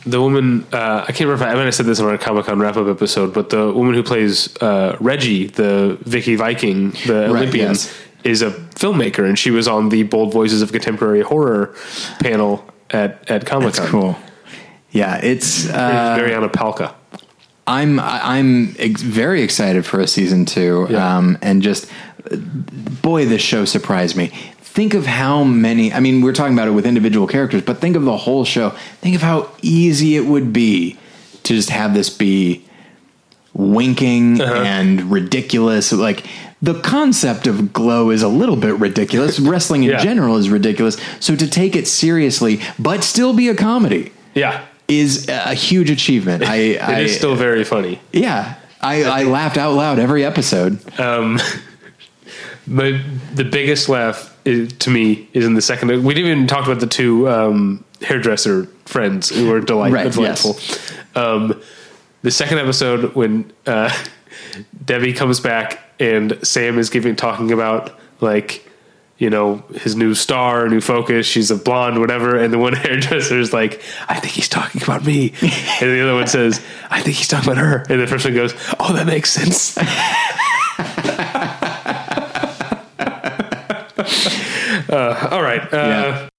[0.06, 0.68] the woman?
[0.72, 1.43] Uh, I can't remember.
[1.45, 3.50] If I, I might have said this in our Comic Con wrap up episode, but
[3.50, 7.93] the woman who plays uh, Reggie, the Vicky Viking, the Olympian, yes.
[8.24, 11.76] is a filmmaker, and she was on the Bold Voices of Contemporary Horror
[12.19, 13.88] panel at at Comic Con.
[13.88, 14.18] Cool.
[14.92, 16.93] Yeah, it's uh, Marianna Palka.
[17.68, 21.18] I'm I'm ex- very excited for a season two, Yeah.
[21.18, 21.88] um, and just
[23.01, 24.27] boy, this show surprised me.
[24.61, 25.93] Think of how many.
[25.93, 28.72] I mean, we're talking about it with individual characters, but think of the whole show.
[29.01, 30.98] Think of how easy it would be
[31.43, 32.66] to just have this be
[33.53, 34.53] winking Uh-huh.
[34.64, 35.92] and ridiculous.
[35.92, 36.26] Like
[36.62, 39.40] the concept of glow is a little bit ridiculous.
[39.54, 40.04] Wrestling in Yeah.
[40.04, 40.98] general is ridiculous.
[41.20, 46.44] So to take it seriously, but still be a comedy, Yeah, is a huge achievement.
[46.44, 48.02] I, it is I still very funny.
[48.12, 50.80] yeah, I, I laughed out loud every episode.
[52.68, 52.94] But
[53.34, 56.04] the biggest laugh is, to me is in the second.
[56.04, 60.56] We didn't even talk about the two um, hairdresser friends who were delight, Right, delightful.
[61.16, 61.60] Um,
[62.22, 63.92] the second episode when uh,
[64.86, 68.66] Debbie comes back and Sam is giving talking about like
[69.18, 71.26] you know his new star, new focus.
[71.26, 75.03] She's a blonde, whatever, and the one hairdresser is like, "I think he's talking about
[75.06, 78.24] me," and the other one says, "I think he's talking about her," and the first
[78.26, 79.78] one goes, "Oh, that makes sense."
[84.90, 85.61] Uh, all right.
[85.72, 86.30] Uh, Yeah.